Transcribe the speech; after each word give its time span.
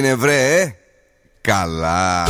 έγινε 0.00 0.14
βρε 0.14 0.60
ε; 0.60 0.74
Καλά 1.40 2.26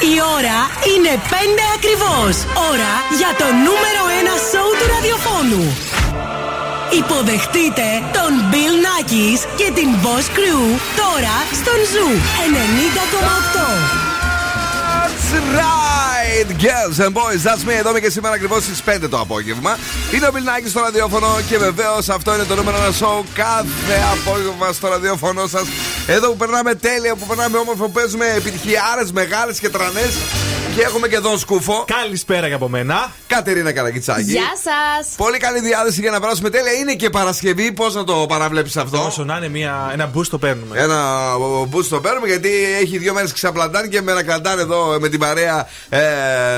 Η 0.00 0.14
ώρα 0.36 0.60
είναι 0.92 1.12
πέντε 1.32 1.64
ακριβώς. 1.76 2.34
Ώρα 2.70 2.92
για 3.18 3.30
το 3.40 3.44
νούμερο 3.64 4.02
ένα 4.20 4.34
σόου 4.50 4.72
του 4.78 4.86
ραδιοφώνου. 4.94 5.64
Υποδεχτείτε 7.00 7.86
τον 8.16 8.32
Bill 8.50 8.76
Nakis 8.84 9.40
και 9.56 9.68
την 9.74 9.88
Boss 10.02 10.26
Crew 10.36 10.62
τώρα 11.00 11.36
στον 11.60 11.78
Zoo 11.92 12.08
90,8. 13.58 14.12
That's 15.04 15.28
right, 15.56 16.01
girls 16.40 16.98
and 17.04 17.14
boys. 17.14 17.42
That's 17.44 17.64
me. 17.68 17.72
Εδώ 17.78 17.90
είμαι 17.90 18.00
και 18.00 18.10
σήμερα 18.10 18.34
ακριβώς 18.34 18.62
στις 18.62 18.82
5 18.82 19.08
το 19.10 19.18
απόγευμα. 19.18 19.78
Είναι 20.14 20.26
ο 20.26 20.30
Μπιλνάκη 20.32 20.68
στο 20.68 20.80
ραδιόφωνο 20.80 21.40
και 21.48 21.58
βεβαίως 21.58 22.08
αυτό 22.08 22.34
είναι 22.34 22.44
το 22.44 22.54
νούμερο 22.54 22.76
ένα 22.76 22.92
show 23.00 23.24
κάθε 23.34 23.96
απόγευμα 24.12 24.72
στο 24.72 24.88
ραδιόφωνο 24.88 25.46
σας. 25.46 25.66
Εδώ 26.06 26.30
που 26.30 26.36
περνάμε 26.36 26.74
τέλεια, 26.74 27.14
που 27.14 27.26
περνάμε 27.26 27.58
όμορφο, 27.58 27.84
που 27.84 27.92
παίζουμε 27.92 28.26
επιτυχιάρες 28.36 29.12
μεγάλες 29.12 29.58
και 29.58 29.68
τρανές. 29.68 30.12
Και 30.74 30.82
έχουμε 30.82 31.08
και 31.08 31.16
εδώ 31.16 31.38
σκούφο. 31.38 31.84
Καλησπέρα 31.86 32.48
και 32.48 32.54
από 32.54 32.68
μένα. 32.68 33.12
Κατερίνα 33.26 33.72
Καραγκιτσάκη. 33.72 34.22
Γεια 34.22 34.52
σας. 34.54 35.14
Πολύ 35.16 35.38
καλή 35.38 35.60
διάθεση 35.60 36.00
για 36.00 36.10
να 36.10 36.20
περάσουμε 36.20 36.50
τέλεια. 36.50 36.72
Είναι 36.72 36.94
και 36.94 37.10
Παρασκευή. 37.10 37.72
Πώς 37.72 37.94
να 37.94 38.04
το 38.04 38.26
παραβλέπει 38.28 38.78
αυτό; 38.78 39.04
Όσο 39.06 39.24
να 39.24 39.36
είναι 39.36 39.48
μια, 39.48 39.90
ένα 39.92 40.10
boost 40.14 40.26
το 40.26 40.38
παίρνουμε. 40.38 40.78
Ένα 40.80 40.98
boost 41.72 41.84
το 41.84 42.00
παίρνουμε 42.00 42.26
γιατί 42.26 42.50
έχει 42.80 42.98
δύο 42.98 43.12
μέρες 43.12 43.32
ξαπλαντάνει 43.32 43.88
και 43.88 44.02
με 44.02 44.12
ανακλαντάνε 44.12 44.62
εδώ 44.62 44.96
με 45.00 45.08
την 45.08 45.18
παρέα 45.18 45.68
ε, 45.88 46.00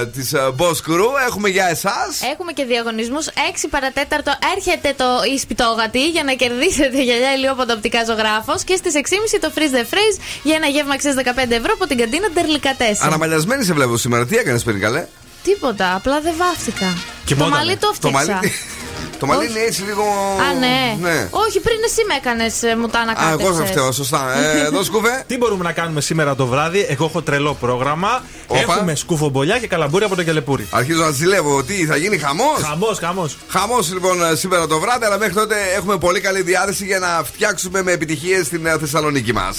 της 0.06 0.34
Boss 0.58 0.78
Crew. 0.86 1.08
Έχουμε 1.26 1.48
για 1.48 1.66
εσάς. 1.70 2.20
Έχουμε 2.32 2.52
και 2.52 2.64
διαγωνισμούς. 2.64 3.26
6 3.26 3.30
παρατέταρτο 3.70 4.32
έρχεται 4.56 4.94
το 4.96 5.04
Ισπιτόγατη 5.34 6.08
για 6.08 6.24
να 6.24 6.32
κερδίσετε 6.32 7.02
γυαλιά 7.02 7.34
ηλιόποντα 7.34 7.80
ζωγράφος. 8.06 8.64
Και 8.64 8.76
στις 8.76 8.92
6.30 8.94 9.38
το 9.40 9.52
Freeze 9.54 9.74
the 9.76 9.84
Freeze 9.94 10.18
για 10.42 10.54
ένα 10.56 10.66
γεύμα 10.66 10.94
αξία 10.94 11.14
15 11.14 11.50
ευρώ 11.50 11.72
από 11.74 11.86
την 11.86 11.98
καντίνα 11.98 12.28
Τερλικατέ. 12.34 12.96
Αναμαλιασμένη 13.00 13.64
σε 13.64 13.72
βλέπω 13.72 13.96
σήμερα. 14.04 14.26
Τι 14.26 14.36
έκανες 14.36 14.62
πριν, 14.62 14.80
καλέ; 14.80 15.06
Τίποτα, 15.42 15.94
απλά 15.94 16.20
δεν 16.20 16.34
βάφτηκα. 16.36 16.86
Και 17.24 17.34
το 17.34 17.44
μόναμε. 17.44 17.64
μαλλί 17.64 17.76
το 17.76 17.94
Το 18.00 18.08
έφτιαξα. 18.08 18.32
μαλλί, 18.34 18.52
το 19.18 19.26
μαλλί 19.26 19.46
είναι 19.50 19.60
έτσι 19.60 19.82
λίγο. 19.82 20.02
Α, 20.46 20.58
ναι. 20.58 21.28
Όχι, 21.30 21.60
πριν 21.60 21.76
εσύ 21.84 22.02
με 22.08 22.14
έκανες, 22.14 22.54
μου 22.80 22.88
τα 22.88 22.98
Α, 22.98 23.02
ανακάτεψες. 23.02 23.46
εγώ 23.46 23.54
θα 23.58 23.64
φταίω, 23.66 23.92
σωστά. 23.92 24.38
Ε, 24.38 24.60
εδώ 24.66 24.82
σκούφε. 24.84 25.22
Τι 25.28 25.36
μπορούμε 25.36 25.64
να 25.64 25.72
κάνουμε 25.72 26.00
σήμερα 26.00 26.34
το 26.34 26.46
βράδυ; 26.46 26.86
Εγώ 26.88 27.04
έχω 27.04 27.22
τρελό 27.22 27.54
πρόγραμμα. 27.60 28.22
Όπα. 28.46 28.60
Έχουμε 28.60 28.94
σκουφομπολιά 28.94 29.58
και 29.58 29.66
καλαμπούρι 29.66 30.04
από 30.04 30.14
το 30.16 30.22
κελεπούρι. 30.22 30.66
Αρχίζω 30.70 31.02
να 31.02 31.10
ζηλεύω. 31.10 31.62
Τι, 31.62 31.86
θα 31.86 31.96
γίνει 31.96 32.18
χαμός; 32.18 32.62
Χαμός, 32.68 32.98
χαμός. 32.98 33.36
Χαμός 33.48 33.92
λοιπόν 33.92 34.24
ε, 34.24 34.34
σήμερα 34.34 34.66
το 34.66 34.78
βράδυ, 34.78 35.04
αλλά 35.04 35.18
μέχρι 35.18 35.34
τότε 35.34 35.54
έχουμε 35.76 35.96
πολύ 35.98 36.20
καλή 36.20 36.42
διάθεση 36.42 36.84
για 36.84 36.98
να 36.98 37.22
φτιάξουμε 37.24 37.82
με 37.82 37.92
επιτυχίες 37.92 38.46
στην 38.46 38.66
ε, 38.66 38.76
Θεσσαλονίκη 38.80 39.32
μας. 39.32 39.54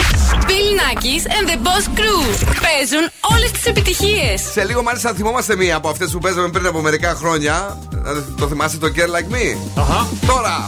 Bill 0.48 0.72
Nackis 0.80 1.24
and 1.36 1.50
the 1.50 1.58
Boss 1.68 1.86
Crew 2.00 2.46
παίζουν 2.62 3.10
όλες 3.36 3.52
τις 3.52 3.66
επιτυχίες. 3.66 4.42
Σε 4.54 4.64
λίγο 4.64 4.84
μάλιστα 4.84 5.14
θυμόμαστε 5.14 5.56
μία 5.56 5.76
από 5.76 5.90
αυτές 5.90 6.12
που 6.12 6.20
παίζαμε 6.20 6.50
πριν 6.50 6.66
από 6.66 6.82
μερικά 6.82 7.16
χρόνια. 7.16 7.78
Ε, 8.06 8.10
Το 8.40 8.48
θυμάστε 8.48 8.78
το 8.78 8.92
Care 8.96 9.00
Like 9.00 9.34
Me; 9.36 9.45
Αχα. 9.76 10.08
Τώρα, 10.28 10.66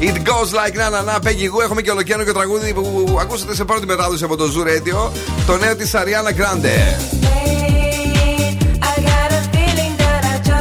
It 0.00 0.16
goes 0.30 0.50
like 0.60 0.74
na 0.80 0.86
na 0.90 1.00
na, 1.08 1.18
Peggy 1.24 1.48
Goo. 1.52 1.62
Έχουμε 1.62 1.82
και 1.82 1.90
ολοκαίρινο 1.90 2.24
και 2.24 2.32
τραγούδι 2.32 2.72
που 2.74 3.16
ακούσατε 3.20 3.54
σε 3.54 3.64
πρώτη 3.64 3.86
μετάδοση 3.86 4.24
από 4.24 4.36
το 4.36 4.44
Zoo 4.44 4.66
Radio. 4.66 5.10
Το 5.46 5.56
νέο 5.56 5.76
της 5.76 5.94
Ariana 5.94 6.32
Grande. 6.40 6.74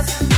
It's 0.06 0.33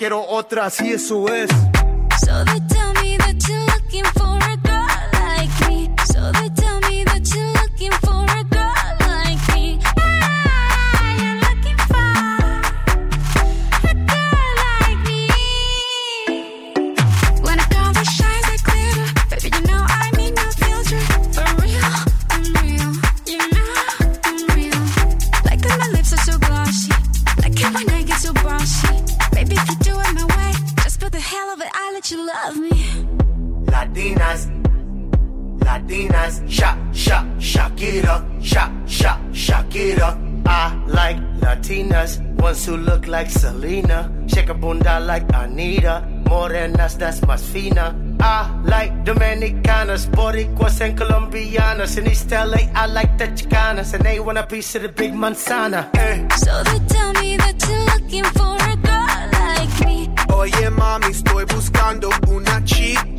quiero 0.00 0.26
otra, 0.26 0.70
si 0.70 0.94
eso 0.94 1.28
es. 1.28 1.50
to 52.30 52.44
LA, 52.44 52.58
I 52.74 52.86
like 52.86 53.18
the 53.18 53.26
Chicanas, 53.26 53.92
and 53.92 54.04
they 54.04 54.20
want 54.20 54.38
a 54.38 54.46
piece 54.46 54.74
of 54.76 54.82
the 54.82 54.88
big 54.88 55.12
manzana. 55.12 55.90
Eh. 55.96 56.28
So 56.36 56.62
they 56.62 56.78
tell 56.86 57.12
me 57.14 57.36
that 57.36 57.56
you're 57.66 57.84
looking 57.92 58.24
for 58.38 58.54
a 58.70 58.76
girl 58.86 59.20
like 59.32 59.86
me. 59.86 60.08
Oye, 60.32 60.70
mami, 60.70 61.10
estoy 61.10 61.44
buscando 61.44 62.08
una 62.28 62.62
chica. 62.64 63.09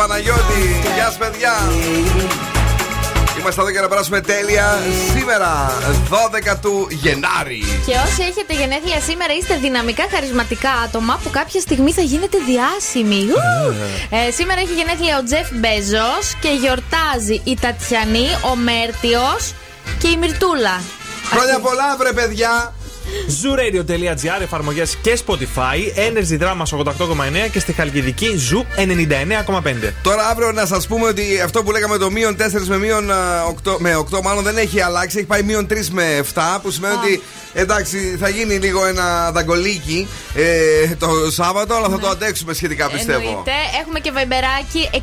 Παναγιώτη. 0.00 0.62
Γεια 0.94 1.04
σας 1.04 1.16
παιδιά. 1.16 1.52
Είμαστε 3.38 3.60
εδώ 3.60 3.70
για 3.70 3.80
να 3.80 3.88
περάσουμε 3.88 4.20
τέλεια 4.20 4.78
σήμερα, 5.14 5.72
12 6.10 6.56
του 6.62 6.86
Γενάρη. 6.90 7.62
Και 7.86 7.92
όσοι 8.06 8.22
έχετε 8.22 8.52
γενέθλια 8.54 9.00
σήμερα 9.00 9.32
είστε 9.34 9.56
δυναμικά 9.56 10.04
χαρισματικά 10.10 10.70
άτομα 10.70 11.20
που 11.22 11.30
κάποια 11.30 11.60
στιγμή 11.60 11.92
θα 11.92 12.00
γίνετε 12.02 12.38
διάσημοι. 12.46 13.26
Ου! 13.30 13.38
Ε, 14.28 14.30
σήμερα 14.30 14.60
έχει 14.60 14.74
γενέθλια 14.74 15.18
ο 15.18 15.24
Τζεφ 15.24 15.48
Μπέζος 15.52 16.24
και 16.40 16.48
γιορτάζει 16.48 17.40
η 17.44 17.58
Τατιανή, 17.60 18.28
ο 18.50 18.56
Μέρτιος 18.56 19.54
και 19.98 20.08
η 20.08 20.16
Μυρτούλα. 20.16 20.80
Χρόνια 21.30 21.58
πολλά, 21.58 21.96
βρε 21.98 22.12
παιδιά. 22.12 22.74
Zooradio.gr, 23.30 24.40
εφαρμογές 24.42 24.96
και 25.02 25.18
Spotify, 25.26 25.98
Energy 25.98 26.42
Drama 26.42 26.62
88,9 26.62 27.50
και 27.52 27.60
στη 27.60 27.72
Χαλκιδική 27.72 28.28
Zoo 28.50 28.80
99,5. 28.80 29.92
Τώρα 30.02 30.26
αύριο 30.26 30.52
να 30.52 30.66
σας 30.66 30.86
πούμε 30.86 31.06
ότι 31.06 31.40
αυτό 31.44 31.62
που 31.62 31.70
λέγαμε 31.70 31.98
το 31.98 32.10
μείον 32.10 32.36
4 32.36 32.40
με 32.66 32.78
μείον 32.78 33.10
8, 33.64 33.76
με 33.78 33.96
8 33.96 34.22
μάλλον 34.22 34.44
δεν 34.44 34.56
έχει 34.56 34.80
αλλάξει. 34.80 35.18
Έχει 35.18 35.26
πάει 35.26 35.42
μείον 35.42 35.66
3 35.70 35.74
με 35.90 36.24
7 36.34 36.58
που 36.62 36.70
σημαίνει 36.70 36.94
ότι 36.94 37.22
εντάξει 37.52 38.16
θα 38.20 38.28
γίνει 38.28 38.54
λίγο 38.54 38.86
ένα 38.86 39.30
δαγκολίκι 39.30 40.08
ε, 40.34 40.94
το 40.98 41.08
Σάββατο 41.30 41.74
αλλά 41.74 41.88
θα 41.88 41.98
το 41.98 42.08
αντέξουμε 42.08 42.52
σχετικά 42.52 42.90
πιστεύω. 42.90 43.18
Εννοείται. 43.18 43.52
Έχουμε 43.80 43.98
και 44.00 44.12
βαϊμπεράκι 44.12 44.90
6931 44.92 44.98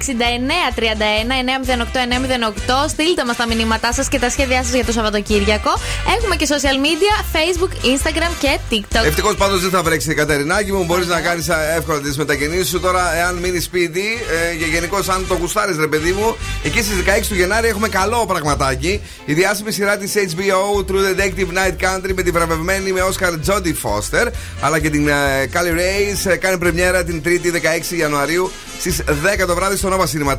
908 1.76 2.86
908. 2.86 2.90
Στείλτε 2.90 3.26
μας 3.26 3.36
τα 3.36 3.48
μηνύματά 3.48 3.94
σας 3.94 4.08
και 4.08 4.20
τα 4.20 4.30
σχέδιά 4.30 4.64
σας 4.64 4.74
για 4.74 4.86
το 4.86 4.92
Σαββατοκύριακο. 4.92 5.72
Έχουμε 6.18 6.36
και 6.36 6.48
social 6.50 6.78
media, 6.88 7.16
Facebook, 7.36 7.72
Instagram 7.94 8.17
και 8.40 8.60
TikTok. 8.72 9.06
Ευτυχώς 9.06 9.36
πάντως 9.36 9.62
δεν 9.62 9.70
θα 9.70 9.84
βρέξει 9.84 10.12
η 10.12 10.14
Κατερινάκη 10.14 10.72
μου. 10.72 10.84
Μπορείς 10.84 11.08
να 11.08 11.22
κάνεις 11.22 11.48
εύκολα 11.78 12.00
τις 12.00 12.18
μετακινήσεις 12.18 12.68
σου. 12.68 12.80
Τώρα, 12.80 13.16
εάν 13.16 13.36
μείνεις 13.36 13.64
σπίτι 13.64 14.04
ε, 14.52 14.56
και 14.56 14.66
γενικώς 14.66 15.10
αν 15.10 15.26
το 15.28 15.36
γουστάρεις, 15.36 15.78
ρε 15.78 15.88
παιδί 15.88 16.12
μου, 16.12 16.36
εκεί 16.64 16.82
στις 16.82 16.96
16 17.06 17.28
του 17.28 17.36
Γενάρη 17.36 17.68
έχουμε 17.68 17.88
καλό 17.88 18.26
πραγματάκι. 18.26 19.02
Η 19.26 19.34
διάσημη 19.34 19.72
σειρά 19.72 19.98
της 19.98 20.14
HBO 20.16 20.86
True 20.92 21.20
Detective 21.20 21.58
Night 21.58 21.86
Country 21.86 22.12
με 22.16 22.22
τη 22.24 22.32
βραβευμένη 22.32 22.92
με 22.92 23.02
Oscar 23.10 23.52
Jodie 23.52 23.76
Foster 23.84 24.28
αλλά 24.62 24.80
και 24.80 24.90
την 24.90 25.08
ε, 25.08 25.14
Callie 25.54 25.78
Race 25.78 26.32
ε, 26.32 26.36
κάνει 26.36 26.58
πρεμιέρα 26.58 27.04
την 27.04 27.22
3η 27.26 27.92
16 27.94 27.98
Ιανουαρίου 27.98 28.52
στις 28.80 29.04
10 29.42 29.46
το 29.48 29.56
βράδυ 29.56 29.76
στο 29.76 29.90
Nova 29.90 30.04
Cinema 30.04 30.32
4. 30.32 30.38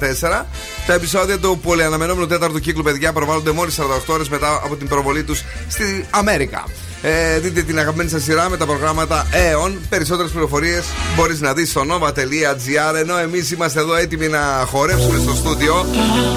Τα 0.86 0.94
επεισόδια 0.94 1.38
του 1.38 1.58
πολυαναμενόμενου 1.62 2.26
τέταρτου 2.26 2.58
κύκλου 2.58 2.82
παιδιά 2.82 3.12
προβάλλονται 3.12 3.50
μόλις 3.50 3.78
48 3.80 3.82
ώρες 4.06 4.28
μετά 4.28 4.60
από 4.64 4.76
την 4.76 4.88
προβολή 4.88 5.22
τους 5.22 5.44
στη 5.68 6.06
Αμέρικα. 6.10 6.64
Ε, 7.02 7.38
δείτε 7.38 7.62
την 7.62 7.78
αγαπημένη 7.78 8.10
σας 8.10 8.22
σειρά 8.22 8.48
με 8.48 8.56
τα 8.56 8.66
προγράμματα 8.66 9.26
Aeon. 9.32 9.72
Περισσότερες 9.88 10.30
πληροφορίες 10.30 10.84
μπορείς 11.16 11.40
να 11.40 11.52
δεις 11.52 11.70
στο 11.70 11.82
nova.gr. 11.90 12.94
Ενώ 13.00 13.18
εμείς 13.18 13.50
είμαστε 13.50 13.80
εδώ 13.80 13.94
έτοιμοι 13.94 14.28
να 14.28 14.64
χορέψουμε 14.66 15.18
στο 15.18 15.34
στούντιο 15.34 15.86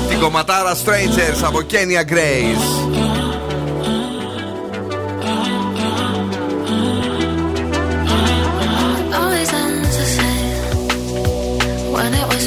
την 0.10 0.20
κομματάρα 0.20 0.75
Strangers 0.75 1.44
από 1.44 1.60
Kenya 1.72 2.12
Grace. 2.12 2.65
Always 9.20 9.51
ends 9.63 9.96
the 10.01 10.08
same 10.18 10.65
when 11.96 12.12
it 12.22 12.27
was 12.34 12.41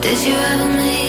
did 0.00 0.18
you 0.26 0.32
ever 0.32 0.64
mean? 0.78 0.99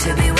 To 0.00 0.16
be 0.16 0.39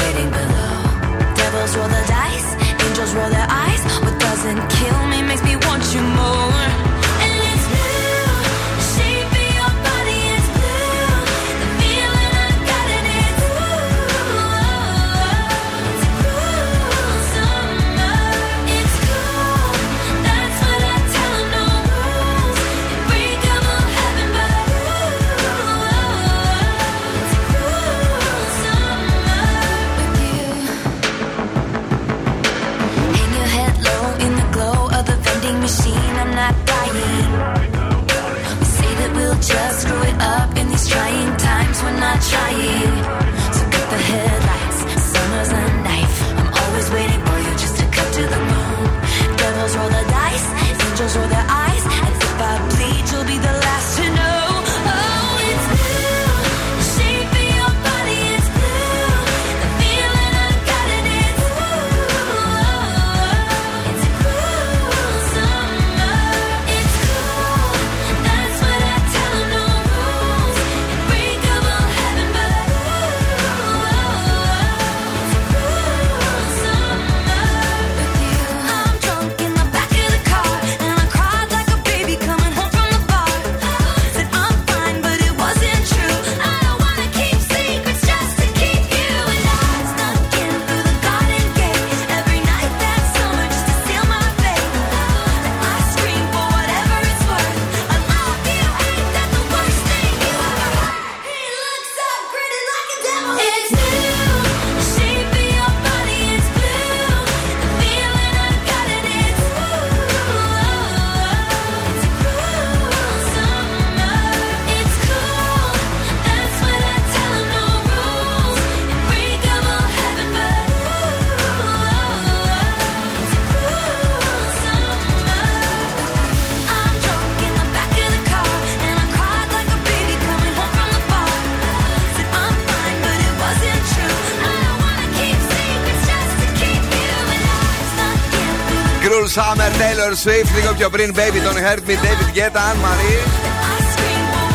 Taylor 139.80 140.12
Swift. 140.24 140.54
Λίγο 140.60 140.74
πιο 140.74 140.90
πριν, 140.90 141.14
Baby 141.14 141.40
Don't 141.46 141.60
Hurt 141.64 141.82
Me, 141.88 141.94
David 142.04 142.30
Guetta, 142.36 142.60
Anne 142.68 142.80
Marie. 142.84 143.50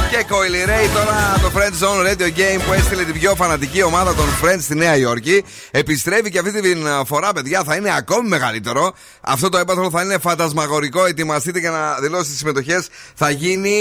Και 0.10 0.26
Coily 0.30 0.70
Ray 0.70 0.90
τώρα 0.94 1.40
το 1.42 1.52
Friends 1.56 1.86
Zone 1.86 2.12
Radio 2.12 2.28
Game 2.40 2.62
που 2.68 2.74
έστειλε 2.74 3.04
την 3.04 3.20
πιο 3.20 3.36
φανατική 3.36 3.84
ομάδα 3.84 4.16
των 4.16 4.26
Friends 4.42 4.62
στη 4.62 4.76
Νέα 4.76 4.98
Υόρκη. 4.98 5.44
Επιστρέφει 5.72 6.32
και 6.32 6.40
αυτή 6.40 6.62
την 6.62 6.88
φορά, 7.06 7.34
παιδιά, 7.34 7.64
θα 7.64 7.76
είναι 7.76 7.96
ακόμη 7.96 8.28
μεγαλύτερο. 8.28 8.94
Αυτό 9.22 9.50
το 9.50 9.58
έπαθρο 9.58 9.90
θα 9.90 10.02
είναι 10.02 10.18
φαντασμαγορικό. 10.18 11.06
Ετοιμαστείτε 11.06 11.60
για 11.60 11.72
να 11.72 11.96
δηλώσετε 12.00 12.30
τις 12.30 12.38
συμμετοχές. 12.38 12.88
Θα 13.16 13.30
γίνει. 13.30 13.78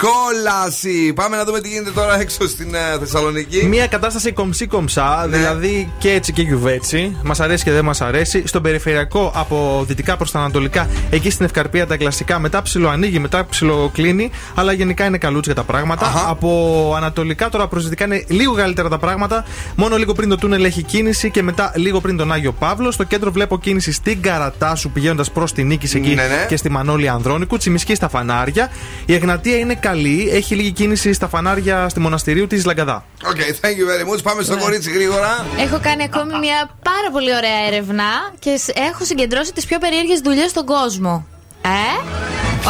Κόλαση! 0.00 1.12
Πάμε 1.14 1.36
να 1.36 1.44
δούμε 1.44 1.60
τι 1.60 1.68
γίνεται 1.68 1.90
τώρα 1.90 2.20
έξω 2.20 2.48
στην 2.48 2.74
ε, 2.74 2.78
Θεσσαλονίκη. 2.98 3.64
Μια 3.66 3.86
κατάσταση 3.86 4.32
κομψή 4.32 4.66
κομψά, 4.66 5.26
Ναι. 5.30 5.36
δηλαδή 5.36 5.92
και 5.98 6.10
έτσι 6.10 6.32
και 6.32 6.42
γιουβέτσι. 6.42 7.16
Μας 7.22 7.40
αρέσει 7.40 7.64
και 7.64 7.70
δεν 7.70 7.84
μας 7.84 8.00
αρέσει. 8.00 8.42
Στον 8.46 8.62
περιφερειακό 8.62 9.32
από 9.34 9.84
δυτικά 9.86 10.16
προς 10.16 10.30
τα 10.30 10.38
ανατολικά, 10.38 10.88
εκεί 11.10 11.30
στην 11.30 11.44
Ευκαρπία 11.44 11.86
τα 11.86 11.96
κλασικά 11.96 12.38
μετά 12.38 12.62
ψιλοανοίγει, 12.62 13.18
μετά 13.18 13.46
ψιλοκλίνει. 13.46 14.30
Αλλά 14.54 14.72
γενικά 14.72 15.04
είναι 15.04 15.18
καλούτσια 15.18 15.54
τα 15.54 15.62
πράγματα. 15.62 16.06
Αχα. 16.06 16.28
Από 16.28 16.92
ανατολικά 16.96 17.48
τώρα 17.48 17.68
προς 17.68 17.82
δυτικά 17.84 18.04
είναι 18.04 18.24
λίγο 18.28 18.54
καλύτερα 18.54 18.88
τα 18.88 18.98
πράγματα. 18.98 19.44
Μόνο 19.76 19.96
λίγο 19.96 20.12
πριν 20.12 20.28
το 20.28 20.36
τούνελ 20.36 20.64
έχει 20.64 20.82
κίνηση 20.82 21.30
και 21.30 21.42
μετά 21.42 21.72
λίγο 21.76 22.00
πριν 22.00 22.16
τον 22.16 22.32
Άγιο 22.32 22.52
Παύλο. 22.52 22.90
Στο 22.90 23.04
κέντρο 23.04 23.32
βλέπω 23.32 23.58
κίνηση 23.58 23.92
στην 23.92 24.22
Καρατάσου 24.22 24.90
πηγαίνοντας 24.90 25.30
προς 25.30 25.52
την 25.52 25.66
Νίκη 25.66 25.96
εκεί 25.96 26.08
Ναι, 26.14 26.22
ναι. 26.22 26.46
και 26.48 26.56
στη 26.56 26.70
Μανώλη 26.70 27.08
Ανδρώνικου. 27.08 27.56
Τσιμισκή 27.56 27.94
στα 27.94 28.08
φανάρια. 28.08 28.70
Η 29.06 29.14
Εγνατία 29.14 29.56
είναι 29.58 29.74
καλή, 29.90 30.28
έχει 30.32 30.54
λίγη 30.54 30.70
κίνηση 30.70 31.12
στα 31.12 31.28
φανάρια 31.28 31.88
στη 31.88 32.00
Μοναστηρίου 32.00 32.46
της 32.46 32.64
Λαγκαδά. 32.64 33.04
OK, 33.26 33.36
thank 33.36 33.76
you 33.80 33.86
very 33.90 34.14
much. 34.14 34.22
Πάμε 34.22 34.42
στο 34.42 34.56
κορίτσι 34.58 34.90
γρήγορα. 34.90 35.46
Έχω 35.58 35.78
κάνει 35.82 36.02
ακόμη 36.02 36.38
μια 36.38 36.70
πάρα 36.82 37.08
πολύ 37.12 37.34
ωραία 37.36 37.66
έρευνα 37.66 38.04
και 38.38 38.56
σ- 38.56 38.78
έχω 38.78 39.04
συγκεντρώσει 39.04 39.52
τις 39.52 39.64
πιο 39.66 39.78
περίεργες 39.78 40.20
δουλειές 40.20 40.50
στον 40.50 40.64
κόσμο. 40.66 41.26
Ε; 41.64 41.68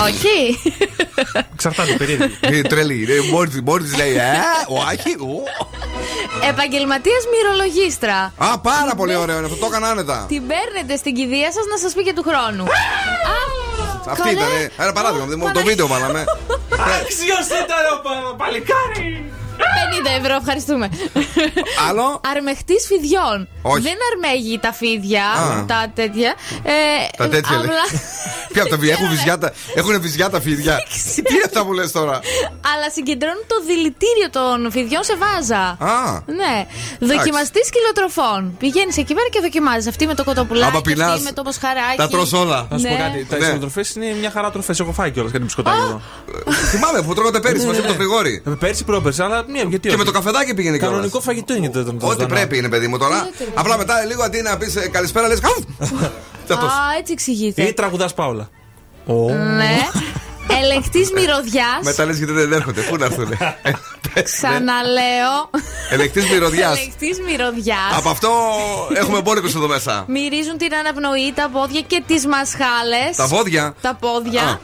Όχι; 0.06 0.60
Εξαρτάται 1.54 1.92
περίεργη. 1.92 2.38
Είναι 2.40 2.62
τρελή. 2.62 3.02
είναι 3.02 3.20
Μόλι 3.32 3.62
μόλι 3.64 3.82
της 3.84 3.96
λέει, 3.96 4.14
Ε, 4.14 4.30
όχι. 4.68 5.16
ου». 5.18 5.42
Επαγγελματίας 6.48 7.22
μυρολογίστρα. 7.32 8.32
Α, 8.36 8.58
πάρα 8.58 8.94
πολύ 8.96 9.16
ωραίο 9.16 9.36
είναι 9.36 9.46
αυτό. 9.46 9.56
Το 9.58 9.66
έκανα 9.70 9.88
άνετα. 9.88 10.24
Την 10.28 10.42
παίρνετε 10.46 10.96
στην 10.96 11.14
κηδεία 11.14 11.52
σας 11.52 11.64
να 11.70 11.76
σας 11.78 11.92
πει 11.94 12.02
και 12.02 12.12
του 12.12 12.24
χρόνου. 12.28 12.64
Α, 14.08 14.12
Αυτή 14.12 14.22
καλέ. 14.22 14.32
ήταν. 14.32 14.70
Ένα 14.78 14.92
παράδειγμα. 14.92 15.26
δεν 15.26 15.38
μου- 15.40 15.50
Το 15.52 15.62
βίντεο 15.62 15.86
βάλαμε. 15.86 16.24
Ποιο 17.08 17.38
ήταν 17.64 17.84
ο 18.32 18.34
παλικάρι! 18.36 19.32
50 19.60 20.20
ευρώ, 20.20 20.34
ευχαριστούμε. 20.40 20.88
Άλλο; 21.88 22.20
Αρμεχτής 22.36 22.86
φιδιών. 22.86 23.48
Όχι. 23.62 23.80
Δεν 23.82 23.96
αρμέγει 24.12 24.58
τα 24.58 24.72
φίδια, 24.72 25.24
Α. 25.24 25.64
τα 25.66 25.80
τέτοια. 25.94 26.34
Ε, 26.62 26.72
Τα 27.16 27.28
τέτοια 27.28 27.56
λέει. 27.56 27.64
απλά- 27.66 28.00
Ποια 28.52 28.62
από 28.62 28.70
τα 28.70 28.76
βυζιά, 28.76 28.94
έχουν 28.98 29.08
βυζιά 29.08 29.38
τα- 29.38 29.52
Έχουν 29.74 30.00
βυζιά 30.00 30.30
τα 30.30 30.40
φίδια; 30.40 30.76
Τι 31.14 31.34
είναι 31.34 31.42
αυτά 31.46 31.64
που 31.64 31.72
λες 31.72 31.90
τώρα; 31.92 32.20
Αλλά 32.74 32.86
συγκεντρώνουν 32.96 33.44
το 33.46 33.56
δηλητήριο 33.66 34.28
των 34.30 34.70
φιδιών 34.70 35.02
σε 35.04 35.14
βάζα. 35.22 35.62
Α. 35.94 36.22
Ναι. 36.40 36.54
Δοκιμαστής 37.00 37.70
κυλοτροφών. 37.74 38.56
Πηγαίνεις 38.58 38.96
εκεί 38.96 39.14
πέρα 39.14 39.28
και 39.30 39.40
δοκιμάζεις. 39.40 39.86
Αυτή 39.86 40.06
με 40.06 40.14
το 40.14 40.24
κοτοπουλάκι, 40.24 40.70
Άμα 40.70 40.80
πεινάς, 40.80 41.10
αυτή 41.10 41.22
με 41.22 41.32
το 41.32 41.42
μοσχαράκι. 41.44 41.96
Τα 41.96 42.08
τρως 42.08 42.32
όλα. 42.32 42.66
Να 42.70 42.78
σου 42.78 42.84
πω 42.84 42.90
Ναι. 42.92 42.98
κάτι. 42.98 43.24
Τα 43.30 43.36
Ναι. 43.38 43.46
ισοτροφέ 43.46 43.84
είναι 43.96 44.06
μια 44.20 44.30
χαρά 44.30 44.50
τροφές. 44.50 44.80
Έχω 44.80 44.92
φάει 44.92 45.10
κιόλας 45.10 45.32
κάτι 45.32 45.44
μπισκοτάκι 45.44 45.76
εδώ. 45.88 46.00
Θυμάμαι 46.70 47.02
που 47.02 47.14
τρώγατε 47.14 47.40
πέρυσι 47.40 47.66
μαζί 47.66 47.80
με 47.80 47.86
το 47.86 47.92
φρυγόρι. 47.92 48.42
Ε, 48.46 48.50
Πέρσι 48.58 48.84
πρόπερσι, 48.84 49.22
αλλά 49.22 49.44
ναι, 49.50 49.58
γιατί 49.58 49.78
Και 49.78 49.88
όχι. 49.88 49.96
με 49.96 50.04
το 50.04 50.10
καφεδάκι 50.10 50.54
πήγαινε 50.54 50.76
κιόλας. 50.76 50.92
Κανονικό 50.94 51.20
φαγητό 51.20 51.54
είναι 51.54 51.70
το 51.70 51.84
το- 51.84 51.92
το 51.92 52.06
Ό,τι 52.06 52.06
ζωντανό. 52.12 52.28
πρέπει 52.34 52.58
είναι, 52.58 52.68
παιδί 52.68 52.86
μου 52.88 52.98
τώρα. 52.98 53.28
Απλά 53.54 53.76
μετά 53.78 54.04
λίγο 54.04 54.22
αντί 54.22 54.42
να 54.42 54.56
πεις 54.56 54.74
καλησπέρα, 54.90 55.28
λες. 55.28 55.38
Α, 56.50 56.56
έτσι 56.98 57.12
εξηγείται. 57.12 57.62
Ή 57.62 57.72
τραγουδάς 57.72 58.14
Πάολα. 58.14 58.48
Ω. 59.06 59.14
Ναι. 59.34 59.78
Ελεκτή 60.58 61.08
μυρωδιάς. 61.14 61.80
Μετά 61.82 62.04
λες 62.04 62.16
γιατί 62.18 62.32
δεν 62.32 62.52
έρχονται. 62.52 62.80
Πού 62.80 62.96
να 62.96 63.04
έρθουν. 63.04 63.28
Ξαναλέω. 64.22 65.50
Ελεκτή 65.90 66.22
μυρωδιάς. 66.32 66.78
Ελεκτή 66.78 67.22
μυρωδιάς. 67.26 67.92
Από 67.96 68.08
αυτό 68.08 68.30
έχουμε 68.94 69.20
μπόλικο 69.20 69.46
εδώ 69.46 69.66
μέσα. 69.66 70.04
Μυρίζουν 70.08 70.56
την 70.58 70.74
αναπνοή, 70.74 71.32
τα 71.34 71.48
πόδια 71.52 71.80
και 71.80 72.02
τις 72.06 72.26
μασχάλες. 72.26 73.16
Τα 73.16 73.26
βόδια. 73.26 73.74
Τα 73.80 73.94
πόδια. 74.00 74.42
Α. 74.42 74.58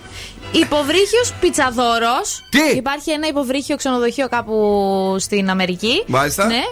Υποβρύχιος 0.53 1.33
πιτσαδόρος. 1.41 2.45
Τι; 2.51 2.77
Υπάρχει 2.77 3.11
ένα 3.11 3.27
υποβρύχιο 3.27 3.77
ξενοδοχείο 3.77 4.29
κάπου 4.29 5.17
στην 5.19 5.51
Αμερική. 5.51 6.05
Μάλιστα. 6.07 6.47
Ναι. 6.47 6.63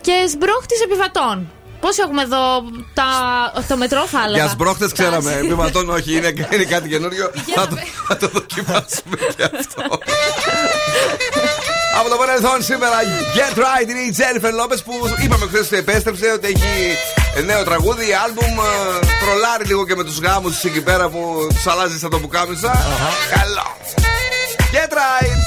Και 0.00 0.12
σμπρόχτης 0.28 0.80
επιβατών. 0.80 1.50
Πώς 1.84 1.98
έχουμε 1.98 2.22
εδώ 2.22 2.62
τα... 2.94 3.06
το 3.68 3.76
μετρό, 3.76 4.06
θα 4.06 4.18
έλεγα; 4.26 4.42
Για 4.42 4.48
σμπρόχτε 4.52 4.86
ξέραμε. 4.92 5.30
Τα- 5.30 5.38
Επιβατών 5.38 5.90
όχι, 5.90 6.16
είναι, 6.16 6.32
είναι 6.52 6.64
κάτι 6.64 6.88
καινούριο. 6.88 7.30
Για 7.46 7.54
θα, 7.54 7.66
το, 7.68 7.74
πε- 7.74 7.86
θα 8.08 8.16
το 8.16 8.28
δοκιμάσουμε 8.32 9.16
και 9.36 9.42
αυτό. 9.42 9.82
Από 11.98 12.08
το 12.08 12.16
παρελθόν 12.16 12.62
σήμερα 12.62 12.96
Get 13.36 13.58
Right 13.58 13.88
είναι 13.90 13.98
η 14.00 14.14
Jennifer 14.18 14.52
Lopez 14.60 14.78
που 14.84 14.92
είπαμε 15.24 15.46
χθες 15.46 15.66
ότι 15.66 15.76
επέστρεψε 15.76 16.26
ότι 16.32 16.46
έχει 16.46 16.96
νέο 17.44 17.64
τραγούδι, 17.64 18.06
άλμπουμ. 18.24 18.58
ε, 18.58 19.06
Τρολάρει 19.24 19.64
λίγο 19.64 19.86
και 19.86 19.94
με 19.96 20.04
τους 20.04 20.18
γάμους 20.18 20.52
της 20.54 20.64
εκεί 20.64 20.80
πέρα 20.80 21.08
που 21.08 21.46
του 21.64 21.70
αλλάζει 21.70 21.98
σαν 21.98 22.10
το 22.10 22.18
πουκάμισα. 22.18 22.70
Καλό. 23.38 23.66
Get 24.74 24.92
Right. 24.92 25.38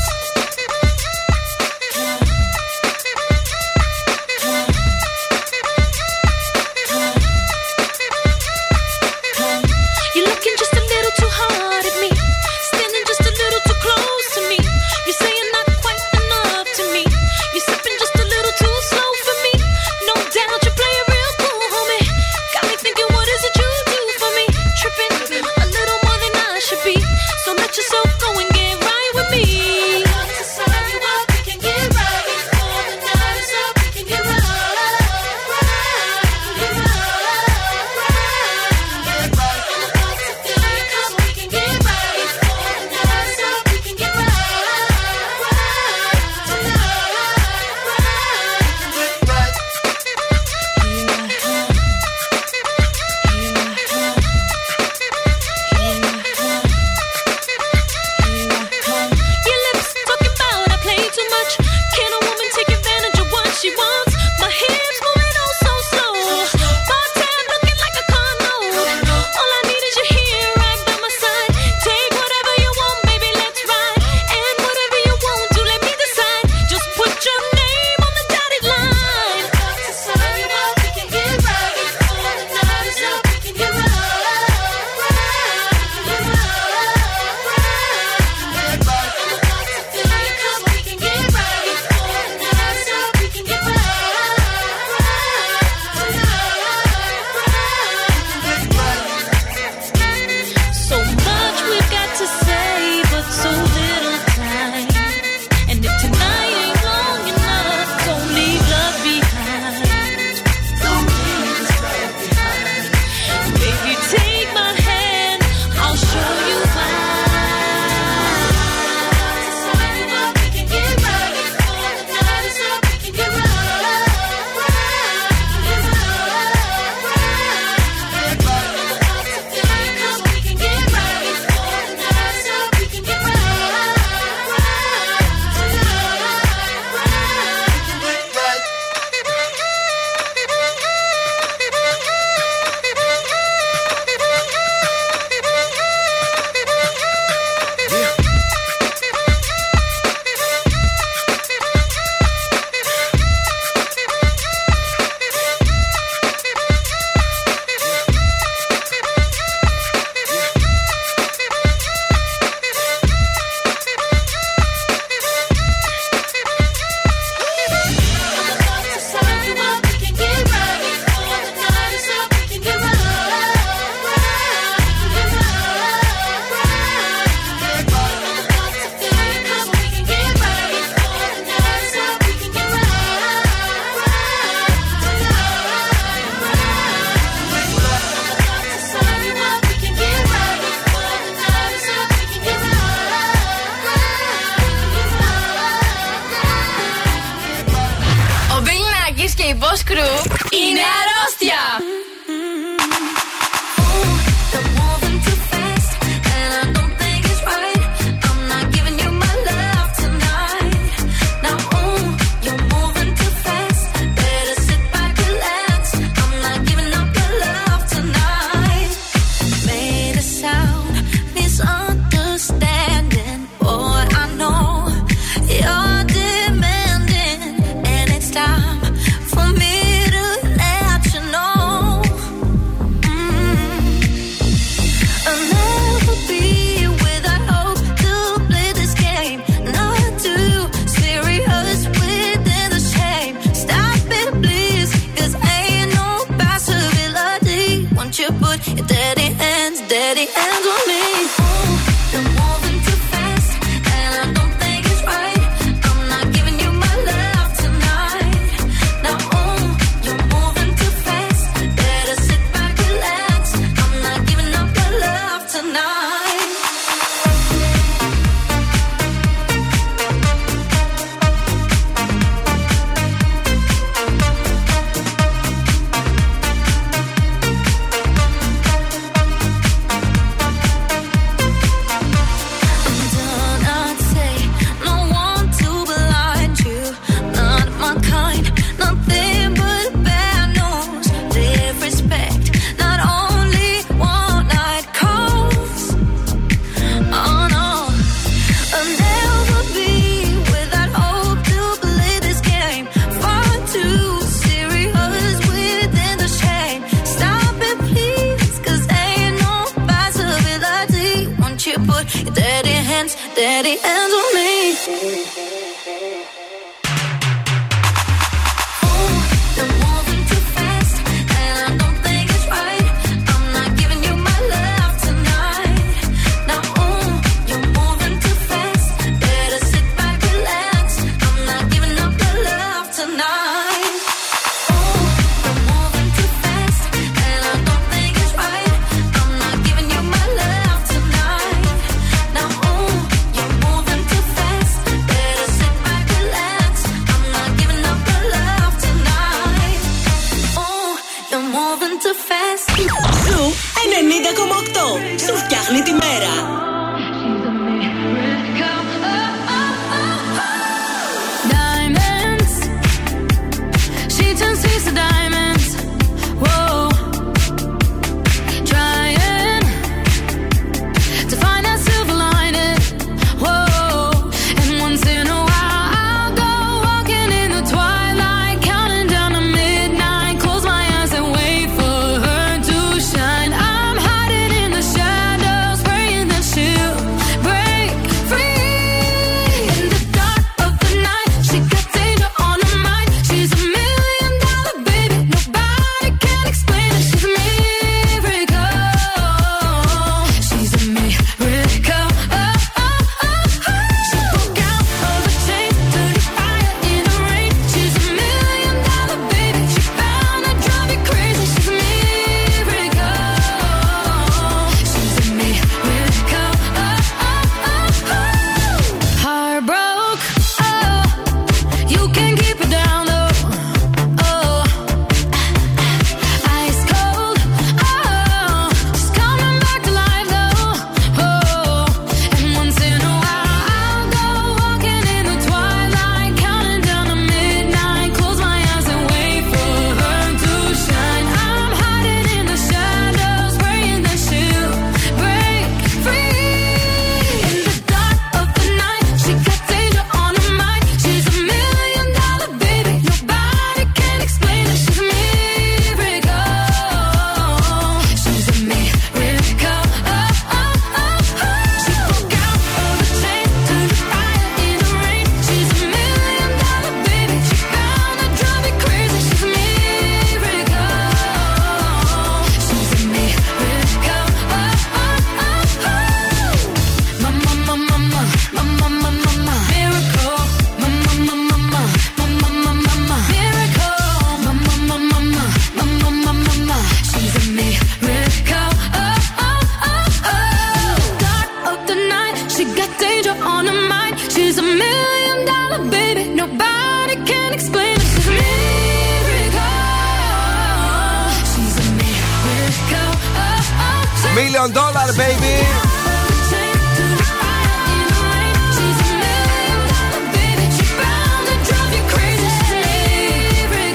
Μιλιόν 504.36 504.70
million 504.70 504.70
dollar 504.78 505.10
baby. 505.20 505.56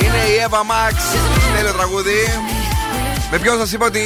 Είναι 0.05 0.23
η 0.37 0.43
Εύα 0.43 0.65
Μαξ, 0.65 0.95
τέλειο 1.57 1.73
τραγούδι. 1.73 2.11
Με 3.31 3.39
ποιον 3.39 3.59
σας 3.59 3.73
είπα 3.73 3.87
ότι 3.87 4.03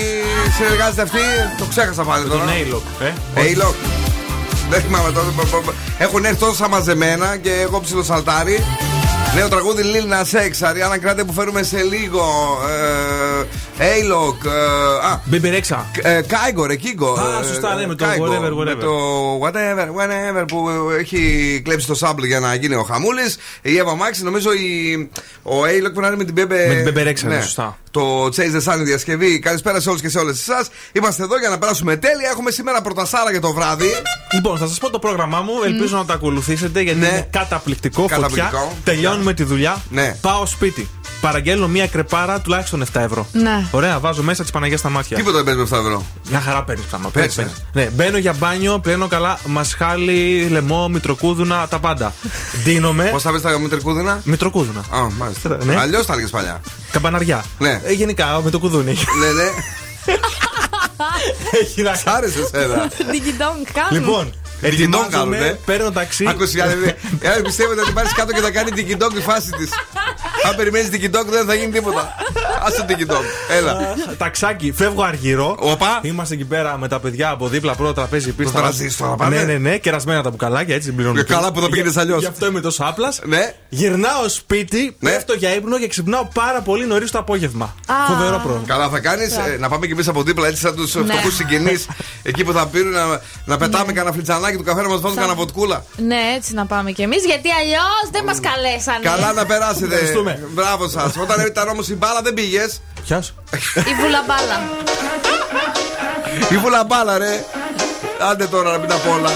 συνεργάζεται 0.57 1.03
αυτή, 1.03 1.19
το 1.59 1.65
ξέχασα 1.65 2.03
πάλι 2.03 2.29
τώρα. 2.29 2.45
Τον 2.45 2.49
Ε. 3.35 3.94
Δεν 4.71 4.81
θυμάμαι 4.81 5.13
τώρα. 5.13 5.27
Έχουν 5.99 6.25
έρθει 6.25 6.39
τόσα 6.39 6.69
μαζεμένα 6.69 7.37
και 7.37 7.51
εγώ 7.51 7.81
ψιλοσαλτάρι. 7.81 8.65
Νέο 9.35 9.49
τραγούδι 9.49 9.83
Lil 9.85 10.13
Nas 10.13 10.37
X, 10.37 10.69
Ariana 10.69 11.09
Grande 11.09 11.23
που 11.27 11.33
φέρουμε 11.33 11.63
σε 11.63 11.83
λίγο. 11.83 12.23
Ε, 12.69 13.74
Alok. 13.79 14.47
Ε, 14.47 15.07
α, 15.09 15.21
Bebe 15.25 15.49
Rexha. 15.49 15.87
ε, 16.03 16.21
Kygo, 16.27 16.67
ρε 16.67 16.77
Kygo. 16.77 17.13
Α, 17.13 17.39
Ε, 17.41 17.47
σωστά, 17.47 17.75
ναι, 17.75 17.87
με 17.87 17.95
το 17.95 18.05
Kygo, 18.05 18.27
whatever, 18.27 18.53
whatever. 18.53 18.65
Με 18.65 18.75
το 18.75 19.41
whatever, 19.43 19.87
whatever 20.01 20.45
που 20.49 20.69
έχει 20.99 21.61
κλέψει 21.65 21.87
το 21.87 21.99
sample 22.01 22.27
για 22.27 22.41
να 22.41 22.55
γίνει 22.55 22.75
ο 22.75 22.83
χαμούλης. 22.83 23.37
Η 23.63 23.71
Ava 23.85 23.91
Max, 23.93 24.23
νομίζω 24.23 24.53
η, 24.53 25.09
ο 25.43 25.53
Alok 25.63 25.81
πρέπει 25.81 25.99
να 26.01 26.07
είναι 26.07 26.17
με 26.17 26.25
την 26.25 26.35
Μπέμπε. 26.35 26.67
Με 26.69 26.75
την 26.75 26.83
Bebe 26.85 27.03
Rexha, 27.03 27.29
ναι, 27.29 27.41
σωστά. 27.41 27.79
Το 27.91 28.25
Chase 28.25 28.29
the 28.69 28.73
Sun 28.73 28.79
η 28.81 28.83
διασκευή. 28.83 29.39
Καλησπέρα 29.39 29.81
σε 29.81 29.89
όλους 29.89 30.01
και 30.01 30.09
σε 30.09 30.19
όλες 30.19 30.41
εσάς. 30.41 30.69
Είμαστε 30.93 31.23
εδώ 31.23 31.39
για 31.39 31.49
να 31.49 31.59
περάσουμε 31.59 31.97
τέλεια. 31.97 32.29
Έχουμε 32.31 32.51
σήμερα 32.51 32.83
προτασάρα 32.83 33.31
για 33.31 33.41
το 33.41 33.53
βράδυ. 33.53 33.91
Λοιπόν, 34.35 34.59
θα 34.59 34.67
σας 34.67 34.79
πω 34.79 34.91
το 34.91 34.99
πρόγραμμά 34.99 35.41
μου. 35.41 35.53
Ελπίζω 35.65 35.97
να 35.97 36.05
το 36.05 36.13
ακολουθήσετε 36.13 36.81
γιατί 36.81 36.99
Ναι. 37.01 37.07
είναι 37.07 37.29
καταπληκτικό. 37.31 38.05
Καταπληκτικό. 38.07 38.57
Φωτιά. 38.59 38.77
Τελειώνουμε 38.85 39.35
τη 39.35 39.43
δουλειά. 39.43 39.83
Ναι. 39.91 40.17
Πάω 40.21 40.47
σπίτι. 40.47 40.89
Παραγγέλνω 41.21 41.69
μία 41.69 41.87
κρεπάρα 41.87 42.41
τουλάχιστον 42.41 42.83
7 42.83 43.01
ευρώ. 43.01 43.27
Ναι. 43.33 43.64
Ωραία, 43.71 43.99
βάζω 44.01 44.23
μέσα 44.23 44.45
τη 44.45 44.51
Παναγία 44.51 44.77
στα 44.77 44.89
μάτια. 44.89 45.17
Τίποτα 45.17 45.43
δεν 45.43 45.45
παίζει 45.45 45.61
με 45.61 45.79
7 45.79 45.81
ευρώ. 45.81 46.05
Μια 46.31 46.41
χαρά 46.41 46.65
παίρνεις 46.65 46.87
πράγμα. 46.87 47.09
Παίρνεις, 47.11 47.35
Παίρνεις, 47.35 47.55
παίρνεις. 47.73 47.89
Ναι, 47.91 47.97
μπαίνω 47.97 48.19
για 48.19 48.33
μπάνιο, 48.33 48.79
πλένω 48.79 49.07
καλά 49.07 49.39
μασχάλι, 49.47 50.49
λαιμό, 50.51 50.89
μητροκούδουνα, 50.89 51.69
τα 51.69 51.79
πάντα. 51.79 52.13
Ντύνομαι. 52.65 53.05
Πώς 53.05 53.23
θα 53.23 53.33
πεις 53.33 53.41
τα 53.43 53.59
μητρικούδινα. 53.59 54.21
Μητροκούδουνα. 54.25 54.81
Α, 54.91 55.11
μάλιστα. 55.19 55.59
Ναι. 55.65 55.77
Αλλιώς 55.77 56.07
τα 56.07 56.13
έλεγες 56.13 56.31
παλιά. 56.31 56.61
Καμπαναριά. 56.91 57.45
Ναι. 57.59 57.81
Ε, 57.85 57.93
γενικά, 57.93 58.41
με 58.45 58.51
το 58.51 58.59
κουδούνι. 58.59 58.93
ναι, 59.21 59.43
ναι. 59.43 59.49
Έχει 61.61 61.83
να 61.83 61.95
Σ' 61.95 62.07
άρεσε 62.07 62.39
εσένα. 62.53 62.91
Διγκιντόγκ 63.11 63.57
κάνουν. 63.73 63.93
Λοιπόν, 64.07 64.33
Τικιντόγκ 64.71 65.11
κάνουνε. 65.11 65.37
ετοιμάζομαι, 65.37 65.59
παίρνω 65.65 65.91
ταξί. 65.91 66.27
Άκουσε 66.29 66.59
κάτι. 66.59 66.95
Εάν 67.21 67.43
πιστεύετε 67.43 67.81
ότι 67.81 67.93
πάρεις 67.93 68.13
κάτω 68.13 68.33
και 68.33 68.41
θα 68.41 68.51
κάνει 68.51 68.71
την 68.71 68.87
κοιντόκ 68.87 69.13
τη 69.15 69.21
φάση 69.21 69.51
της. 69.51 69.71
Αν 70.49 70.57
περιμένεις 70.57 70.89
την 70.91 71.01
κοιντόκ 71.01 71.29
δεν 71.31 71.47
θα 71.47 71.55
γίνει 71.55 71.73
τίποτα. 71.73 72.01
Α 72.67 72.67
το 72.77 72.85
την 72.87 72.97
κοιντόκ. 72.97 73.23
Έλα. 73.51 73.71
Α, 73.73 73.77
Ταξάκι, 74.19 74.73
φεύγω 74.73 75.03
αργυρό. 75.03 75.57
Οπα. 75.59 75.99
Είμαστε 76.03 76.35
εκεί 76.35 76.45
πέρα 76.45 76.79
με 76.79 76.89
τα 76.89 77.01
παιδιά 77.01 77.31
από 77.31 77.49
δίπλα, 77.49 77.75
πρώτο 77.75 77.93
τραπέζι 77.93 78.33
πίστα. 78.33 78.61
τραζίστρο, 78.61 79.15
πάνε. 79.19 79.37
Ναι, 79.37 79.43
ναι, 79.53 79.59
ναι, 79.59 79.79
κερασμένα 79.79 80.23
τα 80.23 80.31
μπουκαλάκια 80.31 80.75
έτσι 80.75 80.89
συμπληρώνω. 80.89 81.21
Ε, 81.21 81.23
καλά 81.23 81.53
που 81.53 81.61
τα 81.61 81.69
πήγαινες 81.69 81.97
αλλιώς. 81.97 82.21
Γι' 82.21 82.27
αυτό 82.27 82.47
είμαι 82.47 82.61
τόσο 82.61 82.85
άπλας. 82.85 83.21
Ναι. 83.25 83.55
Γυρνάω 83.69 84.29
σπίτι, 84.29 84.97
Ναι. 84.99 85.11
πέφτω 85.11 85.35
για 85.35 85.55
ύπνο 85.55 85.79
και 85.79 85.89
ξυπνάω 85.89 86.29
πάρα 86.35 86.61
πολύ 86.61 86.87
νωρίς 86.87 87.11
το 87.11 87.19
απόγευμα. 87.19 87.75
Φοβερό 88.09 88.39
πρόγραμμα. 88.43 88.67
Καλά 88.67 88.89
θα 88.89 89.01
κάνεις 89.01 89.35
να 89.59 89.69
πάμε 89.69 89.87
και 89.87 89.93
εμείς 89.93 90.09
από 90.09 90.23
δίπλα 90.23 90.47
έτσι 90.47 90.61
σαν 90.61 90.75
τους 90.77 90.91
φτωχούς 90.91 91.35
συγγενείς 91.35 91.87
εκεί 92.23 92.45
που 92.45 92.53
θα 92.53 92.67
πίνουν 92.67 92.93
να, 92.93 93.21
να 93.45 93.57
πετάμε 93.57 93.93
κανένα 93.93 94.15
φλιτζανάκι 94.55 94.57
του 94.57 94.65
καφέ 94.65 94.83
να 94.83 94.89
μας 94.89 95.01
βάζουν 95.01 95.17
κανένα 95.17 95.35
βοτκούλα. 95.35 95.85
Ναι, 95.97 96.21
έτσι 96.37 96.55
να 96.55 96.67
πάμε 96.67 96.91
κι 96.91 97.03
εμείς, 97.03 97.25
γιατί 97.25 97.49
αλλιώς 97.61 98.05
δεν 98.11 98.25
μας 98.25 98.41
καλέσανε. 98.41 98.99
Καλά 99.03 99.33
να 99.33 99.47
περάσετε. 99.47 99.95
Ευχαριστούμε. 99.95 100.49
Μπράβο 100.51 100.89
σας. 100.89 101.17
Όταν 101.17 101.47
ήταν 101.47 101.69
όμως 101.69 101.89
η 101.89 101.95
μπάλα 101.95 102.21
δεν 102.23 102.35
πήγες. 102.35 102.81
Ποιος; 103.05 103.35
Η 103.91 103.95
βουλαμπάλα. 104.01 104.59
Η 106.51 106.57
βουλαμπάλα, 106.57 107.19
ρε. 107.19 107.45
Άντε 108.31 108.47
τώρα 108.47 108.71
να 108.71 108.79
μην 108.79 108.89
τα 108.89 108.95
πω 108.95 109.11
όλα. 109.11 109.31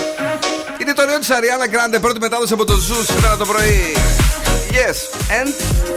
Είναι 0.81 0.93
το 0.93 1.05
νέο 1.05 1.19
της 1.19 1.31
Ariana 1.31 1.67
Grande, 1.67 1.99
πρώτη 1.99 2.19
μετάδοση 2.19 2.53
από 2.53 2.65
το 2.65 2.75
Zoo 2.75 3.05
σήμερα 3.05 3.37
το 3.37 3.45
πρωί. 3.45 3.95
Yes, 4.71 4.99
and. 5.41 5.88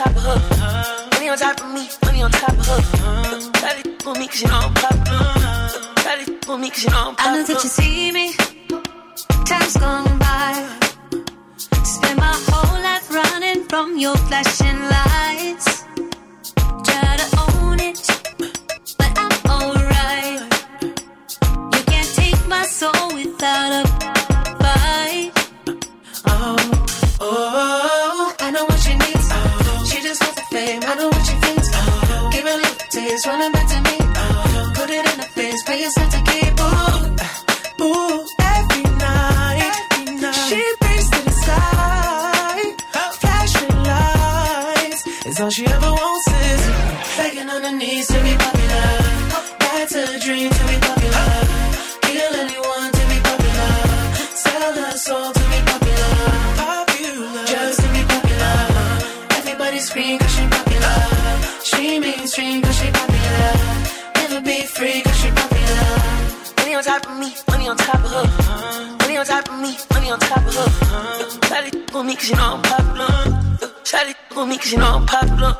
Top 0.00 0.16
of 0.16 0.22
her. 0.22 1.08
Money 1.12 1.28
on 1.28 1.38
top 1.38 1.60
of 1.60 1.74
me, 1.74 1.88
money 2.04 2.22
on 2.22 2.30
top 2.30 2.52
of 2.52 2.66
her. 2.66 2.80
Shawty 3.60 4.02
for 4.02 4.14
me 4.14 4.26
cause 4.28 4.42
you 4.42 4.48
know 4.48 4.60
I'm 4.66 4.74
popular. 4.74 5.34
Shawty 6.02 6.44
for 6.44 6.56
me 6.58 6.70
cause 6.70 6.84
you 6.84 6.90
know 6.90 7.08
I'm 7.08 7.14
I 7.18 7.36
know 7.36 7.42
that 7.44 7.62
you 7.64 7.70
see 7.78 8.12
me. 8.12 8.26
Time's 9.44 9.76
gone 9.76 10.18
by. 10.18 10.52
Spend 11.84 12.18
my 12.18 12.36
whole 12.48 12.78
life 12.88 13.06
running 13.18 13.64
from 13.64 13.98
your 13.98 14.16
flashing 14.28 14.80
lights. 14.94 15.84
Try 16.86 17.10
to 17.22 17.26
own 17.44 17.78
it, 17.90 18.00
but 18.98 19.12
I'm 19.22 19.34
alright. 19.54 20.40
You 21.74 21.82
can't 21.90 22.10
take 22.20 22.40
my 22.48 22.64
soul 22.64 23.06
without 23.14 23.84
a 23.84 23.89
taste, 33.20 33.26
running 33.26 33.52
back 33.52 33.68
to 33.68 33.80
me. 33.82 33.96
Oh, 34.00 34.72
put 34.74 34.90
it 34.90 35.12
in 35.12 35.16
the 35.18 35.26
face, 35.26 35.62
pay 35.62 35.82
yourself 35.82 36.10
to 36.10 36.20
keep. 36.30 36.60
Ooh, 36.60 37.84
ooh, 37.84 38.26
every 38.56 38.82
night, 38.98 39.60
every 39.92 40.14
night. 40.16 40.48
She 40.48 40.62
prays 40.80 41.10
to 41.10 41.20
the 41.24 41.34
sky, 41.42 42.62
flashing 43.20 43.76
lights. 43.90 45.26
It's 45.26 45.40
all 45.40 45.50
she 45.50 45.66
ever 45.66 45.92
wants 45.92 46.28
is 46.28 46.62
begging 47.16 47.50
on 47.50 47.62
her 47.62 47.76
knees 47.76 48.06
to 48.08 48.18
be 48.22 48.34
popular. 48.44 48.88
That's 49.58 49.94
a 49.94 50.18
dream 50.20 50.50
to 50.50 50.64
be 50.70 50.76
popular. 50.88 51.30
Kill 52.02 52.34
anyone 52.44 52.92
to 52.98 53.04
be 53.12 53.18
popular. 53.28 53.72
Sell 54.34 54.74
her 54.74 54.96
soul 54.96 55.39
top 66.90 67.06
of 67.06 67.18
me, 67.20 67.32
money 67.48 67.68
on 67.68 67.76
top 67.76 68.02
of 68.02 68.10
her. 68.10 68.26
Money 68.98 69.16
on 69.16 69.24
top 69.24 69.48
of 69.48 69.60
me, 69.60 69.76
money 69.94 70.10
on 70.10 70.18
top 70.18 70.38
of 70.38 70.54
her. 70.58 70.68
Shawty 71.46 71.70
for 71.92 72.02
me 72.02 72.16
cause 72.16 72.30
you 72.30 72.34
know 72.34 72.54
I'm 72.54 72.62
popular. 72.62 73.06
Shawty 73.86 74.14
for 74.34 74.44
me 74.44 74.56
cause 74.58 74.72
you 74.72 74.78
know 74.78 74.98
I'm 74.98 75.06
popular. 75.06 75.54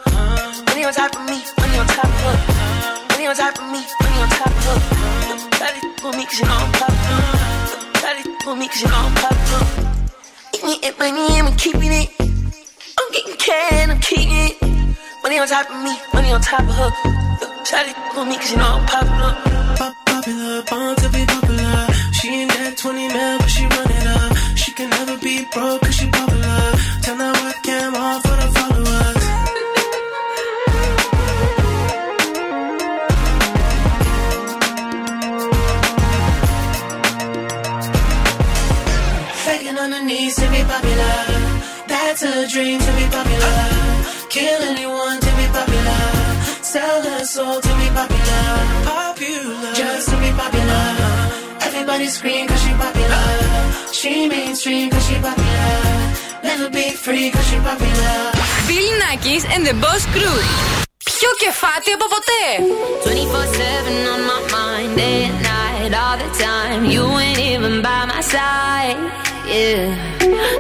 Money 0.67 0.85
on 0.87 0.93
top 0.93 1.15
of 1.15 1.23
me, 1.31 1.39
money 1.61 1.79
on 1.79 1.87
top 1.87 2.05
of 2.05 2.21
her. 2.27 2.37
Money 3.11 3.27
on 3.29 3.37
top 3.37 3.59
of 3.59 3.67
me, 3.71 3.81
money 4.03 4.19
on 4.25 4.31
top 4.39 4.55
of 4.59 4.65
her. 4.67 4.79
Shawty 5.59 5.81
for 6.03 6.13
me 6.19 6.25
cause 6.27 6.41
you 6.41 6.47
know 6.51 6.59
I'm 6.67 6.73
popular. 6.83 7.23
Shawty 8.03 8.23
for 8.43 8.57
me 8.57 8.67
cause 8.67 8.83
you 8.83 8.89
know 8.89 9.07
I'm 9.07 9.15
popular. 9.23 9.63
Eating 10.57 10.83
it, 10.83 10.99
money, 10.99 11.39
I'm 11.39 11.57
keeping 11.57 11.93
it. 11.93 12.11
I'm 12.99 13.09
getting 13.13 13.37
can, 13.37 13.91
I'm 13.93 14.01
keeping 14.01 14.35
it. 14.51 14.55
Money 15.23 15.39
on 15.39 15.47
top 15.47 15.71
of 15.71 15.79
me, 15.85 15.95
money 16.13 16.33
on 16.33 16.41
top 16.41 16.67
of 16.67 16.75
her. 16.75 16.91
Shawty 17.63 17.95
for 18.15 18.25
me 18.25 18.35
cause 18.35 18.51
you 18.51 18.57
know 18.59 18.83
I'm 18.83 18.87
popular. 18.87 19.70
Pop 20.21 20.27
popular, 20.27 20.63
born 20.65 20.97
to 20.97 21.09
be 21.09 21.25
popular. 21.25 21.87
She 22.13 22.29
ain't 22.29 22.51
that 22.53 22.77
20 22.77 23.09
mil, 23.09 23.39
but 23.39 23.49
she 23.49 23.63
run 23.65 23.91
it 23.91 24.07
up. 24.07 24.37
She 24.55 24.73
can 24.73 24.91
never 24.91 25.17
be 25.17 25.47
broke 25.51 25.81
cause 25.81 25.95
she 25.95 26.11
popular. 26.11 26.61
Turn 27.01 27.17
that 27.19 27.37
webcam 27.41 27.95
off 27.95 28.21
for 28.29 28.37
the 28.37 28.49
followers. 28.57 29.25
Begging 39.47 39.79
on 39.79 39.93
her 39.93 40.05
knees 40.05 40.37
to 40.37 40.47
be 40.51 40.63
popular. 40.69 41.17
That's 41.89 42.23
a 42.23 42.47
dream 42.47 42.79
to 42.79 42.93
be 42.99 43.07
popular. 43.17 43.57
Kill 44.29 44.63
anyone 44.73 45.19
to 45.19 45.31
be 45.41 45.47
popular. 45.59 46.03
Sell 46.63 47.03
her 47.09 47.25
soul 47.25 47.61
to 47.61 47.69
be. 47.69 47.91
Popular, 47.91 48.90
Everybody 51.90 52.08
scream 52.18 52.48
cause 52.48 52.62
she 52.64 52.74
popular. 52.84 53.26
She 54.00 54.14
mainstream 54.30 54.90
cause 54.92 55.06
she 55.08 55.16
popular. 55.28 55.78
Never 56.44 56.70
be 56.70 56.86
free 57.06 57.28
cause 57.34 57.48
she 57.50 57.58
popular. 57.70 58.18
Bill 58.70 58.92
Nackis 59.02 59.44
and 59.54 59.62
the 59.68 59.74
Boss 59.84 60.04
Crew. 60.14 60.40
Πιο 61.18 61.30
κεφάτι 61.42 61.92
από 61.98 62.06
ποτέ. 62.14 62.46
24-7 63.06 64.14
on 64.14 64.22
my 64.32 64.40
mind, 64.56 64.92
day 65.00 65.20
and 65.30 65.40
night, 65.54 65.94
all 66.02 66.18
the 66.24 66.30
time. 66.46 66.82
You 66.94 67.04
ain't 67.26 67.40
even 67.52 67.76
by 67.88 68.02
my 68.12 68.22
side, 68.34 69.00
yeah. 69.54 70.06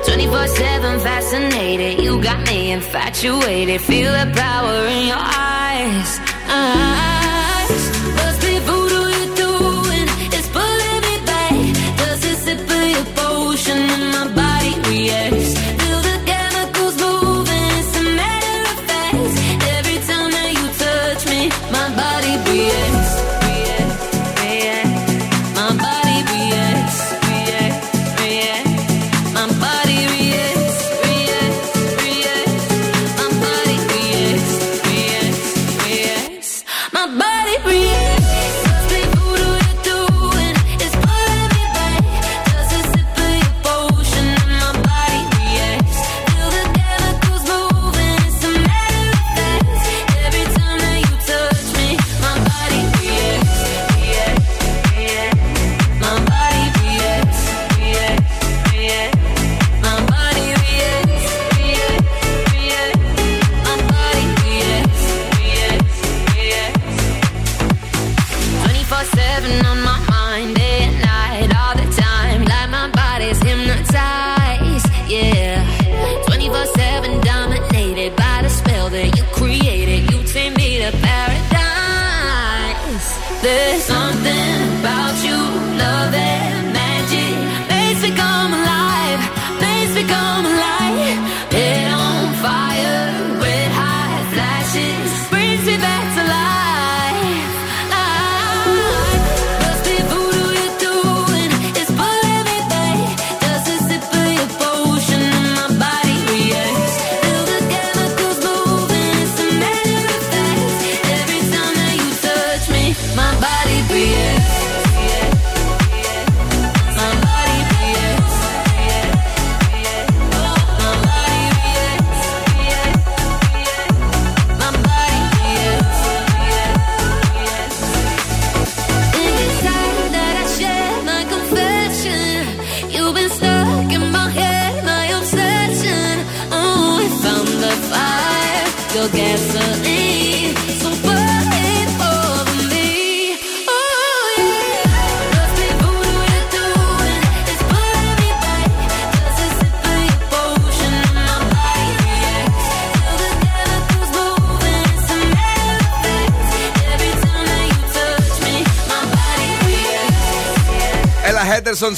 24-7 0.07 1.01
fascinated, 1.07 1.93
you 2.05 2.13
got 2.29 2.39
me 2.49 2.59
infatuated. 2.77 3.79
Feel 3.89 4.11
the 4.19 4.27
power 4.43 4.77
in 4.95 5.03
your 5.11 5.25
eyes. 5.53 6.09
eyes. 6.49 7.08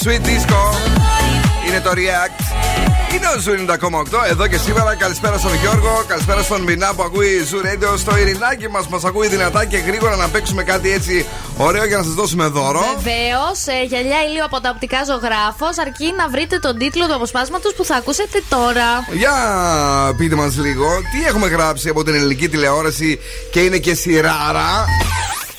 Switch 0.04 0.26
Disco. 0.30 0.60
Είναι 1.68 1.80
το 1.80 1.90
React. 1.90 2.40
Είναι 3.14 3.26
ο 3.36 3.40
Zoo 3.40 3.52
90,8 3.52 4.30
εδώ 4.30 4.46
και 4.46 4.56
σήμερα. 4.56 4.94
Καλησπέρα 4.94 5.38
στον 5.38 5.54
Γιώργο, 5.54 6.04
καλησπέρα 6.06 6.42
στον 6.42 6.60
Μινά 6.62 6.94
που 6.94 7.02
ακούει 7.02 7.44
Zoo 7.44 7.60
Radio. 7.60 7.98
Στο 7.98 8.18
Ειρηνάκι 8.18 8.68
μας 8.68 8.88
μας 8.88 9.04
ακούει 9.04 9.28
δυνατά 9.28 9.64
και 9.64 9.76
γρήγορα 9.76 10.16
να 10.16 10.28
παίξουμε 10.28 10.62
κάτι 10.62 10.92
έτσι 10.92 11.26
ωραίο 11.56 11.84
για 11.84 11.96
να 11.96 12.02
σας 12.02 12.14
δώσουμε 12.14 12.46
δώρο. 12.46 12.80
Βεβαίως, 12.96 13.66
ε, 13.66 13.84
γυαλιά 13.86 14.22
ηλίου 14.28 14.44
από 14.44 14.60
τα 14.60 14.70
Οπτικά 14.74 15.04
Ζωγράφος, 15.04 15.78
αρκεί 15.78 16.14
να 16.16 16.28
βρείτε 16.28 16.58
τον 16.58 16.78
τίτλο 16.78 17.06
του 17.06 17.14
αποσπάσματος 17.14 17.74
που 17.74 17.84
θα 17.84 17.96
ακούσετε 17.96 18.42
τώρα. 18.48 18.88
Για 19.12 19.34
πείτε 20.16 20.34
μας 20.34 20.56
λίγο, 20.56 20.86
τι 21.12 21.26
έχουμε 21.28 21.46
γράψει 21.46 21.88
από 21.88 22.04
την 22.04 22.14
ελληνική 22.14 22.48
τηλεόραση 22.48 23.18
και 23.52 23.60
είναι 23.60 23.78
και 23.78 23.94
σειράρα. 23.94 24.86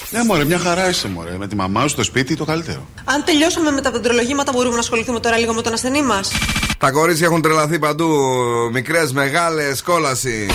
Ναι, 0.09 0.23
μωρέ, 0.23 0.43
μια 0.43 0.59
χαρά 0.59 0.89
είσαι, 0.89 1.07
μωρέ. 1.07 1.35
Με 1.37 1.47
τη 1.47 1.55
μαμά 1.55 1.81
σου 1.81 1.87
στο 1.87 2.03
σπίτι 2.03 2.35
το 2.35 2.45
καλύτερο. 2.45 2.87
Αν 3.14 3.24
τελειώσαμε 3.24 3.72
με 3.72 3.82
τα 3.82 3.91
δεντρολογήματα, 3.91 4.51
μπορούμε 4.51 4.74
να 4.74 4.80
ασχοληθούμε 4.80 5.20
τώρα 5.20 5.38
λίγο 5.38 5.53
με 5.53 5.61
τον 5.61 5.74
ασθενή 5.74 6.01
μας. 6.01 6.32
Τα 6.78 6.91
κορίτσια 6.91 7.28
έχουν 7.28 7.41
τρελαθεί 7.41 7.80
παντού. 7.80 8.09
Μικρές, 8.72 9.11
μεγάλες, 9.11 9.82
κόλαση. 9.82 10.47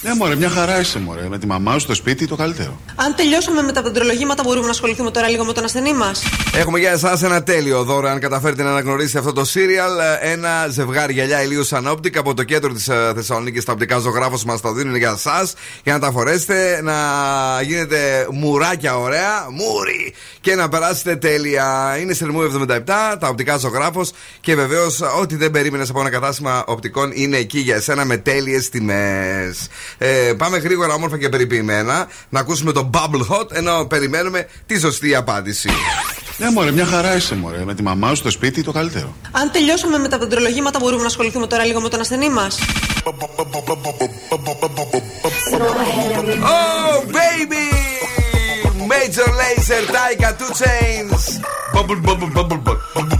Ναι, 0.00 0.14
μωρέ, 0.14 0.34
μια 0.34 0.48
χαρά 0.48 0.80
είσαι, 0.80 0.98
μωρέ. 0.98 1.28
Με 1.28 1.38
τη 1.38 1.46
μαμά 1.46 1.72
σου 1.72 1.78
στο 1.78 1.94
σπίτι 1.94 2.26
το 2.26 2.36
καλύτερο. 2.36 2.80
Αν 2.94 3.14
τελειώσαμε 3.14 3.62
με 3.62 3.72
τα 3.72 3.82
δεντρολογήματα, 3.82 4.42
μπορούμε 4.42 4.64
να 4.64 4.70
ασχοληθούμε 4.70 5.10
τώρα 5.10 5.28
λίγο 5.28 5.44
με 5.44 5.52
τον 5.52 5.64
ασθενή 5.64 5.94
μας. 5.94 6.22
Έχουμε 6.54 6.78
για 6.78 6.90
εσάς 6.90 7.22
ένα 7.22 7.42
τέλειο 7.42 7.82
δώρο, 7.82 8.08
αν 8.08 8.20
καταφέρετε 8.20 8.62
να 8.62 8.70
αναγνωρίσετε 8.70 9.18
αυτό 9.18 9.32
το 9.32 9.42
serial. 9.54 10.18
Ένα 10.20 10.68
ζευγάρι 10.70 11.12
γυαλιά 11.12 11.42
ηλίου 11.42 11.64
σαν 11.64 11.86
όπτικα 11.86 12.20
από 12.20 12.34
το 12.34 12.42
κέντρο 12.42 12.72
της 12.72 12.88
Θεσσαλονίκης. 13.14 13.64
Τα 13.64 13.72
οπτικά 13.72 13.98
ζωγράφος 13.98 14.44
μας 14.44 14.60
τα 14.60 14.72
δίνουν 14.72 14.96
για 14.96 15.10
εσάς. 15.16 15.54
Για 15.84 15.92
να 15.92 15.98
τα 15.98 16.10
φορέσετε, 16.10 16.80
να 16.82 16.94
γίνετε 17.62 18.26
μουράκια 18.32 18.98
ωραία, 18.98 19.46
μουρι, 19.50 20.05
και 20.46 20.54
να 20.54 20.68
περάσετε 20.68 21.16
τέλεια. 21.16 21.96
Είναι 22.00 22.12
σε 22.12 22.26
77, 22.66 22.80
τα 23.18 23.28
οπτικά 23.28 23.56
ζωγράφο. 23.56 24.04
Και 24.40 24.54
βεβαίω, 24.54 24.86
ό,τι 25.20 25.36
δεν 25.36 25.50
περίμενε 25.50 25.84
από 25.88 26.00
ένα 26.00 26.10
κατάστημα 26.10 26.64
οπτικών 26.66 27.10
είναι 27.14 27.36
εκεί 27.36 27.58
για 27.58 27.74
εσένα 27.74 28.04
με 28.04 28.16
τέλειε 28.16 28.60
τιμέ. 28.60 29.54
Ε, 29.98 30.32
πάμε 30.36 30.58
γρήγορα, 30.58 30.94
όμορφα 30.94 31.18
και 31.18 31.28
περιποιημένα, 31.28 32.06
να 32.28 32.40
ακούσουμε 32.40 32.72
το 32.72 32.90
Bubble 32.94 33.34
Hot 33.34 33.52
ενώ 33.52 33.84
περιμένουμε 33.84 34.48
τη 34.66 34.80
σωστή 34.80 35.14
απάντηση. 35.14 35.70
Ναι, 36.36 36.50
μωρέ, 36.50 36.70
μια 36.70 36.86
χαρά 36.86 37.16
είσαι, 37.16 37.34
μωρέ. 37.34 37.64
Με 37.64 37.74
τη 37.74 37.82
μαμά 37.82 38.08
σου 38.08 38.16
στο 38.16 38.30
σπίτι 38.30 38.62
το 38.62 38.72
καλύτερο. 38.72 39.14
Αν 39.30 39.50
τελειώσαμε 39.50 39.98
με 39.98 40.08
τα 40.08 40.18
δεντρολογήματα, 40.18 40.78
μπορούμε 40.78 41.00
να 41.00 41.06
ασχοληθούμε 41.06 41.46
τώρα 41.46 41.64
λίγο 41.64 41.80
με 41.80 41.88
τον 41.88 42.00
ασθενή 42.00 42.28
μα. 42.28 42.48
I 49.68 49.82
Taika, 49.82 50.38
two 50.38 50.46
chains. 50.54 51.40
Bubble, 51.72 52.00
bubble, 52.00 52.30
bubble, 52.32 52.58
bubble. 52.58 53.15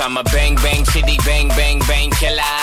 I'm 0.00 0.16
a 0.16 0.24
bang 0.24 0.54
bang 0.56 0.84
chitty 0.84 1.18
bang 1.26 1.48
bang 1.48 1.78
bang 1.80 2.10
killer. 2.10 2.56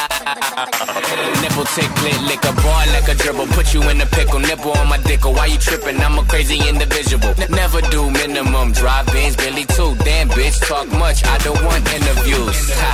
Nipple 1.42 1.66
tick 1.76 1.94
lit, 2.02 2.20
lick 2.30 2.44
a 2.44 2.54
bar 2.64 2.86
like 2.88 3.08
a 3.08 3.16
dribble. 3.16 3.48
Put 3.48 3.74
you 3.74 3.82
in 3.92 4.02
a 4.02 4.06
pickle, 4.06 4.40
nipple 4.40 4.72
on 4.72 4.88
my 4.90 4.98
dick. 4.98 5.26
Or 5.26 5.34
why 5.34 5.46
you 5.46 5.60
tripping? 5.60 6.00
I'm 6.02 6.18
a 6.18 6.24
crazy 6.24 6.58
individual. 6.68 7.24
N- 7.38 7.52
never 7.52 7.82
do 7.82 8.10
minimum. 8.10 8.72
Drive-ins, 8.72 9.36
Billy 9.36 9.66
too. 9.66 9.96
Damn 10.04 10.30
bitch, 10.30 10.58
talk 10.68 10.88
much. 11.04 11.24
I 11.26 11.38
don't 11.46 11.64
want 11.64 11.84
interviews. 11.94 12.58
Ha. 12.82 12.92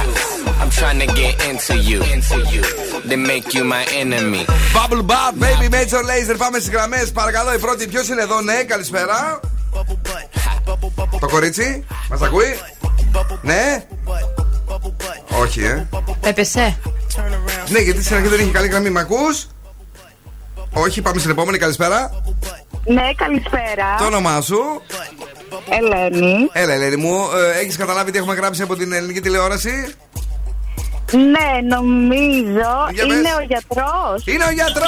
I'm 0.62 0.70
trying 0.70 1.00
to 1.00 1.08
get 1.22 1.34
into 1.50 1.76
you. 1.90 2.00
Into 2.14 2.40
you. 2.54 2.64
Then 3.10 3.24
make 3.24 3.54
you 3.54 3.64
my 3.64 3.86
enemy. 4.02 4.44
Bubble 4.74 5.04
Bath, 5.04 5.36
Baby 5.40 5.70
Major 5.70 6.04
Laser. 6.04 6.38
Πάμε 6.38 6.60
στι 6.60 6.72
γραμμέ. 6.72 7.06
Παρακαλώ, 7.14 7.54
η 7.54 7.60
πρώτη. 7.60 7.88
Ποιο 7.88 8.02
είναι 8.10 8.22
εδώ, 8.22 8.42
ναι, 8.42 8.64
καλησπέρα. 8.64 9.40
Το 11.20 11.28
κορίτσι, 11.28 11.86
μα 12.10 12.26
ακούει. 12.26 12.73
Ναι. 15.57 15.67
Όχι, 15.67 15.73
ε. 16.23 16.29
Έπεσε. 16.29 16.79
Ναι, 17.69 17.79
γιατί 17.79 18.03
στην 18.05 18.17
αρχή 18.17 18.29
δεν 18.29 18.41
είχε 18.41 18.51
καλή 18.51 18.69
γραμμή. 18.69 18.91
Μ' 18.91 18.97
ακούς; 18.99 19.47
Όχι, 20.73 21.03
πάμε 21.03 21.19
στην 21.19 21.31
επόμενη. 21.31 21.59
Καλησπέρα. 21.59 22.23
Ναι, 22.85 23.03
καλησπέρα. 23.17 23.95
Το 23.99 24.05
όνομά 24.05 24.41
σου; 24.41 24.59
Ελένη. 25.69 26.49
Έλα, 26.53 26.73
Ελένη 26.73 26.97
μου. 26.97 27.15
Ε, 27.55 27.59
Έχεις 27.61 27.77
καταλάβει 27.77 28.11
τι 28.11 28.19
έχουμε 28.19 28.35
γράψει 28.35 28.63
από 28.63 28.77
την 28.77 28.93
ελληνική 28.93 29.21
τηλεόραση; 29.21 29.95
Ναι, 31.13 31.77
νομίζω 31.77 32.89
Για 32.93 33.05
είναι 33.05 33.15
πες. 33.23 33.33
ο 33.39 33.43
γιατρός. 33.47 34.23
Είναι 34.25 34.45
ο 34.45 34.51
γιατρός! 34.51 34.85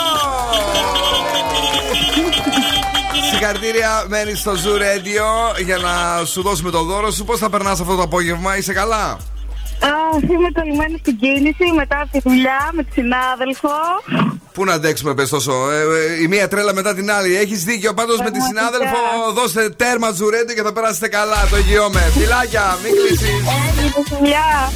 Συγχαρητήρια, 3.31 4.05
μένεις 4.09 4.39
στο 4.41 4.53
Zoo 4.53 4.79
Radio 4.81 5.61
για 5.65 5.77
να 5.77 6.25
σου 6.25 6.43
δώσουμε 6.43 6.71
το 6.71 6.83
δώρο 6.83 7.11
σου. 7.11 7.25
Πώς 7.25 7.39
θα 7.39 7.51
περνάς 7.51 7.81
αυτό 7.81 7.97
το 7.97 8.03
απόγευμα, 8.03 8.57
είσαι 8.57 8.73
καλά; 8.73 9.19
Α, 10.17 10.19
είμαι 10.35 10.51
κολλημένη 10.59 10.97
στην 10.99 11.17
κίνηση 11.17 11.65
μετά 11.77 12.01
από 12.01 12.11
τη 12.13 12.21
δουλειά 12.29 12.71
με 12.73 12.83
τη 12.83 12.93
συνάδελφο. 12.93 13.75
Πού 14.53 14.65
να 14.65 14.73
αντέξουμε, 14.73 15.15
πες 15.15 15.29
τόσο. 15.29 15.71
Ε, 15.71 15.81
ε, 15.81 16.23
η 16.23 16.27
μία 16.29 16.49
τρέλα 16.49 16.75
μετά 16.75 16.95
την 16.95 17.11
άλλη. 17.11 17.37
Έχεις 17.37 17.65
δίκιο 17.65 17.95
πάντως 17.95 18.19
με 18.19 18.31
τη 18.31 18.39
Πραγματικά. 18.39 18.61
συνάδελφο. 18.69 19.33
Δώστε 19.41 19.71
τέρμα 19.71 20.09
Zoo 20.19 20.29
Radio 20.35 20.55
και 20.55 20.63
θα 20.63 20.73
περάσετε 20.73 21.09
καλά. 21.09 21.47
Το 21.51 21.57
εγγυώμαι. 21.57 22.01
Φιλάκια, 22.17 22.79
μην 22.83 22.93
κλείσει. 22.93 23.33
Έγινε 23.57 24.19
δουλειά. 24.19 24.73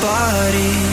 Body 0.00 0.87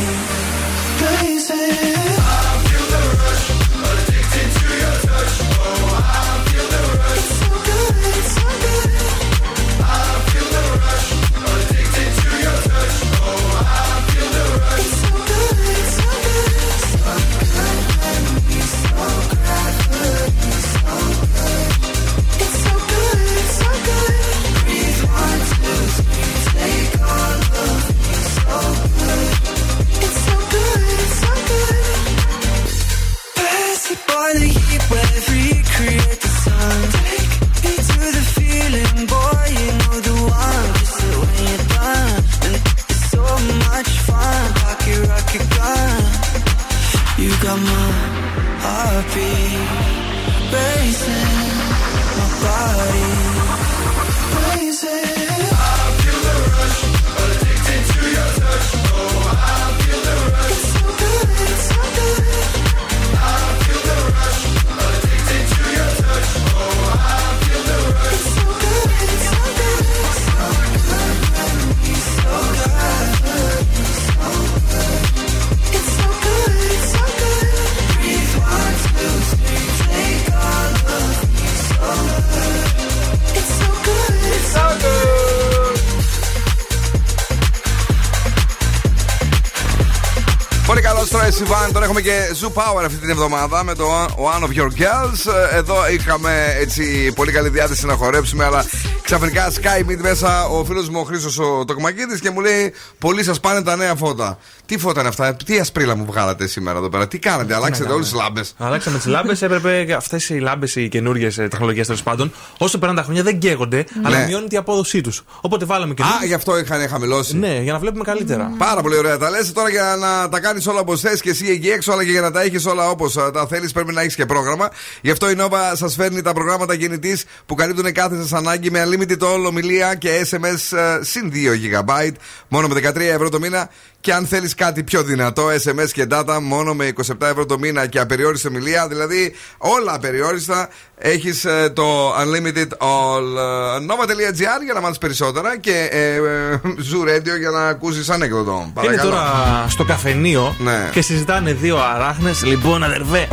Zoo 92.42 92.54
Power 92.54 92.84
αυτή 92.86 92.98
την 92.98 93.10
εβδομάδα 93.10 93.64
με 93.64 93.76
το 93.76 94.06
One 94.06 94.44
of 94.44 94.58
Your 94.60 94.68
Girls. 94.82 95.34
Ε, 95.52 95.56
Εδώ 95.58 95.90
είχαμε 95.90 96.56
έτσι 96.60 97.12
πολύ 97.16 97.32
καλή 97.32 97.50
διάθεση 97.50 97.86
να 97.86 97.94
χορέψουμε, 97.96 98.44
αλλά 98.46 98.66
ξαφνικά 99.04 99.52
Sky 99.52 99.90
Meet 99.90 99.98
μέσα 99.98 100.46
ο 100.46 100.66
φίλος 100.66 100.90
μου 100.90 101.00
ο 101.00 101.04
Χρήσος 101.04 101.40
ο 101.40 101.66
Τοκμακίδης 101.66 102.20
και 102.20 102.30
μου 102.30 102.40
λέει: 102.40 102.74
Πολύ 103.00 103.24
σας 103.24 103.40
πάνε 103.40 103.62
τα 103.62 103.76
νέα 103.76 103.96
φώτα. 103.96 104.38
Τι 104.66 104.78
φώτα 104.78 105.00
είναι 105.00 105.10
αυτά, 105.10 105.36
τι 105.46 105.60
ασπρίλα 105.60 105.96
μου 105.96 106.06
βγάλατε 106.06 106.48
σήμερα 106.48 106.78
εδώ 106.78 106.90
πέρα, 106.90 107.08
τι 107.08 107.20
κάνατε, 107.20 107.56
αλλάξατε 107.56 107.92
όλες 107.94 108.06
τις 108.10 108.16
λάμπες. 108.16 108.54
Αλλάξαμε 108.58 108.98
τις 108.98 109.06
λάμπες. 109.06 109.42
Έπρεπε 109.42 109.94
αυτές 109.98 110.30
οι 110.30 110.34
λάμπες, 110.40 110.76
οι 110.76 110.88
καινούριε 110.90 111.30
τεχνολογίες 111.30 111.86
τέλος 111.86 112.04
πάντων, 112.04 112.32
όσο 112.58 112.78
περνάνε 112.78 113.00
τα 113.00 113.06
χρόνια 113.06 113.24
δεν 113.24 113.40
καίγονται, 113.40 113.86
αλλά 114.04 114.18
Ναι. 114.20 114.26
μειώνεται 114.26 114.56
η 114.56 114.58
απόδοσή 114.58 115.02
τους. 115.02 115.24
Οπότε 115.42 115.66
βάλαμε 115.66 115.94
και. 115.94 116.04
Α, 116.04 116.26
γι' 116.26 116.34
αυτό 116.34 116.60
είχαν 116.60 116.88
χαμηλώσει. 116.90 117.38
Ναι, 117.38 117.60
για 117.62 117.74
να 117.74 117.80
βλέπουμε 117.80 118.04
καλύτερα. 118.04 118.52
Πάρα 118.58 118.82
πολύ 118.82 118.98
ωραία 118.98 119.18
τα 119.18 119.30
λες. 119.30 119.52
Τώρα 119.52 119.70
για 119.70 119.96
να 120.00 120.30
τα 120.30 120.40
κάνεις 120.40 120.68
όλα 120.68 120.80
όπως 120.80 121.02
θες 121.02 121.22
και 121.22 121.30
εσύ 121.30 121.46
εκεί 121.50 121.68
έξω, 121.70 121.92
αλλά 121.92 122.04
και 122.06 122.12
για 122.12 122.22
να 122.22 122.32
τα 122.32 122.42
έχεις 122.42 122.66
όλα 122.66 122.90
όπως 122.90 123.14
τα 123.14 123.48
θέλεις, 123.50 123.72
πρέπει 123.72 123.94
να 123.94 124.02
έχεις 124.02 124.16
και 124.16 124.26
πρόγραμμα. 124.26 124.70
Γι' 125.02 125.12
αυτό 125.12 125.30
η 125.30 125.36
Nova 125.40 125.58
σας 125.74 125.96
φέρνει 125.96 126.22
τα 126.22 126.34
προγράμματα 126.34 126.76
κινητής 126.76 127.26
που 127.46 127.56
καλύπτουν 127.56 127.92
κάθε 127.92 128.16
σας 128.22 128.34
ανάγκη 128.34 128.72
με 128.72 128.84
unlimited 128.88 129.24
all 129.24 129.46
ομιλία 129.48 129.96
και 129.96 130.28
SMS 130.32 130.78
ε, 130.78 131.00
συν 131.04 131.32
2 131.34 131.36
GB 131.56 132.12
μόνο 132.48 132.68
με 132.68 132.82
13 132.90 132.96
ευρώ 133.00 133.30
το 133.30 133.40
μήνα. 133.40 133.70
Και 134.06 134.14
αν 134.14 134.26
θέλεις 134.28 134.56
κάτι 134.56 134.84
πιο 134.84 135.04
δυνατό, 135.04 135.44
SMS 135.64 135.90
και 135.94 136.08
data 136.12 136.38
μόνο 136.42 136.74
με 136.74 136.94
27 137.06 137.14
ευρώ 137.22 137.46
το 137.46 137.60
μήνα 137.60 137.86
και 137.88 138.00
απεριόριστη 138.00 138.48
ομιλία, 138.48 138.88
δηλαδή 138.88 139.34
όλα 139.58 139.94
απεριόριστα, 139.94 140.70
έχεις 140.98 141.46
το 141.74 142.10
unlimited 142.16 142.68
all 142.78 143.38
ε, 143.38 143.86
nova.gr 143.90 144.64
για 144.64 144.74
να 144.74 144.82
μάθεις 144.82 144.98
περισσότερα 144.98 145.58
και 145.60 145.88
ε, 145.92 146.16
ε, 146.16 146.60
Zoo 146.64 147.10
Radio 147.10 147.38
για 147.40 147.50
να 147.50 147.68
ακούσεις 147.68 148.10
ανέκδοτο. 148.10 148.62
Είναι 148.64 148.72
Παρακαλώ. 148.74 149.10
τώρα 149.10 149.66
στο 149.70 149.84
καφενείο 149.84 150.56
Ναι. 150.60 150.90
και 150.92 151.02
συζητάνε 151.02 151.54
δύο 151.54 151.78
αράχνες. 151.78 152.44
Λοιπόν, 152.44 152.84
αδερβέ, 152.84 153.28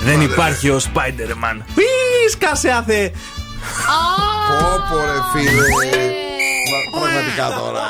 δεν 0.00 0.14
Αδερβέ. 0.14 0.32
υπάρχει 0.32 0.68
ο 0.70 0.80
Spider-Man. 0.84 1.62
Πις, 1.74 2.32
σκάσε 2.32 2.68
άθε. 2.70 3.12
Πω 4.48 4.66
πω 4.90 4.96
ρε 5.04 5.40
φίλε 5.40 5.60
Μα, 6.70 7.00
Πραγματικά 7.00 7.58
τώρα 7.58 7.82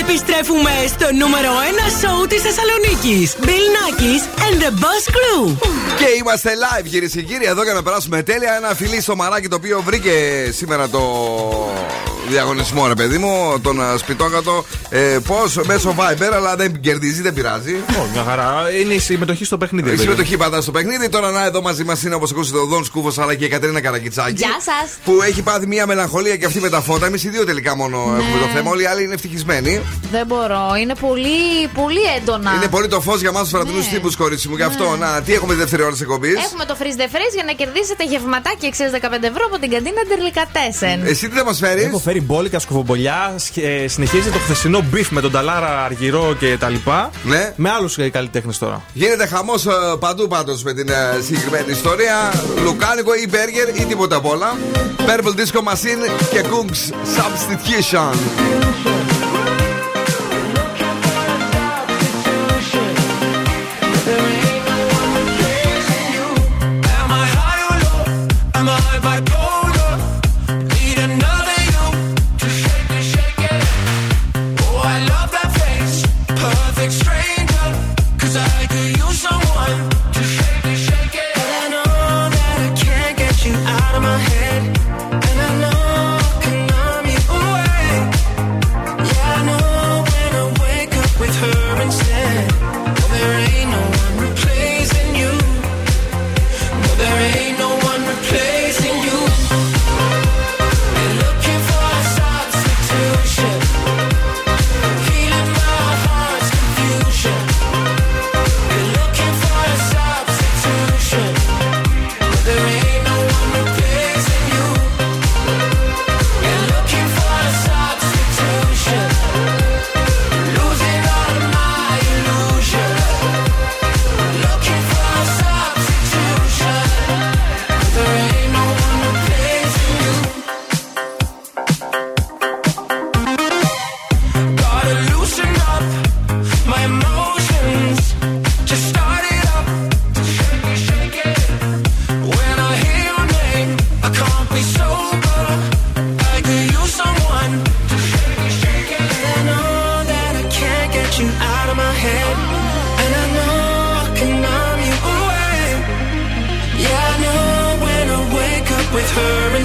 επιστρέφουμε 0.00 0.70
στο 0.88 1.06
νούμερο 1.20 1.50
1 1.50 1.90
σοου 2.00 2.26
της 2.26 2.42
Θεσσαλονίκης. 2.42 3.36
Bill 3.46 3.66
Nackis 3.76 4.22
and 4.44 4.56
the 4.62 4.70
Boss 4.82 5.04
Crew. 5.16 5.56
Και 5.98 6.06
είμαστε 6.18 6.50
live 6.64 6.86
κυρίες 6.88 7.12
και 7.12 7.22
κύριοι 7.22 7.44
εδώ 7.46 7.62
για 7.64 7.72
να 7.72 7.82
περάσουμε 7.82 8.22
τέλεια 8.22 8.54
Ένα 8.56 8.74
φιλί 8.74 9.00
στο 9.00 9.16
μαράκι 9.16 9.48
το 9.48 9.56
οποίο 9.56 9.82
βρήκε 9.84 10.12
σήμερα 10.52 10.88
το 10.88 11.00
διαγωνισμό 12.28 12.86
ρε 12.86 12.94
παιδί 12.94 13.18
μου 13.18 13.60
Τον 13.62 13.82
α, 13.82 13.98
σπιτόκατο 13.98 14.64
ε, 14.88 15.18
Πώς 15.26 15.56
μέσω 15.66 15.94
Viber 15.98 16.30
αλλά 16.34 16.56
δεν 16.56 16.80
κερδίζει 16.80 17.22
δεν 17.22 17.34
πειράζει 17.34 17.74
Ω, 17.74 18.06
μια 18.12 18.22
χαρά. 18.28 18.70
Είναι 18.80 18.94
η 18.94 18.98
συμμετοχή 18.98 19.44
στο 19.44 19.58
παιχνίδι. 19.58 19.86
Η 19.88 19.90
παιδί. 19.90 20.02
συμμετοχή 20.02 20.36
πάντα 20.36 20.60
στο 20.60 20.70
παιχνίδι. 20.70 21.08
Τώρα 21.08 21.30
να 21.30 21.44
εδώ 21.44 21.62
μαζί 21.62 21.84
μας 21.84 22.02
είναι 22.02 22.14
όπως 22.14 22.30
ακούσατε 22.30 22.58
ο 22.58 22.64
Δόν 22.64 22.84
Σκούφος 22.84 23.18
αλλά 23.18 23.34
και 23.34 23.44
η 23.44 23.48
Κατρίνα 23.48 23.80
Καρακιτσάκη. 23.80 24.32
Γεια 24.36 24.56
σας. 24.60 24.90
Που 25.04 25.22
έχει 25.22 25.42
πάθει 25.42 25.66
μια 25.66 25.86
μελαγχολία 25.86 26.36
και 26.36 26.46
αυτή 26.46 26.60
με 26.60 26.68
τα 26.68 26.80
φώτα. 26.80 27.06
Εμείς 27.06 27.24
οι 27.24 27.28
δύο 27.28 27.44
τελικά 27.44 27.76
μόνο 27.76 27.98
Ναι. 28.06 28.22
έχουμε 28.22 28.38
το 28.38 28.46
θέμα. 28.54 28.70
Όλοι 28.70 28.82
οι 28.82 28.86
άλλοι 28.86 29.02
είναι 29.02 29.14
ευτυχισμένοι. 29.14 29.80
Δεν 30.10 30.26
μπορώ. 30.26 30.74
Είναι 30.80 30.94
πολύ, 30.94 31.68
πολύ 31.74 32.00
έντονα. 32.18 32.52
Είναι 32.56 32.68
πολύ 32.68 32.88
το 32.88 33.00
φως 33.00 33.20
για 33.20 33.28
εμάς 33.28 33.42
τους 33.42 33.50
βραδινούς 33.50 33.84
Ναι. 33.86 33.92
τύπους, 33.92 34.16
κορίτσι 34.16 34.48
μου. 34.48 34.56
Γι' 34.56 34.62
αυτό, 34.62 34.96
να, 34.96 35.22
τι 35.22 35.32
έχουμε 35.34 35.52
τη 35.54 35.58
δεύτερη 35.58 35.82
ώρα 35.82 35.90
της 35.92 36.00
εκπομπής; 36.00 36.34
Έχουμε 36.44 36.64
το 36.64 36.76
freeze 36.80 36.98
the 37.00 37.08
freeze 37.14 37.34
για 37.34 37.44
να 37.46 37.52
κερδίσετε 37.52 38.04
γευματάκι 38.04 38.66
615 38.66 39.28
ευρώ 39.32 39.44
από 39.46 39.58
την 39.58 39.70
καντίνα 39.70 40.00
Ντερλικατέσεν. 40.08 41.06
Εσύ 41.06 41.28
τι 41.28 41.36
θα 41.36 41.44
μας 41.44 41.58
φέρεις; 41.58 41.84
Έχω 41.84 41.98
φέρει 41.98 42.12
μωρή 42.20 42.26
μπόλικα 42.26 42.58
κουτσομπολιά. 42.58 43.34
ε, 43.54 43.88
συνεχίζει 43.88 44.30
το 44.30 44.38
χθεσινό 44.38 44.80
beef 44.90 45.10
με 45.10 45.20
τον 45.20 45.30
Ταλάρα 45.32 45.84
Αργυρό 45.84 46.36
και 46.38 46.56
τα 46.58 46.68
λοιπά. 46.68 47.10
Ναι. 47.24 47.52
Με 47.56 47.70
άλλους 47.70 47.96
καλλιτέχνες 48.10 48.58
τώρα. 48.58 48.82
Γίνεται 48.92 49.26
χαμός 49.26 49.66
παντού 49.98 50.26
πάντως 50.26 50.62
με 50.62 50.72
την 50.74 50.88
ε, 50.88 51.20
συγκεκριμένη 51.24 51.70
ιστορία. 51.70 52.32
Λουκάνικο 52.64 53.14
ή 53.14 53.26
μπέργκερ 53.30 53.68
ή 53.68 53.84
τίποτα 53.84 54.16
απ' 54.16 54.26
όλα. 54.26 54.56
Purple 54.98 55.34
Disco 55.40 55.58
Machine 55.72 56.10
και 56.30 56.44
Kungs 56.50 56.92
Substitution. 57.16 58.14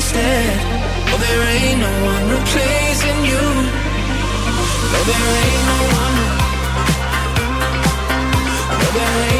Instead. 0.09 0.57
Oh, 1.11 1.17
there 1.21 1.43
ain't 1.53 1.79
no 1.79 1.93
one 2.11 2.23
replacing 2.37 3.19
you. 3.29 3.45
No, 4.91 4.99
there 5.09 5.27
ain't 5.43 5.63
no 5.69 5.77
one. 6.01 6.15
No, 8.79 8.87
there 8.97 9.15
ain't 9.29 9.38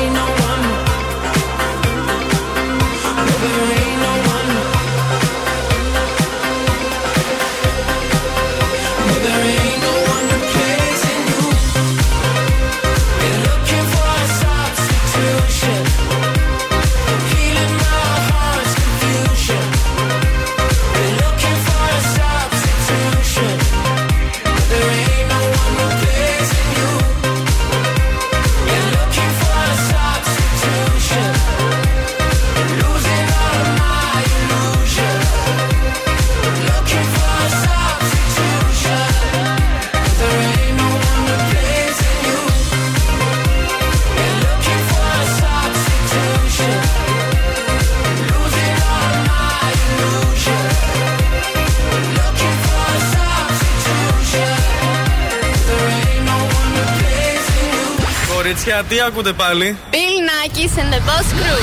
you. 58.80 58.89
Κορίτσια, 58.89 58.97
τι 58.97 59.01
ακούτε 59.01 59.34
πάλι; 59.34 59.77
Bill 59.91 59.95
Nackis 59.95 60.80
and 60.80 60.93
the 60.93 60.99
Boss 61.07 61.27
Crew. 61.39 61.61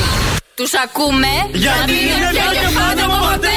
Τους 0.55 0.75
ακούμε 0.75 1.29
Γιατί 1.53 1.93
είναι 1.93 2.31
πιο 2.31 2.61
κεφάτα 2.61 3.05
από 3.05 3.27
ποτέ. 3.27 3.56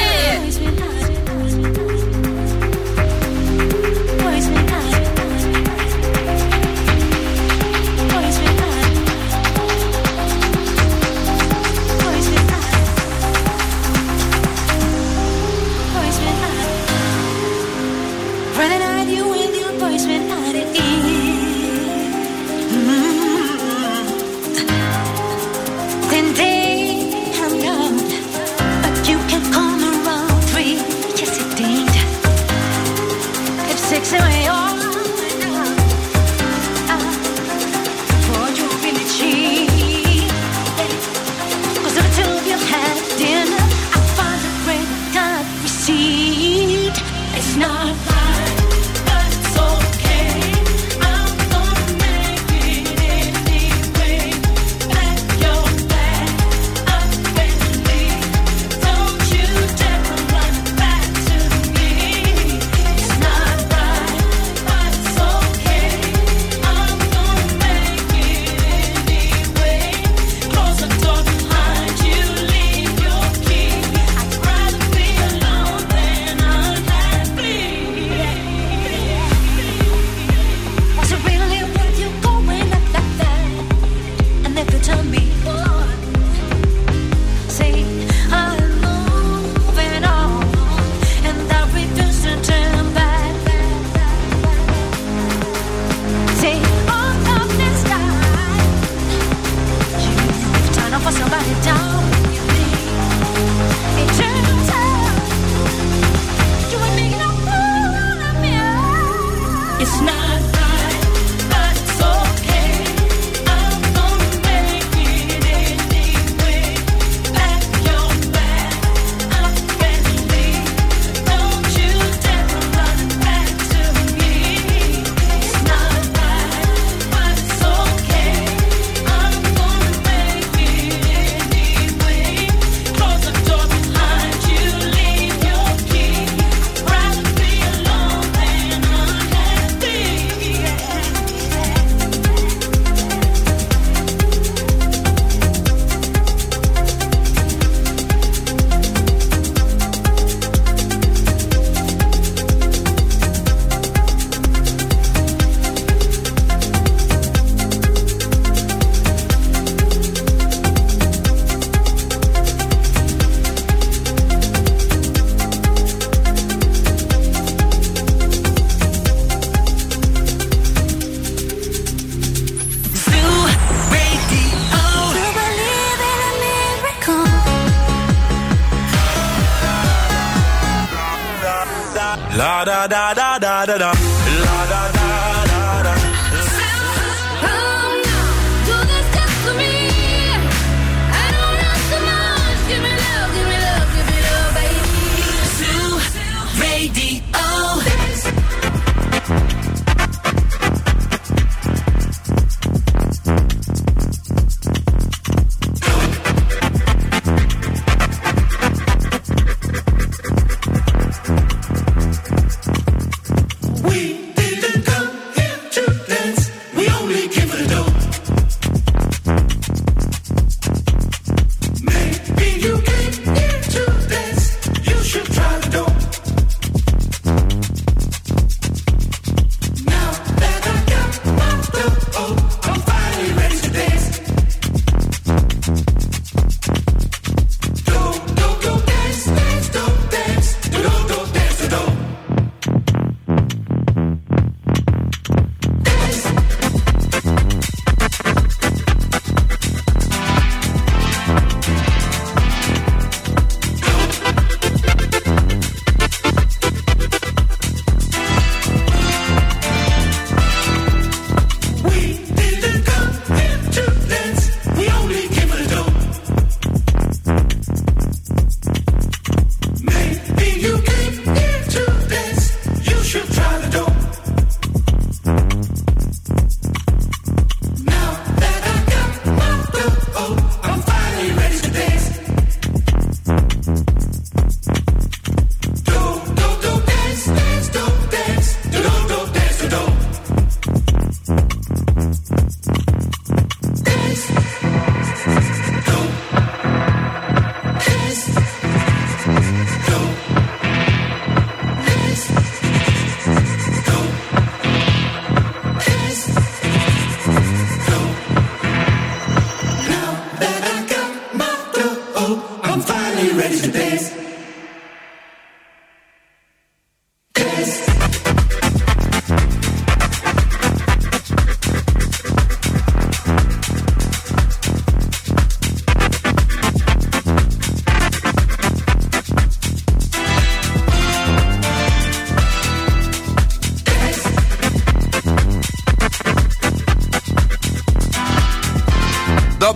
Da 183.66 183.66
da 183.66 183.78
da 183.78 183.89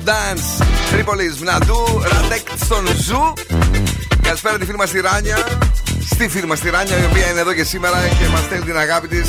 Dance, 0.05 0.65
Τρίπολη, 0.91 1.29
Βναντού, 1.29 2.03
Ραντέκ 2.13 2.47
στον 2.65 2.87
Ζου. 2.87 3.33
Καλησπέρα 4.23 4.59
τη 4.59 4.65
φίλη 4.65 4.77
μας 4.77 4.91
τη 4.91 5.01
Ράνια. 5.01 5.39
Στη 6.11 6.29
φίλη 6.29 6.47
μας 6.47 6.61
τη 6.61 6.71
Ράνια, 6.71 6.99
η 6.99 7.05
οποία 7.05 7.31
είναι 7.31 7.41
εδώ 7.41 7.53
και 7.53 7.65
σήμερα 7.65 7.99
και 8.09 8.29
μας 8.33 8.41
στέλνει 8.41 8.65
την 8.65 8.77
αγάπη 8.77 9.09
της. 9.09 9.29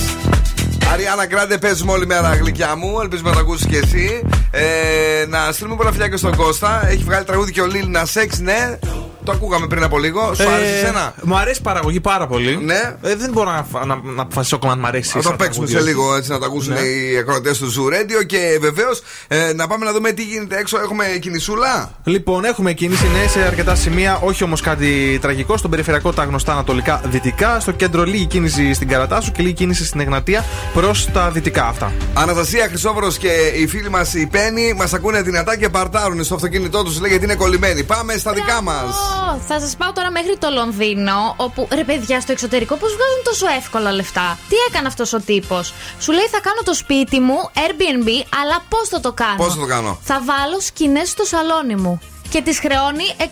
Αριάννα 0.92 1.26
Γκράντε, 1.26 1.58
παίζουμε 1.58 1.92
όλη 1.92 2.06
μέρα 2.06 2.36
γλυκιά 2.36 2.76
μου. 2.76 3.00
Ελπίζουμε 3.02 3.30
να 3.30 3.36
το 3.36 3.42
ακούσεις 3.42 3.66
και 3.66 3.78
εσύ. 3.78 4.22
Ε, 4.52 5.26
να 5.28 5.52
στείλουμε 5.52 5.76
πολλά 5.76 5.92
φιλιά 5.92 6.08
και 6.08 6.18
στον 6.18 6.36
Κώστα. 6.36 6.88
Έχει 6.88 7.04
βγάλει 7.04 7.26
τραγούδι 7.26 7.52
και 7.52 7.62
ο 7.62 7.66
Λίλ 7.66 7.90
να 7.90 8.06
σεξ, 8.06 8.40
ναι. 8.40 8.78
Το 9.26 9.32
ακούγαμε 9.32 9.68
πριν 9.68 9.84
από 9.84 9.98
λίγο. 9.98 10.34
Σου 10.34 10.50
άρεσε 10.50 10.76
εσένα. 10.76 11.14
Μου 11.24 11.38
αρέσει 11.38 11.60
η 11.60 11.64
παραγωγή 11.64 12.00
πάρα 12.00 12.28
πολύ. 12.28 12.58
Ναι. 12.64 12.96
Ε, 13.02 13.16
δεν 13.16 13.32
μπορώ 13.32 13.52
να, 13.52 13.66
φα- 13.72 13.86
να, 13.86 14.00
να 14.04 14.22
αποφασίσω 14.22 14.56
ακόμα 14.56 14.72
αν 14.74 14.80
μου 14.80 14.88
αρέσει. 14.88 15.10
Θα 15.12 15.18
το 15.18 15.28
σαν 15.28 15.36
παίξουμε 15.36 15.68
σε 15.68 15.72
τραγούδι. 15.74 15.94
λίγο 15.94 16.16
έτσι 16.16 16.30
να 16.32 16.40
το 16.40 16.46
ακούσουν 16.46 16.74
Ναι. 16.74 16.80
οι 16.80 17.18
ακροατέ 17.18 17.52
του 17.52 17.74
Zoo 17.74 17.94
Radio 17.94 18.26
και 18.26 18.58
βεβαίως 18.62 19.02
ε, 19.28 19.54
να 19.54 19.68
πάμε 19.68 19.86
να 19.86 19.92
δούμε 19.92 20.12
τι 20.12 20.24
γίνεται 20.24 20.58
έξω. 20.58 20.78
Έχουμε 20.80 21.06
κινησούλα; 21.22 21.92
Λοιπόν, 22.04 22.46
έχουμε 22.46 22.74
κίνηση 22.74 23.04
ναι 23.08 23.28
σε 23.28 23.40
αρκετά 23.40 23.76
σημεία, 23.76 24.20
όχι 24.24 24.44
όμως 24.44 24.62
κάτι 24.62 25.18
τραγικό. 25.22 25.58
Στον 25.58 25.70
περιφερειακό 25.72 26.14
τα 26.14 26.24
γνωστά 26.24 26.52
ανατολικά 26.52 27.02
δυτικά. 27.06 27.60
Στο 27.60 27.72
κέντρο 27.72 28.04
λίγη 28.04 28.26
κίνηση 28.26 28.74
στην 28.74 28.88
Καρατάσου 28.88 29.32
και 29.32 29.42
λίγη 29.42 29.54
κίνηση 29.54 29.86
στην 29.86 30.00
Εγνατία 30.00 30.44
προς 30.74 31.10
τα 31.14 31.30
δυτικά 31.32 31.66
αυτά. 31.66 31.92
Αναστασία 32.14 32.68
Χρυσόβρο 32.68 33.12
και 33.20 33.28
οι 33.58 33.68
φίλοι 33.68 33.90
μας 33.90 34.14
οι 34.14 34.28
Πέννη 34.28 34.74
μας 34.74 34.94
ακούνε 34.94 35.22
δυνατά 35.22 35.58
και 35.58 35.70
παρτάρουν 35.70 36.24
στο 36.24 36.36
αυτοκίνητό 36.36 36.84
τους. 36.84 37.00
Λέει 37.00 37.10
γιατί 37.10 37.26
είναι 37.26 37.36
κολλημένοι. 37.36 37.84
Πάμε 37.84 38.14
στα 38.18 38.34
δικά 38.34 38.62
μας. 38.62 38.96
Ω, 39.16 39.38
Θα 39.48 39.60
σας 39.60 39.76
πάω 39.76 39.92
τώρα 39.92 40.12
μέχρι 40.12 40.38
το 40.38 40.50
Λονδίνο, 40.50 41.34
όπου 41.38 41.68
ρε 41.72 41.84
παιδιά 41.84 42.20
στο 42.22 42.32
εξωτερικό 42.32 42.76
πώς 42.76 42.90
βγάζουν 42.96 43.24
τόσο 43.24 43.48
εύκολα 43.58 43.92
λεφτά; 43.92 44.38
Τι 44.50 44.56
έκανε 44.70 44.88
αυτός 44.88 45.14
ο 45.14 45.20
τύπος; 45.20 45.74
Σου 46.00 46.12
λέει 46.12 46.28
θα 46.32 46.40
κάνω 46.42 46.62
το 46.66 46.74
σπίτι 46.74 47.20
μου 47.20 47.50
Airbnb, 47.54 48.10
αλλά 48.42 48.64
πώς 48.70 48.88
θα 48.90 49.00
το 49.00 49.12
κάνω; 49.12 49.36
Πώς 49.36 49.54
θα 49.54 49.60
το 49.60 49.66
κάνω; 49.66 50.00
Θα 50.04 50.22
βάλω 50.26 50.60
σκηνές 50.60 51.10
στο 51.10 51.26
σαλόνι 51.26 51.76
μου. 51.76 52.00
Και 52.30 52.42
της 52.42 52.60
χρεώνει 52.60 53.06
68 53.20 53.24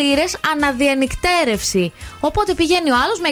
λίρες 0.00 0.36
αναδιανυκτέρευση. 0.52 1.92
Οπότε 2.20 2.54
πηγαίνει 2.54 2.90
ο 2.90 2.96
άλλος 3.04 3.18
με 3.24 3.28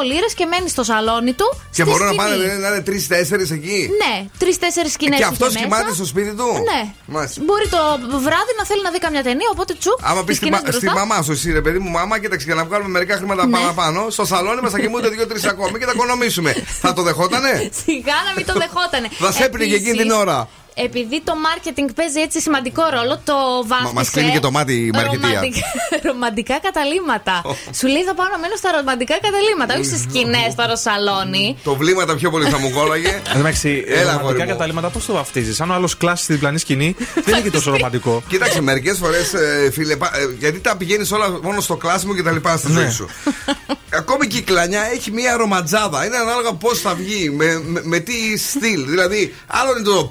68 0.00 0.02
λίρες 0.10 0.34
και 0.34 0.44
μένει 0.46 0.68
στο 0.68 0.82
σαλόνι 0.90 1.32
του. 1.32 1.48
Και 1.56 1.82
στη 1.82 1.82
μπορούν 1.82 2.06
να 2.06 2.12
σκηνή. 2.12 2.22
πάνε 2.28 2.34
δηλαδή, 2.42 2.60
να 2.60 2.68
είναι 2.68 2.80
τρει-τέσσερι 2.88 3.46
εκεί; 3.58 3.78
Ναι, 4.02 4.14
τρει-τέσσερι 4.38 4.88
σκηνές. 4.88 5.18
Και 5.18 5.24
αυτός 5.24 5.54
κοιμάται 5.54 5.92
στο 5.94 6.04
σπίτι 6.04 6.32
του; 6.38 6.46
Ναι. 6.70 6.80
Μάλιστα. 7.06 7.40
Μπορεί 7.46 7.66
το 7.68 7.78
βράδυ 8.26 8.52
να 8.58 8.64
θέλει 8.70 8.82
να 8.82 8.90
δει 8.90 8.98
καμιά 8.98 9.22
ταινία, 9.22 9.48
οπότε 9.52 9.72
τσουπ. 9.80 9.98
Άμα 10.10 10.22
πεις 10.24 10.26
τις 10.26 10.36
στη, 10.36 10.44
σκηνές 10.46 10.60
μα- 10.64 10.72
στη 10.72 10.84
μπροστά. 10.86 11.06
μαμά 11.06 11.22
σου, 11.22 11.32
εσύ 11.32 11.52
ρε 11.52 11.60
παιδί 11.64 11.78
μου, 11.78 11.90
μαμά, 11.90 12.18
κοίταξε 12.22 12.46
για 12.46 12.54
να 12.54 12.64
βγάλουμε 12.64 12.88
μερικά 12.96 13.14
χρήματα 13.16 13.46
Ναι. 13.46 13.52
παραπάνω, 13.58 14.00
στο 14.10 14.24
σαλόνι 14.24 14.60
μας 14.60 14.70
θα 14.72 14.78
κοιμούνται 14.80 15.08
δύο-τρεις 15.08 15.44
ακόμη 15.52 15.78
και 15.78 15.84
θα 15.84 15.92
οικονομήσουμε. 15.94 16.50
θα 16.82 16.92
το 16.92 17.02
δεχότανε; 17.02 17.52
Σιγά 17.84 18.16
να 18.26 18.32
μην 18.36 18.44
το 18.46 18.52
δεχότανε. 18.62 19.08
Θα 19.18 19.32
σε 19.32 19.44
έπαιρνε 19.44 19.66
και 19.66 19.74
εκείνη 19.74 19.90
την 19.90 20.00
Επίσης, 20.00 20.18
ώρα. 20.18 20.48
Επειδή 20.78 21.20
το 21.24 21.32
marketing 21.46 21.88
παίζει 21.94 22.20
έτσι 22.20 22.40
σημαντικό 22.40 22.82
ρόλο, 22.96 23.20
το 23.24 23.34
βάφτισε. 23.66 23.92
μας 23.94 24.10
κλείνει 24.10 24.30
και 24.32 24.40
το 24.40 24.50
μάτι 24.50 24.72
η 24.74 24.90
μαρκετία. 24.94 25.28
ρομαντικά, 25.28 25.66
ρομαντικά 26.02 26.58
καταλήμματα. 26.60 27.42
Σου 27.78 27.86
λέει 27.86 28.02
θα 28.02 28.14
πάω 28.14 28.26
να 28.32 28.38
μένω 28.38 28.56
στα 28.56 28.70
ρομαντικά 28.76 29.16
καταλήμματα, 29.26 29.74
όχι 29.74 29.84
σε 29.84 29.98
σκηνές 29.98 30.52
στο 30.52 30.76
σαλόνι. 30.84 31.56
Το 31.64 31.74
βλήματα 31.76 32.14
πιο 32.14 32.30
πολύ 32.30 32.44
θα 32.48 32.58
μου 32.58 32.70
κόλλαγε. 32.70 33.22
Εντάξει, 33.34 33.84
Έλα, 33.86 34.00
αγόρι 34.00 34.16
ρομαντικά 34.18 34.44
μου. 34.44 34.50
καταλήμματα 34.50 34.88
πώς 34.88 35.06
το 35.06 35.12
βαφτίζεις; 35.12 35.60
Αν 35.60 35.70
ο 35.70 35.74
άλλος 35.74 35.96
κλάσει 35.96 36.22
στη 36.24 36.32
διπλανή 36.32 36.58
σκηνή, 36.58 36.96
δεν 37.14 37.34
είναι 37.34 37.40
και 37.42 37.50
τόσο 37.50 37.70
ρομαντικό. 37.70 38.22
Κοίταξε, 38.32 38.60
μερικές 38.60 38.98
φορές, 38.98 39.32
φίλε, 39.72 39.96
πα- 39.96 40.10
ε, 40.16 40.34
γιατί 40.38 40.58
τα 40.60 40.76
πηγαίνεις 40.76 41.12
όλα 41.12 41.30
μόνο 41.42 41.60
στο 41.60 41.76
κλάσιμο 41.76 42.14
και 42.14 42.22
τα 42.22 42.30
λοιπά 42.32 42.56
στη 42.56 42.72
Ναι. 42.72 42.80
ζωή 42.80 42.90
σου. 42.90 43.08
Ακόμη 44.00 44.26
και 44.26 44.36
η 44.36 44.42
κλανιά 44.42 44.82
έχει 44.92 45.10
μία 45.10 45.36
ρομαντζάδα. 45.36 46.04
Είναι 46.04 46.16
ανάλογα 46.16 46.52
πώς 46.54 46.80
θα 46.80 46.94
βγει, 46.94 47.30
με, 47.30 47.60
με, 47.64 47.80
με 47.84 47.98
τι 47.98 48.38
στυλ. 48.38 48.84
Δηλαδή, 48.88 49.34
άλλο 49.46 49.70
είναι 49.70 49.82
το. 49.88 50.08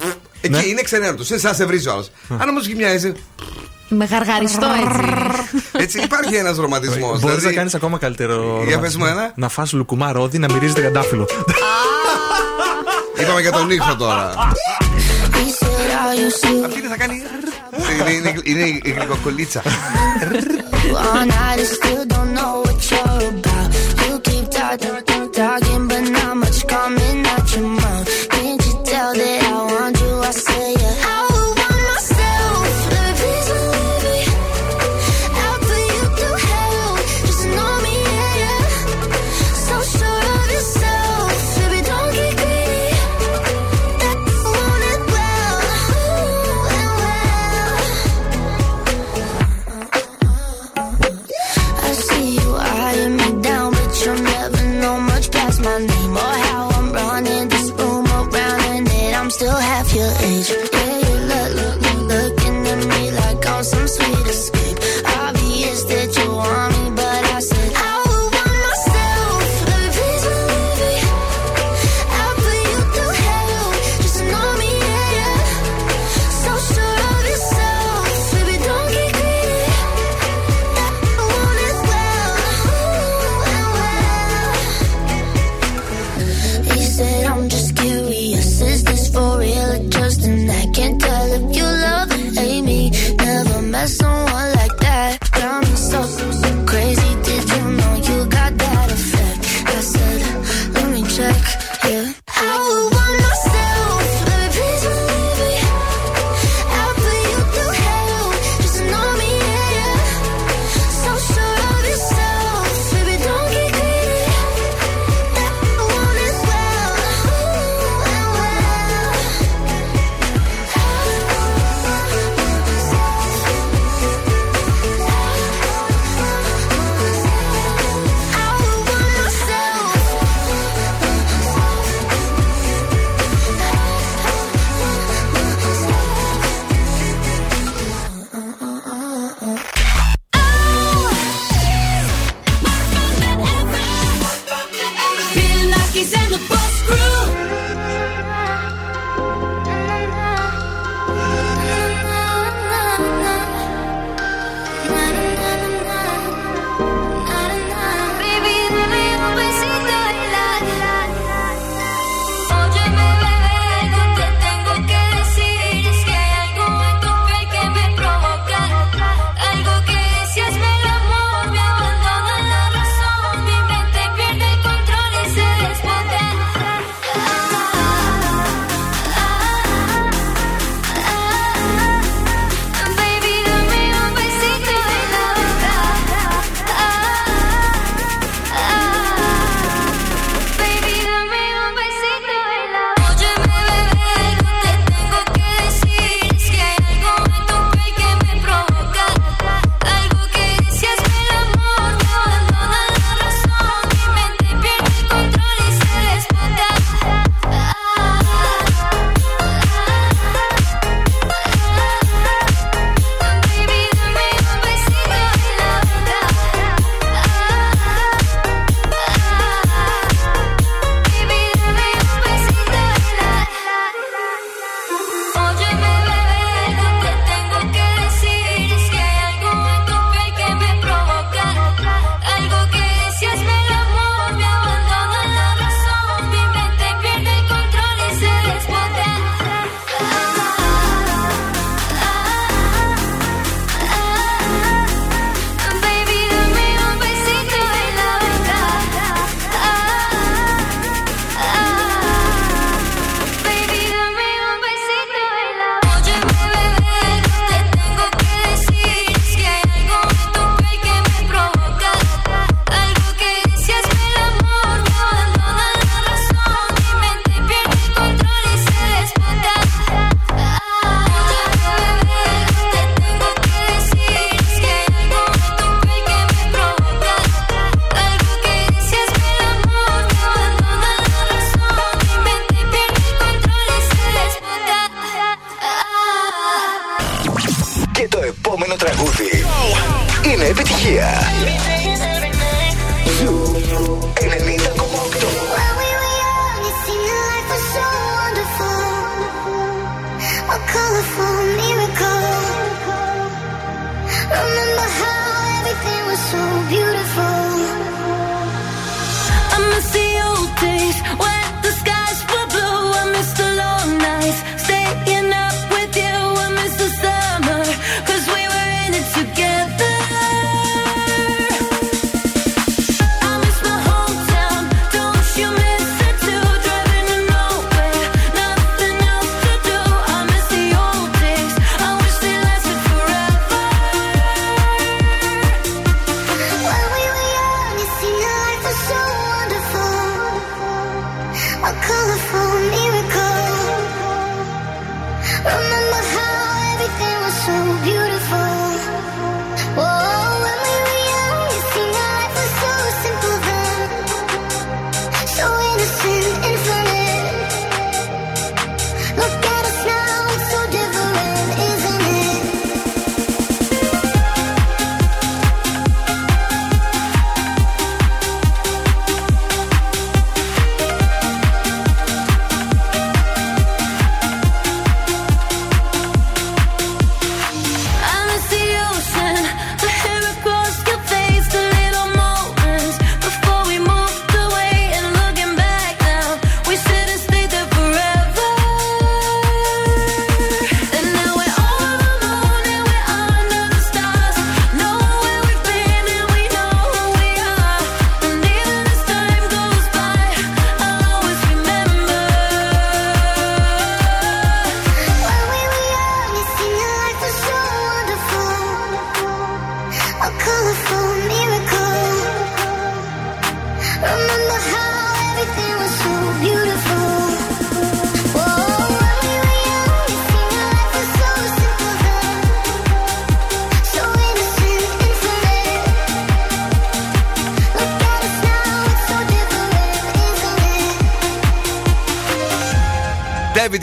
Πφ, 0.50 0.58
Εκεί 0.58 0.66
Ναι. 0.66 0.72
είναι 0.72 0.82
ξενέρωτος. 0.82 1.30
Είναι 1.30 1.40
σαν 1.40 1.52
να 1.52 1.56
σε 1.58 1.66
βρίζει 1.66 1.88
ο 1.88 1.92
άλλο. 1.92 2.06
Αν 2.38 2.50
όμως 2.50 2.66
γυμιάζει. 2.68 3.14
Με 3.90 4.06
γαργαριστό 4.06 4.66
έτσι. 4.66 5.72
Έτσι 5.84 6.00
υπάρχει 6.00 6.36
ένας 6.36 6.58
ρομαντισμός. 6.58 7.20
Μπορείς 7.20 7.44
να 7.44 7.52
κάνεις 7.52 7.74
ακόμα 7.76 7.98
καλύτερο. 7.98 8.64
Για 8.68 8.80
πες 8.80 8.96
μου 8.96 9.06
ένα. 9.06 9.32
Να 9.36 9.50
φας 9.50 9.74
λουκουμά 9.74 10.12
ρόδι, 10.12 10.38
να 10.38 10.54
μυρίζεται 10.54 10.82
κατάφυλλο. 10.82 11.28
Είπαμε 13.22 13.42
για 13.42 13.52
τον 13.52 13.70
ήχο 13.70 13.96
τώρα. 13.96 14.34
Αυτή 16.66 16.82
τι 16.82 16.88
θα 16.88 16.98
κάνει. 16.98 17.22
Είναι, 18.00 18.12
είναι, 18.12 18.34
είναι 18.44 18.80
η 18.84 18.96
γλυκοκολίτσα. 18.98 19.62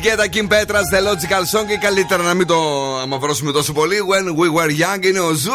David 0.03 0.17
Guetta, 0.17 0.29
Kim 0.29 0.49
Petras, 0.49 0.91
The 0.91 1.01
Logical 1.01 1.45
Song 1.53 1.67
και 1.67 1.77
καλύτερα 1.77 2.23
να 2.23 2.35
μην 2.35 2.47
το 2.47 2.57
αμαυρώσουμε 3.03 3.53
τόσο 3.53 3.73
πολύ. 3.73 3.97
When 4.11 4.41
we 4.41 4.61
were 4.61 4.71
young 4.71 5.07
είναι 5.07 5.19
ο 5.19 5.33
Zoo 5.33 5.51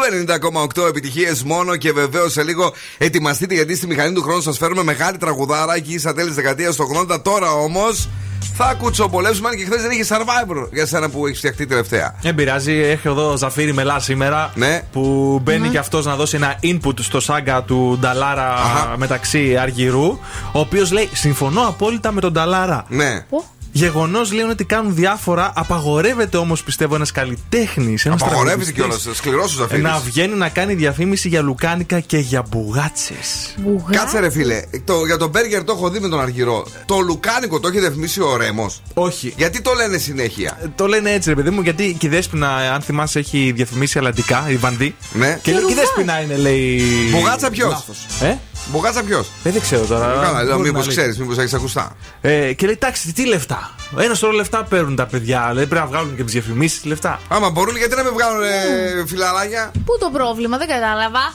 90,8 0.76 0.88
επιτυχίες 0.88 1.42
μόνο 1.42 1.76
και 1.76 1.92
βεβαίως 1.92 2.32
σε 2.32 2.42
λίγο 2.42 2.72
ετοιμαστείτε 2.98 3.54
γιατί 3.54 3.76
στη 3.76 3.86
μηχανή 3.86 4.14
του 4.14 4.22
χρόνου 4.22 4.40
σας 4.40 4.56
φέρουμε 4.56 4.82
μεγάλη 4.82 5.16
τραγουδάρα 5.16 5.74
εκεί 5.74 5.98
στα 5.98 6.14
τέλη 6.14 6.26
της 6.26 6.36
δεκαετίας 6.36 6.76
του 6.76 7.06
80. 7.10 7.22
Τώρα 7.22 7.52
όμως 7.52 8.08
θα 8.54 8.74
κουτσομπολέψουμε 8.78 9.48
αν 9.48 9.56
και 9.56 9.64
χθες 9.64 9.82
δεν 9.82 9.90
είχε 9.90 10.04
survivor 10.08 10.68
για 10.72 10.86
σένα 10.86 11.08
που 11.08 11.26
έχεις 11.26 11.38
φτιαχτεί 11.38 11.66
τελευταία. 11.66 12.14
Δεν 12.20 12.34
πειράζει, 12.34 12.72
έχει 12.72 13.08
εδώ 13.08 13.36
Ζαφίρι 13.36 13.72
Μελά 13.72 14.00
σήμερα. 14.00 14.52
Ναι. 14.54 14.82
Που 14.92 15.40
μπαίνει 15.42 15.68
και 15.68 15.78
αυτός 15.78 16.04
να 16.04 16.16
δώσει 16.16 16.36
ένα 16.36 16.58
input 16.62 16.94
στο 17.00 17.20
σάγκα 17.20 17.62
του 17.62 17.98
Νταλάρα 18.00 18.54
μεταξύ 18.96 19.56
Αργυρού. 19.56 20.18
Ο 20.52 20.58
οποίος 20.58 20.92
λέει: 20.92 21.08
Συμφωνώ 21.12 21.60
απόλυτα 21.68 22.12
με 22.12 22.20
τον 22.20 22.32
Νταλάρα. 22.32 22.84
Ναι. 22.88 23.24
Γεγονός 23.72 24.32
λέει 24.32 24.44
ότι 24.44 24.64
κάνουν 24.64 24.94
διάφορα. 24.94 25.52
Απαγορεύεται 25.54 26.36
όμως 26.36 26.62
πιστεύω 26.62 26.94
ένας 26.94 27.12
καλλιτέχνης. 27.12 28.06
Απαγορεύεται 28.06 28.72
κιόλας. 28.72 29.08
Σκληρό 29.12 29.42
ο 29.42 29.46
Ζαφίρι. 29.46 29.82
Να 29.82 29.98
βγαίνει 29.98 30.34
να 30.34 30.48
κάνει 30.48 30.74
διαφήμιση 30.74 31.28
για 31.28 31.40
λουκάνικα 31.42 32.00
και 32.00 32.18
για 32.18 32.42
μπουγάτσες. 32.50 33.54
Κάτσε 33.90 34.18
ρε 34.20 34.30
φίλε, 34.30 34.62
το, 34.84 35.04
για 35.06 35.16
τον 35.16 35.30
Μπέργκερ 35.30 35.64
το 35.64 35.72
έχω 35.72 35.88
δει 35.90 35.98
με 36.00 36.08
τον 36.08 36.20
Αργυρό. 36.20 36.66
Το 36.86 36.98
λουκάνικο 36.98 37.60
το 37.60 37.68
έχει 37.68 37.78
διαφημίσει 37.78 38.20
ο 38.20 38.36
Ρέμος. 38.36 38.82
Όχι. 38.94 39.32
Γιατί 39.36 39.60
το 39.62 39.72
λένε 39.72 39.98
συνέχεια; 39.98 40.70
Το 40.74 40.86
λένε 40.86 41.10
έτσι, 41.10 41.28
ρε 41.28 41.34
παιδί 41.34 41.50
μου, 41.50 41.60
γιατί 41.60 41.96
και 41.98 42.06
η 42.06 42.10
Δέσπινα, 42.10 42.48
αν 42.72 42.80
θυμάσαι, 42.80 43.18
έχει 43.18 43.52
διαφημίσει 43.54 43.98
αλλαντικά, 43.98 44.44
η 44.48 44.56
Βανδί. 44.56 44.94
Ναι. 45.12 45.38
Και 45.42 45.52
λέει 45.52 45.64
και 45.64 45.72
η 45.72 45.74
Δέσπινα 45.74 46.20
είναι, 46.20 46.36
λέει. 46.36 46.82
Μπουγάτσα 47.10 47.50
ποιος; 47.50 47.84
Ε; 48.20 48.34
Μπουγάτσα 48.72 49.02
ποιος; 49.02 49.26
Ε, 49.44 49.50
δεν 49.50 49.60
ξέρω 49.60 49.84
τώρα. 49.84 50.06
Καλά, 50.22 50.44
Μπορεί 50.44 50.62
μήπως 50.68 50.72
να 50.72 50.86
λέει. 50.86 50.96
ξέρεις, 50.96 51.18
μήπως 51.18 51.38
έχεις 51.38 51.54
ακουστά. 51.54 51.96
Ε, 52.20 52.52
και 52.52 52.66
λέει, 52.66 52.74
εντάξει, 52.80 53.12
τι 53.12 53.26
λεφτά. 53.26 53.67
Ένα 53.98 54.14
σωρό 54.14 54.32
λεφτά 54.32 54.64
παίρνουν 54.64 54.96
τα 54.96 55.06
παιδιά. 55.06 55.46
Δηλαδή 55.48 55.66
πρέπει 55.66 55.82
να 55.84 55.90
βγάλουν 55.90 56.16
και 56.16 56.22
τις 56.24 56.32
διαφημίσεις 56.32 56.84
λεφτά. 56.84 57.20
Άμα 57.28 57.50
μπορούν, 57.50 57.76
γιατί 57.76 57.96
να 57.96 58.02
με 58.02 58.10
βγάλουν 58.10 58.42
ε, 58.42 59.06
φιλαράκια; 59.06 59.70
Πού 59.84 59.98
το 60.00 60.10
πρόβλημα, 60.12 60.58
δεν 60.58 60.68
κατάλαβα. 60.68 61.34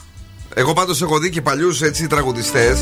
Εγώ 0.53 0.73
πάντως 0.73 1.01
έχω 1.01 1.19
δει 1.19 1.29
και 1.29 1.41
παλιούς 1.41 1.81
έτσι 1.81 2.07
τραγουδιστές. 2.07 2.79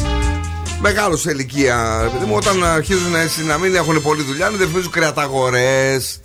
Μεγάλου 0.82 1.18
σε 1.18 1.32
ηλικία. 1.32 2.10
Παιδί 2.14 2.26
μου, 2.26 2.36
όταν 2.36 2.64
αρχίζουν 2.66 3.16
έτσι, 3.16 3.44
να 3.46 3.58
μην 3.58 3.76
έχουν 3.76 4.02
πολλή 4.02 4.24
δουλειά, 4.24 4.50
να 4.50 4.58
διαφημίζουν 4.58 4.92
κρεαταγορές. 4.92 6.20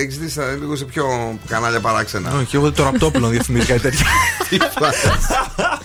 Έχεις 0.00 0.18
δει 0.18 0.28
σαν- 0.28 0.58
λίγο 0.60 0.76
σε 0.76 0.84
πιο 0.84 1.38
κανάλια 1.48 1.80
παράξενα. 1.80 2.32
Όχι, 2.40 2.56
εγώ 2.56 2.72
το 2.72 2.82
ραπτόπουλο 2.82 3.28
διαφημίζει 3.28 3.66
κάτι 3.66 3.80
τέτοιο. 3.80 4.06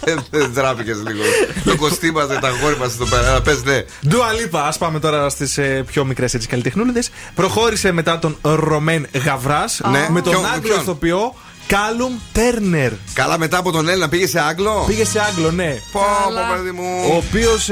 Ε, 0.04 0.14
Δεν 0.38 0.54
τράπηκε 0.54 0.94
λίγο. 0.94 1.24
Το 1.66 1.76
κοστίμαζε 1.76 2.38
τα 2.42 2.50
γόρι 2.62 2.78
μα 2.78 2.86
εδώ 2.86 3.06
πέρα. 3.06 3.42
Πες 3.42 3.64
ναι. 3.64 3.84
Ντουα 4.08 4.32
Λίπα, 4.32 4.66
ας 4.68 4.78
πάμε 4.78 5.00
τώρα 5.00 5.30
στις 5.30 5.60
πιο 5.86 6.06
μικρές 6.06 6.34
έτσι 6.34 6.48
καλλιτεχνούλιδε. 6.48 7.04
Προχώρησε 7.36 7.92
μετά 7.92 8.20
τον 8.20 8.38
Ρομέν 8.42 9.08
Γαβράς 9.26 9.82
Ναι. 9.92 10.08
με 10.10 10.22
τον 10.22 10.32
Ποιον- 10.32 10.46
Άγγλο 10.46 10.62
ποιον; 10.62 10.80
ηθοποιό 10.82 11.34
Κάλουμ 11.68 12.14
Τέρνερ. 12.32 12.92
Καλά, 13.14 13.38
μετά 13.38 13.58
από 13.58 13.72
τον 13.72 13.90
Έλληνα 13.90 14.10
πήγε 14.10 14.28
σε 14.28 14.40
Άγγλο; 14.40 14.84
Πήγε 14.88 15.06
σε 15.06 15.20
Άγγλο, 15.20 15.52
ναι. 15.52 15.76
Πω, 15.92 16.00
πω, 16.00 16.56
παιδί 16.56 16.72
μου. 16.72 16.84
Ο 17.12 17.16
οποίος 17.16 17.70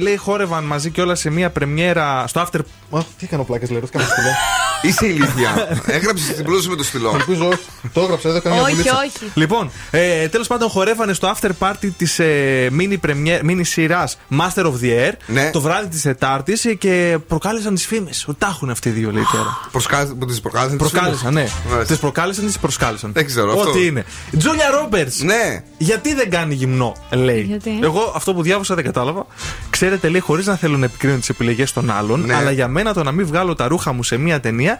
λέει 0.00 0.16
χόρευαν 0.16 0.64
μαζί 0.64 0.90
και 0.90 1.00
όλα 1.00 1.14
σε 1.14 1.30
μία 1.30 1.50
πρεμιέρα 1.50 2.24
στο 2.26 2.46
after. 2.46 2.60
Ω, 2.90 2.98
τι 3.18 3.26
κάνω 3.26 3.44
πλάκες, 3.44 3.70
λέω, 3.70 3.80
κάνω 3.92 4.06
στυλό. 4.06 4.28
Είσαι 4.82 5.06
ηλίθια. 5.06 5.80
Έγραψες 5.86 6.34
την 6.34 6.44
μπλούζα 6.44 6.68
με 6.70 6.76
το 6.76 6.84
στυλό. 6.84 7.12
Ελπίζω 7.14 7.46
όχι. 7.48 7.58
Το 7.92 8.00
έγραψα, 8.00 8.28
δεν 8.28 8.36
έκανα 8.38 8.54
μια 8.54 8.64
Όχι, 8.64 8.72
δουλίτσα. 8.74 8.96
όχι. 8.98 9.30
Λοιπόν, 9.34 9.70
ε, 9.90 10.28
τέλος 10.28 10.46
πάντων 10.46 10.68
χορεύανε 10.68 11.12
στο 11.12 11.34
after 11.36 11.50
party 11.58 11.88
της 11.96 12.18
ε, 12.18 12.70
mini, 12.78 12.96
premier, 13.06 13.40
mini 13.50 13.60
σειράς 13.62 14.18
Master 14.40 14.62
of 14.62 14.72
the 14.82 15.08
Air 15.08 15.12
Ναι. 15.26 15.50
το 15.50 15.60
βράδυ 15.60 15.88
της 15.88 16.02
Τετάρτης 16.02 16.66
και 16.78 17.18
προκάλεσαν 17.28 17.74
τις 17.74 17.86
φήμες. 17.86 18.24
Ότι 18.28 18.38
τα 18.38 18.46
έχουν 18.46 18.70
αυτοί 18.70 18.88
οι 18.88 18.92
δύο, 18.92 19.10
λέει 19.12 19.26
τώρα. 19.32 19.60
Προσκάλεσαν, 19.72 20.18
που 20.18 20.26
τις 20.26 20.40
προκάλεσαν. 20.40 20.78
τις 20.78 20.90
Προκάλεσαν, 20.90 21.32
ναι. 21.32 21.48
Μάλιστα. 21.68 21.84
Τις 21.84 21.98
προκάλεσαν 21.98 22.44
ή 22.44 22.46
τις 22.46 22.58
προσκάλεσαν. 22.58 23.12
Δεν 23.26 23.34
ξέρω, 23.34 23.52
αυτό. 23.58 23.70
Ό,τι 23.70 23.86
είναι. 23.86 24.04
Τζούλια 24.38 24.70
Ρόμπερτς. 24.70 25.20
Ναι. 25.22 25.62
Γιατί 25.78 26.14
δεν 26.14 26.30
κάνει 26.30 26.54
γυμνό, 26.54 26.96
λέει. 27.10 27.40
Γιατί; 27.42 27.78
Εγώ 27.82 28.12
αυτό 28.16 28.34
που 28.34 28.42
διάβασα 28.42 28.74
δεν 28.74 28.84
κατάλαβα. 28.84 29.26
Ξέρετε, 29.70 30.08
λέει, 30.08 30.20
χωρίς 30.20 30.46
να 30.46 30.56
θέλω 30.56 30.76
να 30.76 30.84
επικρίνω 30.84 31.16
τις 31.16 31.28
επιλογές 31.28 31.72
των 31.72 31.90
άλλων, 31.90 32.20
Ναι. 32.20 32.34
αλλά 32.34 32.50
για 32.50 32.68
μένα 32.68 32.92
το 32.94 33.02
να 33.02 33.12
μην 33.12 33.26
βγάλω 33.26 33.54
τα 33.54 33.68
ρούχα 33.68 33.92
μου 33.92 34.02
σε 34.02 34.16
μία 34.16 34.40
ταινία 34.40 34.78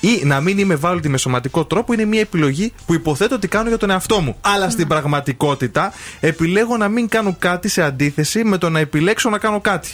ή 0.00 0.22
να 0.24 0.40
μην 0.40 0.58
είμαι 0.58 0.74
βάλωτη 0.74 1.08
με 1.08 1.16
σωματικό 1.18 1.64
τρόπο 1.64 1.92
είναι 1.92 2.04
μια 2.04 2.20
επιλογή 2.20 2.72
που 2.86 2.94
υποθέτω 2.94 3.34
ότι 3.34 3.48
κάνω 3.48 3.68
για 3.68 3.78
τον 3.78 3.90
εαυτό 3.90 4.20
μου. 4.20 4.36
Αλλά 4.40 4.70
στην 4.70 4.86
πραγματικότητα 4.88 5.92
επιλέγω 6.20 6.76
να 6.76 6.88
μην 6.88 7.08
κάνω 7.08 7.36
κάτι 7.38 7.68
σε 7.68 7.82
αντίθεση 7.82 8.44
με 8.44 8.58
το 8.58 8.70
να 8.70 8.78
επιλέξω 8.78 9.30
να 9.30 9.38
κάνω 9.38 9.60
κάτι. 9.60 9.90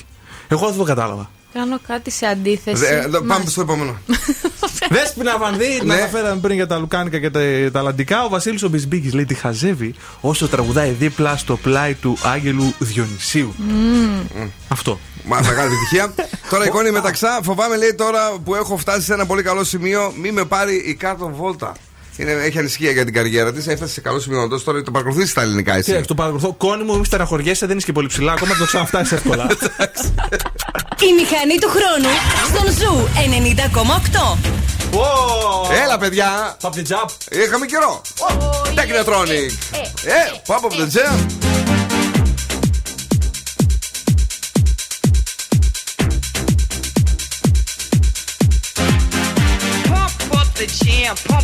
Εγώ 0.49 0.69
δεν 0.69 0.79
το 0.79 0.85
κατάλαβα. 0.85 1.31
Κάνω 1.55 1.79
κάτι 1.87 2.11
σε 2.11 2.27
αντίθεση. 2.27 2.85
Δε- 2.85 2.99
εδώ, 2.99 3.11
Πάμε 3.19 3.27
Μάλιστα. 3.27 3.51
στο 3.51 3.61
επόμενο. 3.61 3.97
Δέσπινα 4.91 5.39
Βανδύ, 5.39 5.79
την 5.79 5.87
Ναι. 5.87 5.95
αναφέραμε 5.95 6.41
πριν 6.41 6.55
για 6.55 6.67
τα 6.67 6.79
λουκάνικα 6.79 7.19
και 7.19 7.31
τα, 7.31 7.41
τα 7.73 7.79
αλλαντικά. 7.79 8.25
Ο 8.25 8.29
Βασίλης 8.29 8.63
ο 8.63 8.69
Μπισμπίκης 8.69 9.13
λέει 9.13 9.25
τη 9.25 9.35
χαζεύει 9.35 9.95
όσο 10.21 10.49
τραγουδάει 10.49 10.91
δίπλα 10.91 11.37
στο 11.37 11.57
πλάι 11.57 11.95
του 11.95 12.19
Άγγελου 12.23 12.75
Διονυσίου. 12.79 13.55
Αυτό. 14.69 14.99
Μα 15.27 15.41
μεγάλη 15.41 15.73
επιτυχία. 15.73 16.15
τώρα 16.51 16.65
η 16.65 16.67
Κόνι 16.67 16.91
Μεταξά. 16.91 17.41
Φοβάμαι 17.43 17.77
λέει 17.77 17.95
τώρα 17.95 18.21
που 18.45 18.55
έχω 18.55 18.77
φτάσει 18.77 19.01
σε 19.05 19.13
ένα 19.13 19.27
πολύ 19.27 19.43
καλό 19.43 19.65
σημείο. 19.65 20.13
Μη 20.21 20.31
με 20.33 20.45
πάρει 20.45 20.75
η 20.87 20.95
κάτω 20.95 21.29
βόλτα. 21.37 21.73
Είναι, 22.17 22.33
έχει 22.33 22.59
ανησυχία 22.59 22.91
για 22.91 23.05
την 23.05 23.15
καριέρα 23.15 23.53
της. 23.53 23.67
Έφτασε 23.67 23.93
σε 23.93 24.01
καλό 24.01 24.21
σημείο. 24.21 24.43
Όντως, 24.43 24.65
Τώρα 24.65 24.83
το 24.83 24.91
παρακολουθείς 24.91 25.31
στα 25.31 25.43
ελληνικά 25.43 25.73
Τι 25.73 25.79
έτσι. 25.79 25.93
έχεις, 25.93 26.07
το 26.07 26.15
παρακολουθώ. 26.15 26.53
Κόνι 26.53 26.85
μου, 26.85 26.99
μη 26.99 27.05
στεναχωριέσαι, 27.05 27.67
δεν 27.67 27.77
είσαι 27.77 27.87
και 27.87 27.93
πολύ 27.93 28.07
ψηλά. 28.09 28.33
Ακόμα 28.33 28.51
δεν 28.51 28.59
το 28.59 28.65
ξαναφτάσει 28.65 29.15
εύκολα. 29.15 29.47
Η 31.01 31.13
μηχανή 31.13 31.59
του 31.59 31.69
χρόνου 31.69 32.09
στον 32.49 32.73
Zoo 32.73 33.09
90,8. 34.35 34.39
Έλα, 35.85 35.99
παιδιά! 35.99 36.57
Pump 36.61 36.66
up 36.66 36.69
the 36.69 36.83
jam. 36.93 37.09
Είχαμε 37.31 37.67
καιρό. 37.67 38.03
Technotronic. 38.75 39.53
Ε, 40.05 40.41
pump 40.47 40.61
up 40.61 40.73
the 40.73 40.87
jam. 40.95 41.17
Pump 49.91 50.35
up 50.41 50.49
the 50.55 50.67
jam, 50.81 51.15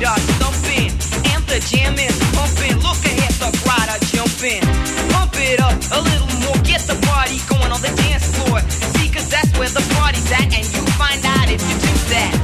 Your 0.00 0.16
feet. 0.64 0.92
And 1.28 1.44
the 1.44 1.60
jam 1.68 1.94
pumping. 2.32 2.76
Look 2.80 3.00
ahead, 3.04 3.34
the 3.36 3.52
are 3.92 4.02
jumping. 4.08 4.64
Pump 5.12 5.32
it 5.36 5.60
up 5.60 5.76
a 5.92 6.00
little 6.00 6.32
more, 6.40 6.56
get 6.64 6.80
the 6.88 6.96
party 7.06 7.38
going 7.48 7.70
on 7.70 7.80
the 7.82 7.92
dance 8.00 8.24
floor. 8.34 8.60
See, 8.96 9.08
that's 9.28 9.52
where 9.58 9.68
the 9.68 9.84
party's 9.94 10.30
at, 10.32 10.48
and 10.48 10.64
you 10.72 10.82
find 10.96 11.24
out 11.24 11.48
if 11.50 11.60
you 11.60 11.76
do 11.76 11.94
that. 12.14 12.39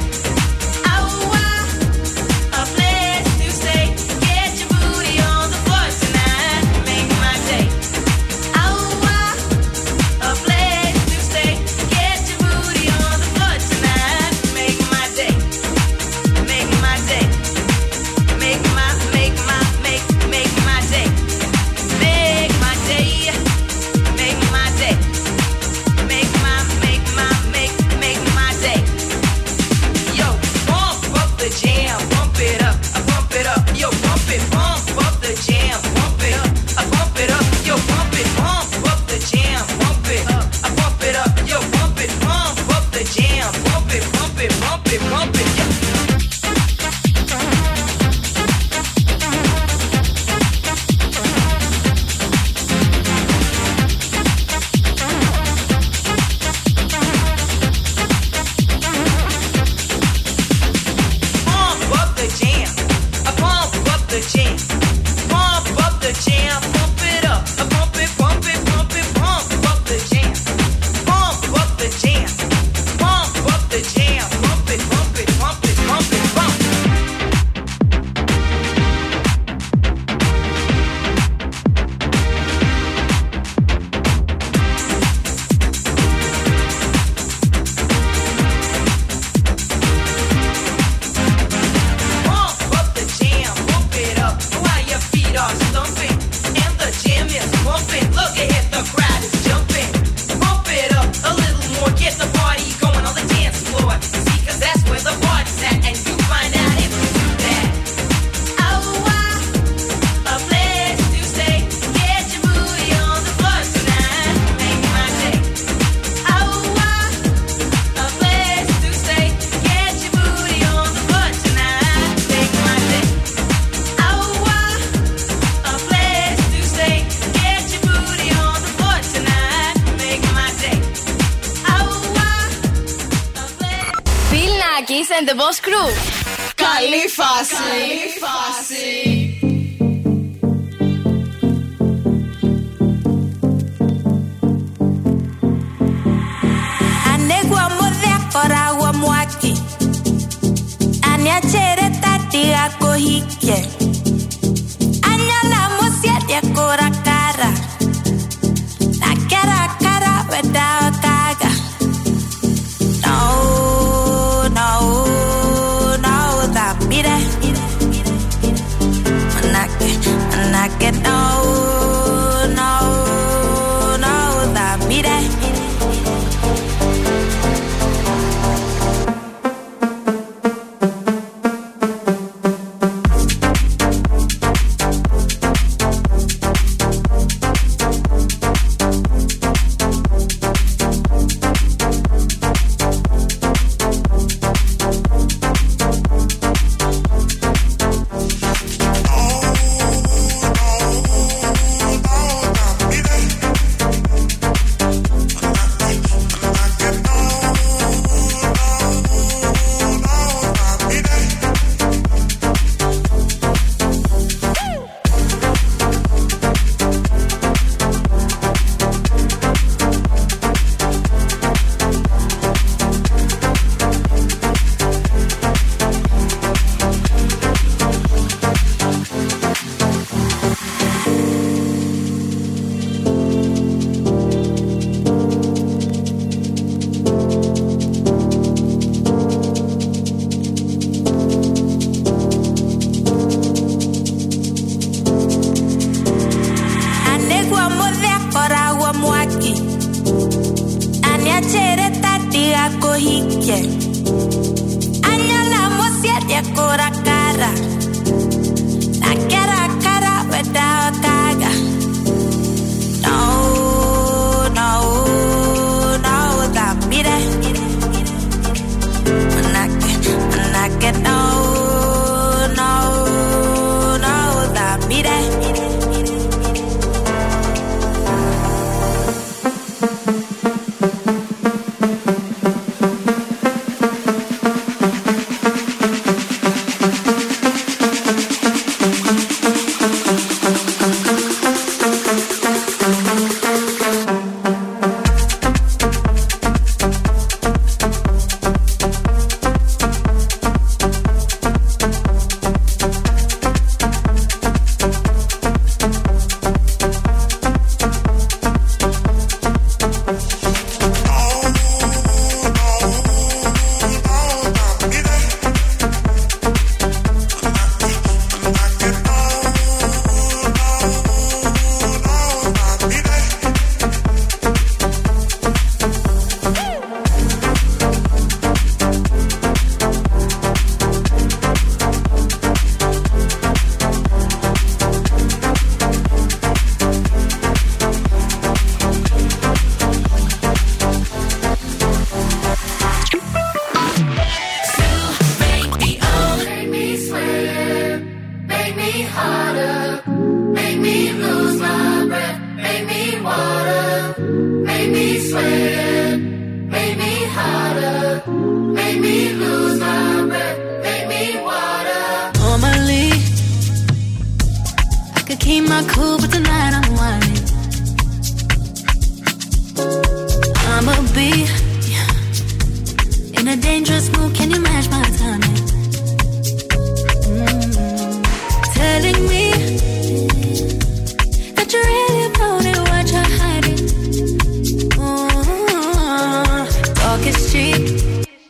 And 135.28 135.30
the 135.30 135.34
Boss 135.34 135.60
Crew. 135.60 136.15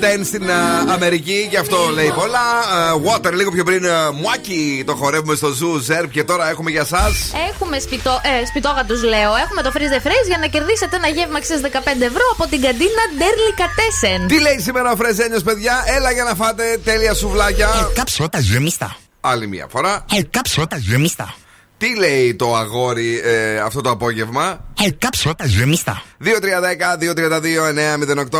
Top 0.00 0.18
10 0.20 0.24
στην 0.24 0.50
α, 0.50 0.92
Αμερική 0.92 1.46
και 1.50 1.58
αυτό 1.58 1.76
λέει 1.94 2.12
πολλά. 2.14 2.38
Α, 2.38 2.94
water 3.06 3.32
λίγο 3.32 3.50
πιο 3.50 3.64
πριν. 3.64 3.82
Μουάκι 4.14 4.82
το 4.86 4.94
χορεύουμε 4.94 5.34
στο 5.34 5.48
Zoo 5.48 5.92
Zerb 5.92 6.08
και 6.10 6.24
τώρα 6.24 6.50
έχουμε 6.50 6.70
για 6.70 6.80
εσά. 6.80 7.10
Έχουμε 7.50 7.78
σπιτό, 7.78 8.20
ε, 8.42 8.46
σπιτόγατους 8.46 9.02
λέω. 9.02 9.30
Έχουμε 9.44 9.62
το 9.62 9.70
freeze 9.74 9.92
the 9.94 10.06
phrase 10.06 10.26
για 10.26 10.38
να 10.38 10.46
κερδίσετε 10.46 10.96
ένα 10.96 11.08
γεύμα 11.08 11.36
αξίας 11.36 11.60
15 11.60 11.66
ευρώ 12.10 12.24
από 12.32 12.46
την 12.50 12.60
καντίνα 12.60 13.04
Derlicatessen. 13.20 14.24
Τι 14.28 14.40
λέει 14.40 14.58
σήμερα 14.58 14.92
ο 14.92 14.96
Φρεζένιος, 14.96 15.42
παιδιά, 15.42 15.84
έλα 15.86 16.10
για 16.10 16.24
να 16.24 16.34
φάτε 16.34 16.80
τέλεια 16.84 17.14
σουβλάκια. 17.14 17.90
Κάψω 17.94 18.28
τα 18.28 18.40
ζεμιστά. 18.40 18.96
Άλλη 19.20 19.46
μία 19.46 19.66
φορά. 19.70 20.04
Κάψω 20.30 20.66
τα 20.66 20.78
ζεμιστά. 20.78 21.34
Τι 21.78 21.96
λέει 21.96 22.34
το 22.34 22.56
αγόρι 22.56 23.20
ε, 23.24 23.58
αυτό 23.58 23.80
το 23.80 23.90
απόγευμα; 23.90 24.64
Κάψω 24.98 25.34
τα 25.34 25.46
ζεμιστά. 25.46 26.02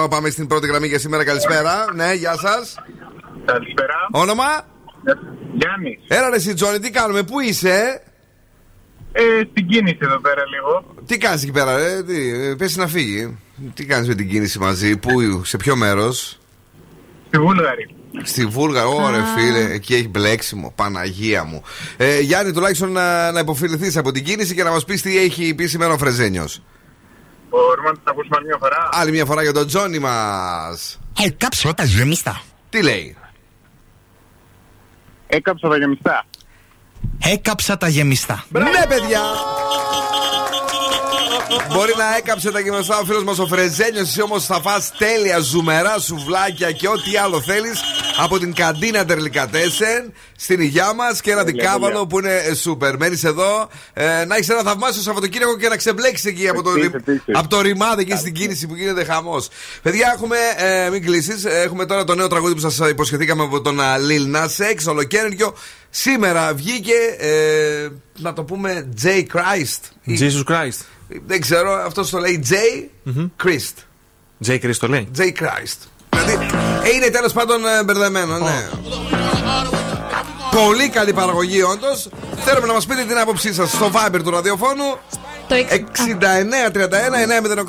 2-3-10-2-32-9-08. 0.03 0.11
Πάμε 0.11 0.31
στην 0.31 0.47
πρώτη 0.47 0.67
γραμμή 0.67 0.87
για 0.87 0.99
σήμερα. 0.99 1.25
Καλησπέρα. 1.25 1.85
Ναι, 1.95 2.13
γεια 2.13 2.37
σας. 2.37 2.75
Καλησπέρα. 3.45 3.95
Όνομα; 4.11 4.45
Γιάννης. 5.55 5.99
Έλα 6.09 6.29
ρε 6.31 6.37
εσύ, 6.37 6.55
Τζόνι, 6.55 6.79
τι 6.79 6.91
κάνουμε, 6.91 7.23
πού 7.23 7.41
είσαι; 7.41 8.03
Ε, 9.13 9.23
στην 9.51 9.67
κίνηση 9.67 9.99
εδώ 10.01 10.21
πέρα 10.21 10.43
λίγο. 10.47 10.95
Τι 11.07 11.19
κάνεις 11.19 11.43
εκεί 11.43 11.53
πέρα, 11.53 11.77
ρε, 11.77 12.03
τι, 12.03 12.31
ε, 12.31 12.55
πες 12.55 12.77
να 12.77 12.87
φύγει. 12.87 13.39
Τι 13.75 13.85
κάνεις 13.87 14.09
με 14.09 14.15
την 14.15 14.29
κίνηση 14.29 14.59
μαζί, 14.59 14.97
πού, 14.97 15.45
σε 15.45 15.57
ποιο 15.57 15.77
μέρος; 15.77 16.39
Στη 17.29 17.39
Βούλγαρη. 17.39 17.95
Στη 18.23 18.47
Βούλγαρη, 18.47 18.89
ωραία 18.89 19.25
φίλε, 19.25 19.73
εκεί 19.73 19.95
έχει 19.95 20.09
μπλέξιμο. 20.09 20.73
Παναγία 20.75 21.45
μου. 21.45 21.63
Ε, 21.97 22.21
Γιάννη, 22.21 22.53
τουλάχιστον 22.53 22.93
να, 22.93 23.33
να 23.33 23.41
υποφιληθεί 23.41 23.99
από 23.99 24.13
την 24.13 24.25
κίνηση 24.25 24.55
και 24.55 24.63
να 24.63 24.71
μας 24.71 24.85
πεις 24.85 25.03
τι 25.03 25.19
έχει 25.19 25.55
πει 25.55 25.67
σήμερα 25.67 25.93
ο 25.93 25.99
Φρεζένιος. 25.99 26.63
Μπορούμε 27.51 27.89
να 27.89 27.95
τα 27.95 28.11
ακούσουμε 28.11 28.37
άλλη 28.37 28.47
μια 28.47 28.57
φορά. 28.61 28.89
Άλλη 28.93 29.11
μια 29.11 29.25
φορά 29.25 29.43
για 29.43 29.53
τον 29.53 29.67
Τζόνι 29.67 29.99
μας. 29.99 30.99
Κάψω 31.37 31.75
τα 31.75 31.85
ζεμιστά. 31.85 32.41
Τι 32.71 32.83
λέει; 32.83 33.17
Έκαψα 35.27 35.69
τα 35.69 35.77
γεμιστά. 35.77 36.25
Έκαψα 37.19 37.77
τα 37.77 37.89
γεμιστά. 37.89 38.45
Ναι, 38.49 38.87
παιδιά! 38.89 39.21
Μπορεί 41.73 41.93
να 41.97 42.17
έκαψε 42.17 42.51
τα 42.51 42.61
γεμιστά 42.61 42.99
ο 42.99 43.05
φίλος 43.05 43.25
μας 43.25 43.39
ο 43.39 43.47
Φρεζένιος. 43.47 44.09
Εσύ 44.09 44.23
όμως 44.23 44.45
θα 44.47 44.61
φας 44.61 44.93
τέλεια 44.99 45.39
ζουμερά 45.39 45.99
σουβλάκια 45.99 46.73
και 46.73 46.89
ό,τι 46.89 47.17
άλλο 47.17 47.41
θέλεις 47.41 47.81
από 48.19 48.39
την 48.39 48.55
καντίνα 48.55 49.05
Τερλικατέσεν 49.05 50.13
στην 50.37 50.61
υγειά 50.61 50.93
μας 50.93 51.21
και 51.21 51.31
ένα 51.31 51.45
δικάβαλο 51.45 51.93
τέλεια. 51.93 52.07
που 52.07 52.19
είναι 52.19 52.35
ε, 52.37 52.55
σούπερ. 52.55 52.97
Μένεις 52.97 53.25
εδώ 53.25 53.69
ε, 53.93 54.25
να 54.25 54.35
έχεις 54.35 54.49
ένα 54.49 54.63
θαυμάσιο 54.63 55.03
Σαββατοκύριακο 55.03 55.57
και 55.57 55.69
να 55.69 55.77
ξεμπλέξεις 55.77 56.25
εκεί 56.25 56.49
από 56.49 56.63
το, 56.63 56.71
Επίσης, 56.71 56.93
επίσης. 56.95 57.35
από 57.37 57.49
το 57.49 57.61
ρημάδι 57.61 58.03
εκεί 58.03 58.17
στην 58.17 58.33
κίνηση 58.35 58.67
που 58.67 58.75
γίνεται 58.75 59.05
χαμός. 59.05 59.49
Παιδιά, 59.83 60.13
έχουμε. 60.15 60.37
Ε, 60.57 60.91
μην 60.91 61.05
κλείσεις. 61.05 61.45
Έχουμε 61.45 61.87
τώρα 61.87 62.05
το 62.05 62.15
νέο 62.15 62.27
τραγούδι 62.29 62.55
που 62.55 62.71
σας 62.71 62.89
υποσχεθήκαμε 62.91 63.43
από 63.43 63.61
τον 63.61 63.81
α, 63.81 63.97
Lil 63.97 64.37
Nas 64.37 64.75
X, 64.75 64.85
ολοκαίρινο. 64.89 65.55
Σήμερα 65.91 66.55
βγήκε. 66.55 66.95
Ε, 67.19 67.89
να 68.19 68.33
το 68.33 68.43
πούμε 68.45 68.89
J. 69.03 69.07
Christ. 69.07 69.81
Ή- 70.03 70.19
Jesus 70.21 70.53
Christ. 70.53 70.81
Δεν 71.27 71.41
ξέρω, 71.41 71.73
αυτός 71.73 72.11
το 72.11 72.19
λέει 72.19 72.45
J. 72.51 72.55
Christ. 73.45 73.75
J. 74.47 74.51
Christ 74.63 74.75
το 74.79 74.89
λέει. 74.89 75.09
J. 75.17 75.21
Christ. 75.21 75.79
Δηλαδή 76.11 76.33
ε, 76.33 76.66
είναι 76.95 77.09
τέλο 77.11 77.31
πάντων 77.35 77.67
ε, 77.67 77.85
μπερδεμένο, 77.85 78.39
ναι. 78.39 78.69
Πολύ 80.51 80.89
καλή 80.89 81.13
παραγωγή, 81.13 81.63
όντω. 81.63 81.87
Θέλουμε 82.45 82.67
να 82.67 82.73
μα 82.73 82.79
πείτε 82.89 83.03
την 83.05 83.19
άποψή 83.19 83.55
σα 83.55 83.67
στο 83.67 83.91
Viber 83.95 84.21
του 84.25 84.31
ραδιοφώνου. 84.31 84.97
Το 85.49 85.55
6931 85.55 85.59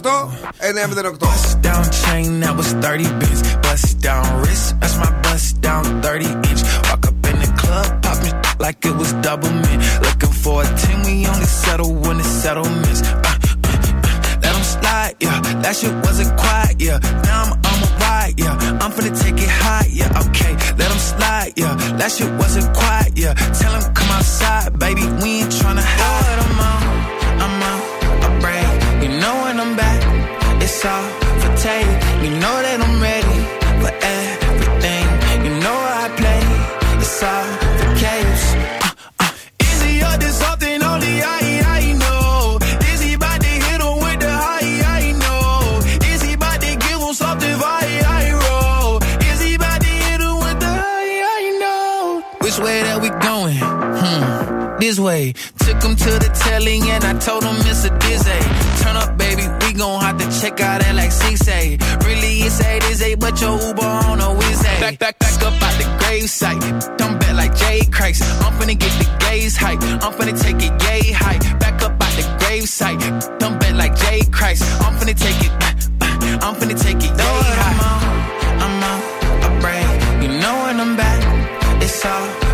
908 0.02 0.30
908. 0.62 1.62
down 1.62 1.84
chain 2.04 2.40
that 2.40 2.56
was 2.58 2.70
30 2.74 3.04
bits. 3.20 3.42
Bust 3.66 4.00
down 4.02 4.26
wrist, 4.42 4.76
that's 4.80 4.98
my 4.98 5.12
bust 5.24 5.62
down 5.62 5.84
30 6.02 6.26
inch. 6.50 6.62
Walk 6.90 7.06
up 7.10 7.18
in 7.32 7.38
the 7.44 7.52
club, 7.62 7.88
pop 8.04 8.18
me 8.24 8.32
like 8.60 8.84
it 8.86 8.96
was 9.02 9.12
double 9.28 9.52
mint. 9.64 9.82
Looking 10.08 10.34
for 10.44 10.64
a 10.64 10.66
10, 10.66 11.04
we 11.06 11.28
only 11.28 11.46
settle 11.66 11.92
when 11.94 12.16
it's 12.20 12.34
settlements. 12.46 13.02
Uh, 13.02 13.08
uh, 13.30 13.70
uh, 13.70 14.42
let 14.44 14.56
'em 14.56 14.64
slide, 14.76 15.14
yeah. 15.26 15.38
That 15.64 15.74
shit 15.80 15.94
wasn't 16.06 16.32
quiet, 16.44 16.76
yeah. 16.88 17.00
Now 17.28 17.40
I'm 17.44 17.52
on 17.70 17.78
my 17.84 17.90
ride, 18.28 18.40
yeah. 18.40 18.80
I'm 18.82 18.92
finna 18.92 19.20
take 19.20 19.42
it 19.42 19.50
high, 19.50 19.88
yeah. 19.90 20.22
Okay, 20.28 20.54
let 20.78 20.92
him 20.92 21.00
slide, 21.00 21.54
yeah. 21.56 21.76
That 21.98 22.12
shit 22.12 22.32
wasn't 22.38 22.76
quiet, 22.76 23.18
yeah. 23.18 23.34
Tell 23.34 23.74
him 23.74 23.94
come 23.94 24.12
outside, 24.12 24.78
baby. 24.80 25.02
We 25.22 25.42
ain't 25.42 25.52
tryna 25.52 25.84
hide. 25.84 26.40
I'm 26.46 26.60
out, 26.72 26.84
I'm 27.44 27.64
out, 27.72 27.84
I 28.26 28.40
break. 28.40 29.04
You 29.04 29.20
know 29.20 29.36
when 29.44 29.60
I'm 29.60 29.76
back, 29.76 30.00
it's 30.62 30.86
all 30.86 31.10
for 31.42 31.52
tape. 31.58 31.88
You 32.24 32.32
know 32.42 32.56
that 32.66 32.80
I'm 32.86 33.02
ready 33.02 33.40
for 33.82 33.94
everything. 34.20 35.06
You 35.46 35.54
know 35.64 35.78
I 35.78 36.10
play, 36.18 37.00
it's 37.00 37.24
all 37.24 37.67
this 54.88 55.00
way. 55.00 55.34
Took 55.60 55.84
him 55.84 55.96
to 55.96 56.12
the 56.24 56.32
telly 56.44 56.80
and 56.80 57.04
I 57.04 57.14
told 57.20 57.44
him 57.44 57.58
it's 57.72 57.84
a 57.84 57.92
dizzy. 58.00 58.40
Turn 58.82 58.96
up, 58.96 59.18
baby, 59.18 59.44
we 59.62 59.74
gon' 59.74 60.00
have 60.00 60.18
to 60.18 60.28
check 60.40 60.62
out 60.62 60.80
that 60.82 60.96
like 60.96 61.12
6A. 61.12 61.60
Really, 62.08 62.34
it's 62.48 62.62
8 62.62 62.78
a 62.78 62.88
dizzy, 62.88 63.16
but 63.16 63.36
your 63.42 63.60
Uber 63.60 63.92
on 64.10 64.22
a 64.22 64.30
whiz 64.34 64.64
Back, 64.64 64.98
back, 65.00 65.20
back 65.20 65.44
up 65.44 65.56
out 65.68 65.76
the 65.80 65.86
gravesite. 66.00 66.98
Dumb 66.98 67.20
back 67.20 67.36
like 67.36 67.54
Jay 67.56 67.82
Christ. 67.92 68.24
I'm 68.44 68.54
finna 68.60 68.80
get 68.80 68.94
the 69.02 69.08
gaze 69.26 69.58
hype. 69.58 69.82
I'm 70.06 70.14
finna 70.18 70.36
take 70.40 70.60
it 70.68 70.74
yay 70.86 71.12
high. 71.12 71.40
Back 71.60 71.82
up 71.82 71.92
out 71.92 72.14
the 72.16 72.24
gravesite. 72.40 73.40
Dumb 73.40 73.60
back 73.60 73.74
like 73.76 73.96
Jay 74.04 74.22
Christ. 74.32 74.64
I'm 74.84 74.94
finna 75.00 75.16
take 75.26 75.42
it. 75.48 75.52
Uh, 75.60 76.06
uh, 76.06 76.46
I'm 76.46 76.56
finna 76.60 76.80
take 76.82 77.02
it 77.08 77.14
yay 77.22 77.40
high. 77.60 77.76
I'm 77.76 77.80
out, 77.84 78.64
I'm 78.64 78.84
out, 78.92 79.04
I 79.46 79.50
break. 79.64 80.24
You 80.24 80.40
know 80.40 80.56
when 80.64 80.80
I'm 80.80 80.96
back, 80.96 81.20
it's 81.84 82.06
all 82.06 82.47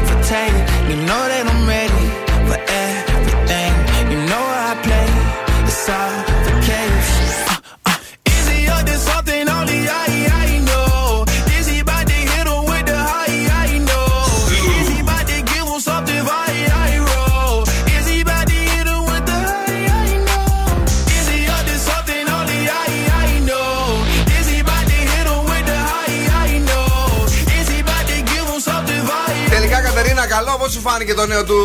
Κατερίνα, 30.33 30.45
καλό. 30.45 30.57
Πώς 30.57 30.71
σου 30.71 30.79
φάνηκε 30.79 31.13
το 31.13 31.25
νέο 31.25 31.43
του 31.43 31.55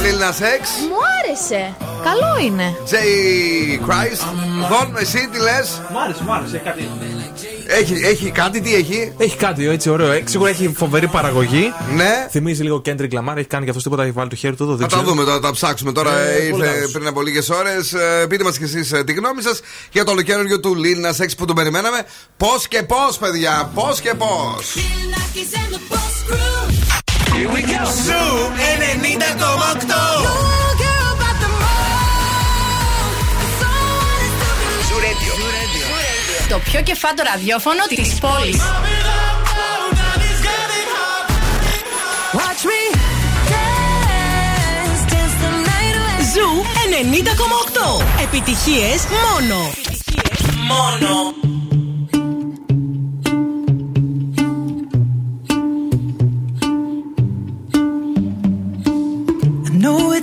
Lil 0.00 0.18
Nas 0.22 0.40
X; 0.40 0.62
Μου 0.88 0.96
άρεσε. 1.18 1.74
Καλό 2.04 2.44
είναι. 2.46 2.76
J. 2.90 2.94
Christ. 3.88 4.22
Δον, 4.70 4.96
εσύ 4.98 5.28
τι 5.32 5.38
λες; 5.38 5.80
Μ' 5.92 5.98
άρεσε, 5.98 6.22
μ' 6.24 6.32
άρεσε. 6.32 6.58
Κάτι... 6.64 6.90
Έχει, 7.68 7.94
έχει 8.04 8.30
κάτι, 8.30 8.60
τι 8.60 8.74
έχει; 8.74 9.12
Έχει 9.18 9.36
κάτι 9.36 9.68
έτσι 9.68 9.90
ωραίο. 9.90 10.10
Ε, 10.12 10.22
Σίγουρα 10.26 10.50
έχει 10.50 10.72
φοβερή 10.76 11.06
παραγωγή. 11.08 11.72
Ναι. 11.94 12.26
Θυμίζει 12.30 12.62
λίγο 12.62 12.82
Kendrick 12.86 13.12
Lamar. 13.12 13.36
Έχει 13.36 13.46
κάνει 13.46 13.62
και 13.64 13.68
αυτός 13.68 13.82
τίποτα. 13.82 14.02
Έχει 14.02 14.10
βάλει 14.12 14.28
το 14.28 14.36
χέρι 14.36 14.56
του 14.56 14.62
εδώ. 14.62 14.72
Θα 14.72 14.78
δεν 14.78 14.88
τα 14.88 14.96
ξέρω. 14.96 15.10
δούμε 15.10 15.24
τώρα, 15.24 15.40
τα 15.40 15.50
ψάξουμε 15.50 15.92
τώρα. 15.92 16.18
Ε, 16.18 16.34
Ήρθε 16.36 16.50
πολύ 16.50 16.64
λάθος. 16.64 16.90
πριν 16.90 17.06
από 17.06 17.22
λίγες 17.22 17.48
ώρες. 17.48 17.94
Πείτε 18.28 18.44
μας 18.44 18.58
κι 18.58 18.64
εσείς 18.64 18.92
τη 19.06 19.12
γνώμη 19.12 19.42
σας 19.42 19.60
για 19.92 20.04
το 20.04 20.10
ολοκαίριο 20.10 20.60
του 20.60 20.76
Lil 20.76 21.06
Nas 21.10 21.24
X 21.24 21.28
που 21.36 21.44
τον 21.44 21.54
περιμέναμε. 21.56 22.02
Πώς 22.36 22.68
και 22.68 22.82
πώς, 22.82 23.16
παιδιά, 23.18 23.70
πώς 23.74 24.00
και 24.00 24.14
πώς. 24.14 24.74
Here 27.36 27.50
we 27.54 27.62
go. 27.72 27.84
Zoo 28.06 28.24
90,8. 28.62 29.86
Zoo 34.86 34.96
Radio. 35.04 35.32
Το 36.48 36.58
πιο 36.58 36.82
κεφάτο 36.82 37.22
ραδιόφωνο 37.22 37.86
της 37.88 38.14
πόλης. 38.14 38.60
Watch 42.32 42.62
me 42.70 42.82
dance, 43.50 45.02
dance 45.12 45.36
the 45.42 45.50
night 45.68 45.96
away. 46.00 46.20
Zoo 46.34 46.48
90,8. 46.90 48.02
Επιτυχίες 48.22 49.06
μόνο. 49.06 49.70
Μόνο. 50.66 51.34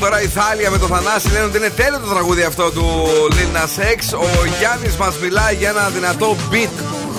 Τώρα 0.00 0.22
η 0.22 0.26
Θάλια 0.26 0.70
με 0.70 0.78
το 0.78 0.86
Θανάση 0.86 1.32
λένε 1.32 1.44
ότι 1.44 1.56
είναι 1.56 1.70
τέλειο 1.70 1.98
το 1.98 2.10
τραγούδι 2.10 2.42
αυτό 2.42 2.70
του 2.70 3.08
Λίνα 3.38 3.66
Σεξ. 3.66 4.12
Ο 4.12 4.26
Γιάννης 4.58 4.96
μας 4.96 5.18
μιλάει 5.18 5.54
για 5.54 5.68
ένα 5.68 5.88
δυνατό 5.88 6.36
beat 6.50 6.68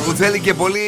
που 0.05 0.11
θέλει 0.11 0.39
και 0.39 0.53
πολύ 0.53 0.79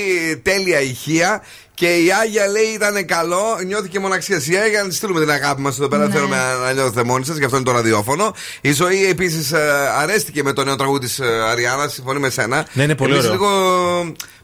τέλεια 0.43 0.81
ηχεία. 0.81 1.43
Και 1.73 1.85
η 1.85 2.11
Άγια 2.21 2.47
λέει 2.47 2.63
ήταν 2.63 3.05
καλό, 3.05 3.59
νιώθηκε 3.65 3.99
μοναξιασία 3.99 4.65
για 4.65 4.81
να 4.81 4.89
τη 4.89 4.95
στείλουμε 4.95 5.19
την 5.19 5.31
αγάπη 5.31 5.61
μας 5.61 5.77
εδώ 5.77 5.87
πέρα. 5.87 6.07
Ναι. 6.07 6.13
Θέλουμε 6.13 6.37
να 6.65 6.71
νιώθετε 6.71 7.03
μόνοι 7.03 7.25
σας, 7.25 7.37
γι' 7.37 7.43
αυτό 7.43 7.55
είναι 7.55 7.65
το 7.65 7.71
ραδιόφωνο. 7.71 8.33
Η 8.61 8.71
ζωή 8.71 9.09
επίσης 9.09 9.51
ε, 9.51 9.91
αρέστηκε 9.97 10.43
με 10.43 10.53
το 10.53 10.63
νέο 10.63 10.75
τραγούδι 10.75 11.05
της 11.05 11.19
ε, 11.19 11.25
Αριάννας, 11.51 11.93
συμφωνεί 11.93 12.19
με 12.19 12.29
σένα. 12.29 12.67
Ναι, 12.73 12.83
είναι 12.83 12.95
πολύ 12.95 13.17
ωραίο. 13.17 13.31
Λίγο 13.31 13.49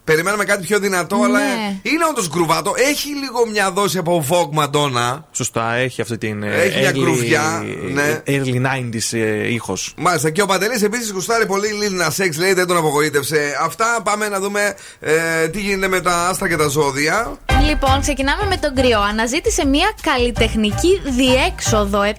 Περιμέναμε 0.06 0.44
κάτι 0.44 0.66
πιο 0.66 0.80
δυνατό, 0.80 1.18
ναι. 1.18 1.24
αλλά 1.24 1.40
είναι 1.82 2.06
όντως 2.10 2.30
γκρουβάτο. 2.30 2.74
Έχει 2.76 3.08
λίγο 3.08 3.48
μια 3.52 3.72
δόση 3.72 3.98
από 3.98 4.26
Vogue 4.30 4.64
Madonna. 4.64 5.22
Σωστά, 5.32 5.74
έχει 5.74 6.02
αυτή 6.02 6.18
την. 6.18 6.44
Ε, 6.44 6.62
έχει 6.62 6.78
early, 6.78 6.80
μια 6.80 6.92
γκρουβιά. 6.92 7.64
Ναι. 7.94 8.22
Early 8.28 8.56
90s 8.56 9.18
ε, 9.18 9.54
ήχος. 9.54 9.94
Μάλιστα. 9.98 10.30
Και 10.30 10.42
ο 10.42 10.46
Παντελής 10.46 10.82
επίσης 10.84 11.12
γουστάρει 11.12 11.46
πολύ 11.46 11.68
λίνα 11.68 12.10
Σεξ, 12.10 12.38
λέει 12.38 12.54
δεν 12.54 12.68
τον 12.68 12.78
απογοήτευσε. 12.78 13.58
Αυτά 13.62 14.02
πάμε 14.04 14.30
να 14.30 14.40
δούμε 14.40 14.76
ε, 15.00 15.48
τι 15.48 15.60
γίνεται 15.60 15.88
με 15.88 16.02
τα 16.02 16.28
άστρα 16.28 16.48
και 16.48 16.56
τα 16.56 16.68
ζώδια. 16.68 17.38
Λοιπόν, 17.68 18.02
ξεκινάμε 18.02 18.46
με 18.50 18.58
τον 18.58 18.76
κρυό. 18.76 19.02
Αναζήτησε 19.02 19.66
μια 19.66 19.94
καλλιτεχνική 20.02 21.02
διέξοδο 21.06 22.00
7. 22.14 22.16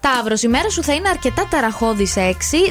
Ταύρος, 0.00 0.42
η 0.42 0.48
μέρα 0.48 0.70
σου 0.70 0.82
θα 0.82 0.94
είναι 0.94 1.08
αρκετά 1.08 1.48
ταραχώδη 1.50 2.08
6. 2.14 2.20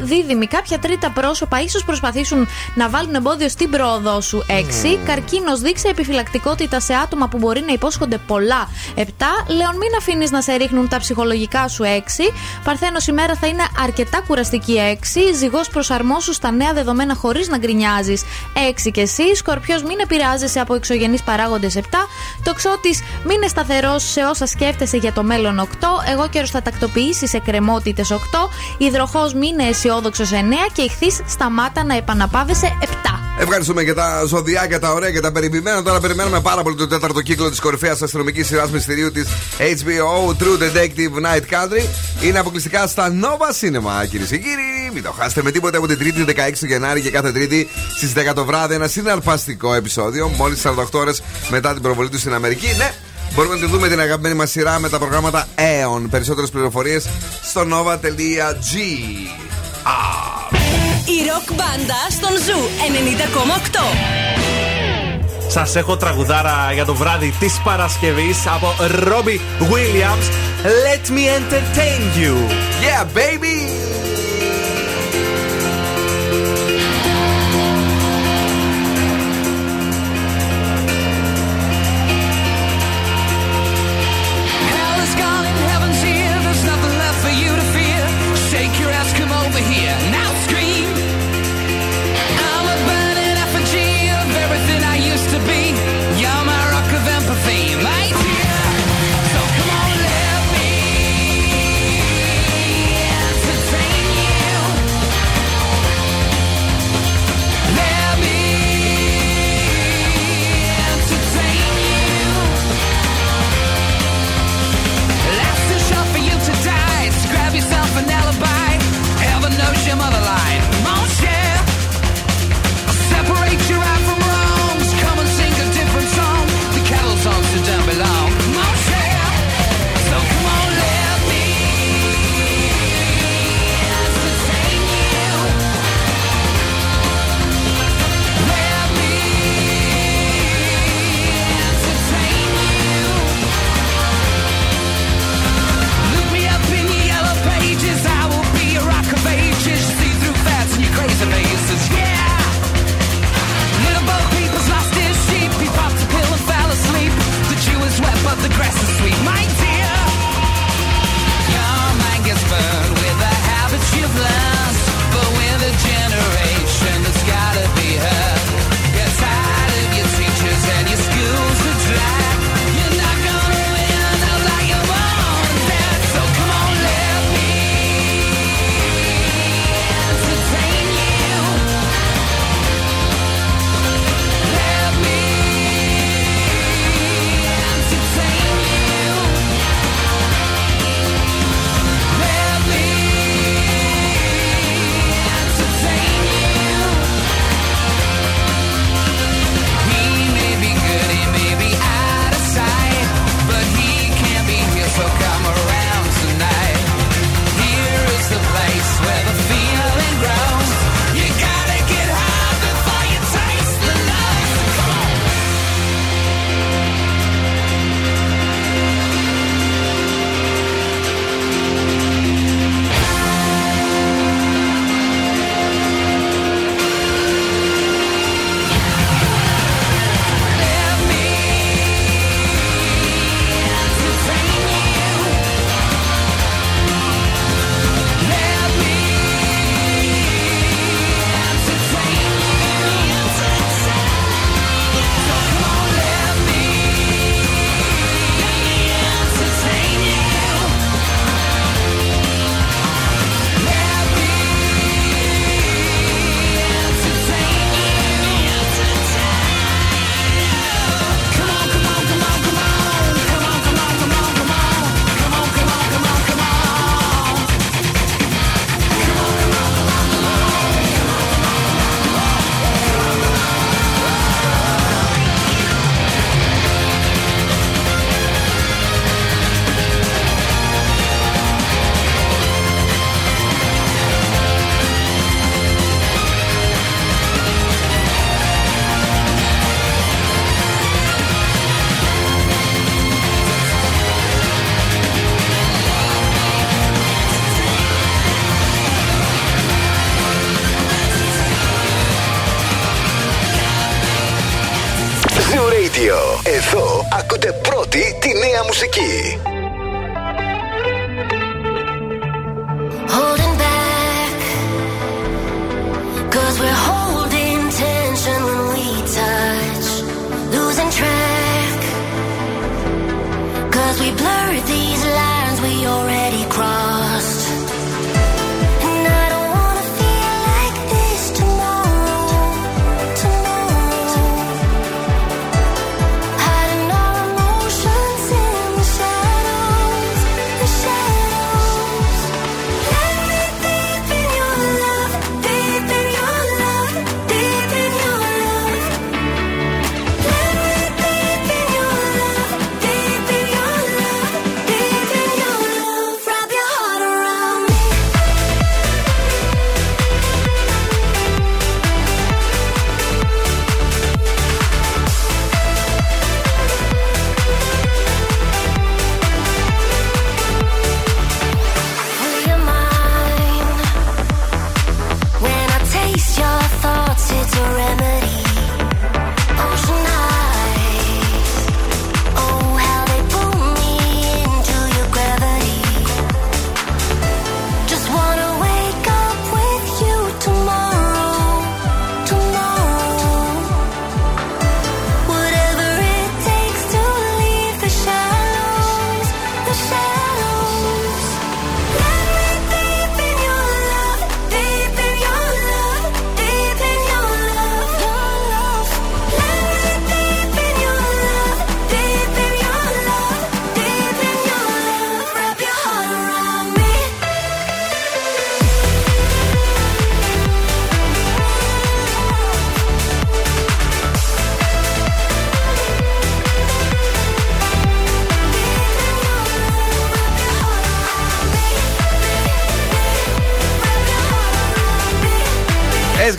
Δίδυμη, 0.03 0.47
κάποια 0.47 0.79
τρίτα 0.79 1.11
πρόσωπα 1.11 1.61
ίσως 1.61 1.83
προσπαθήσουν 1.83 2.47
να 2.75 2.89
βάλουν 2.89 3.15
εμπόδιο 3.15 3.49
στην 3.49 3.69
πρόοδό 3.69 4.21
σου. 4.21 4.45
6. 4.47 4.99
Καρκίνος 5.05 5.59
δείξε 5.59 5.87
επιφυλακτικότητα 5.87 6.79
σε 6.79 6.93
άτομα 6.93 7.27
που 7.27 7.37
μπορεί 7.37 7.63
να 7.67 7.73
υπόσχονται 7.73 8.17
πολλά. 8.17 8.69
7. 8.95 9.01
Λέων, 9.47 9.77
μην 9.77 9.89
αφήνεις 9.97 10.31
να 10.31 10.41
σε 10.41 10.53
ρίχνουν 10.53 10.87
τα 10.87 10.97
ψυχολογικά 10.97 11.67
σου 11.67 11.83
6. 11.83 12.33
Παρθένος 12.63 13.07
ημέρα 13.07 13.35
θα 13.35 13.47
είναι 13.47 13.63
αρκετά 13.83 14.21
κουραστική 14.27 14.77
6. 14.79 15.33
Ζυγός 15.35 15.69
προσαρμόσου 15.69 16.33
στα 16.33 16.51
νέα 16.51 16.73
δεδομένα 16.73 17.15
χωρίς 17.15 17.47
να 17.47 17.57
γκρινιάζεις 17.57 18.23
6 18.53 18.91
και 18.91 19.01
εσύ. 19.01 19.35
Σκορπιός 19.35 19.83
μην 19.83 19.99
επηρεάζεσαι 19.99 20.59
από 20.59 20.73
εξωγενείς 20.73 21.21
παράγοντες 21.23 21.75
7. 21.75 21.81
Τοξότης 22.43 23.03
μην 23.23 23.35
είναι 23.35 23.47
σταθερός 23.47 24.03
σε 24.11 24.21
όσα 24.21 24.45
σκέφτεσαι 24.45 24.97
για 24.97 25.13
το 25.13 25.23
μέλλον 25.23 25.59
8. 25.59 25.65
Εγώ 26.11 26.29
καιρος 26.29 26.49
θα 26.51 26.61
τακτοποιήσεις 26.61 27.33
εκκρεμότητες 27.33 28.11
8. 28.11 28.17
Υδροχός 28.77 29.33
μην 29.33 29.43
είναι 29.59 29.63
αισιόδοξος 29.69 30.31
9. 30.31 30.35
Και 30.73 30.81
ηχθείς 30.81 31.21
σταμάτα 31.27 31.83
να 31.83 31.95
επαναπάβεσαι 31.95 32.77
7. 32.81 32.85
Ευχαριστούμε 33.39 33.81
για 33.81 33.95
τα 33.95 34.25
ζωδιάκια, 34.37 34.79
τα 34.79 34.93
ωραία 34.93 35.11
και 35.11 35.19
τα 35.19 35.31
περιποιημένα. 35.31 35.83
Τώρα 35.83 35.99
περιμένουμε 35.99 36.41
πάρα 36.41 36.61
πολύ 36.61 36.75
το 36.75 36.87
τέταρτο 36.87 37.21
κύκλο 37.21 37.49
της 37.49 37.59
κορυφαίας 37.59 38.01
αστυνομικής 38.01 38.47
σειράς 38.47 38.69
μυστηρίου 38.69 39.11
της 39.11 39.27
HBO 39.57 40.31
True 40.41 40.57
Detective 40.63 41.25
Night 41.25 41.53
Country. 41.53 41.85
Είναι 42.21 42.39
αποκλειστικά 42.39 42.87
στα 42.87 43.13
Nova 43.21 43.65
Cinema, 43.65 44.07
κυρίες 44.09 44.29
και 44.29 44.37
κύριοι. 44.37 44.91
Μην 44.93 45.03
το 45.03 45.11
χάσετε 45.11 45.41
με 45.43 45.51
τίποτα 45.51 45.77
από 45.77 45.87
την 45.87 45.97
Τρίτη 45.97 46.25
16 46.27 46.33
του 46.59 46.65
Γενάρη 46.65 47.01
και 47.01 47.09
κάθε 47.09 47.31
Τρίτη 47.31 47.67
στις 47.95 48.13
10 48.13 48.33
το 48.33 48.45
βράδυ. 48.45 48.73
Ένα 48.73 48.87
συναρπαστικό 48.87 49.73
επεισόδιο, 49.73 50.27
μόλις 50.27 50.61
48 50.61 50.99
ώρες 50.99 51.21
μετά 51.49 51.73
την 51.73 51.81
προβολή 51.81 52.09
του 52.09 52.19
στην 52.19 52.33
Αμερική. 52.33 52.67
Ναι, 52.77 52.93
Μπορούμε 53.35 53.55
να 53.55 53.61
τη 53.61 53.67
δούμε 53.67 53.87
την 53.87 53.99
αγαπημένη 53.99 54.35
μας 54.35 54.51
σειρά 54.51 54.79
με 54.79 54.89
τα 54.89 54.97
προγράμματα 54.97 55.47
EON. 55.55 56.01
Περισσότερες 56.09 56.49
πληροφορίες 56.49 57.09
στο 57.43 57.61
nova.gr. 57.61 58.75
Η 61.07 61.27
ροκ 61.29 61.53
μπάντα 61.53 62.01
στον 62.09 62.29
Zoo 62.29 62.59
90,8. 65.43 65.47
Σας 65.47 65.75
έχω 65.75 65.97
τραγουδάρα 65.97 66.69
για 66.73 66.85
το 66.85 66.95
βράδυ 66.95 67.33
της 67.39 67.61
Παρασκευής 67.63 68.47
από 68.47 68.75
Robbie 68.79 69.39
Williams. 69.71 70.27
Let 70.63 71.09
me 71.09 71.23
entertain 71.39 72.01
you. 72.21 72.35
Yeah, 72.85 73.05
baby! 73.15 73.96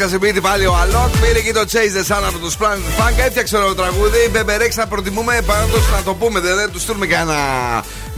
Έσκασε 0.09 0.27
μπίτι 0.27 0.41
πάλι 0.41 0.67
ο 0.67 0.75
Αλόκ. 0.75 1.17
Πήρε 1.23 1.41
και 1.41 1.53
το 1.53 1.65
Chase 1.73 1.95
the 1.99 2.05
Sun 2.11 2.23
από 2.29 2.39
τους 2.39 2.57
Planet 2.61 2.89
Funk. 2.99 3.19
Έφτιαξε 3.27 3.57
το 3.57 3.75
τραγούδι. 3.75 4.29
Μπεμπερέξ 4.31 4.75
θα 4.75 4.87
προτιμούμε 4.87 5.41
πάντω 5.47 5.77
να 5.97 6.03
το 6.03 6.15
πούμε. 6.15 6.41
Δεν, 6.41 6.57
δεν 6.57 6.71
τους 6.73 6.83
στείλουμε 6.83 7.07
κανένα 7.07 7.39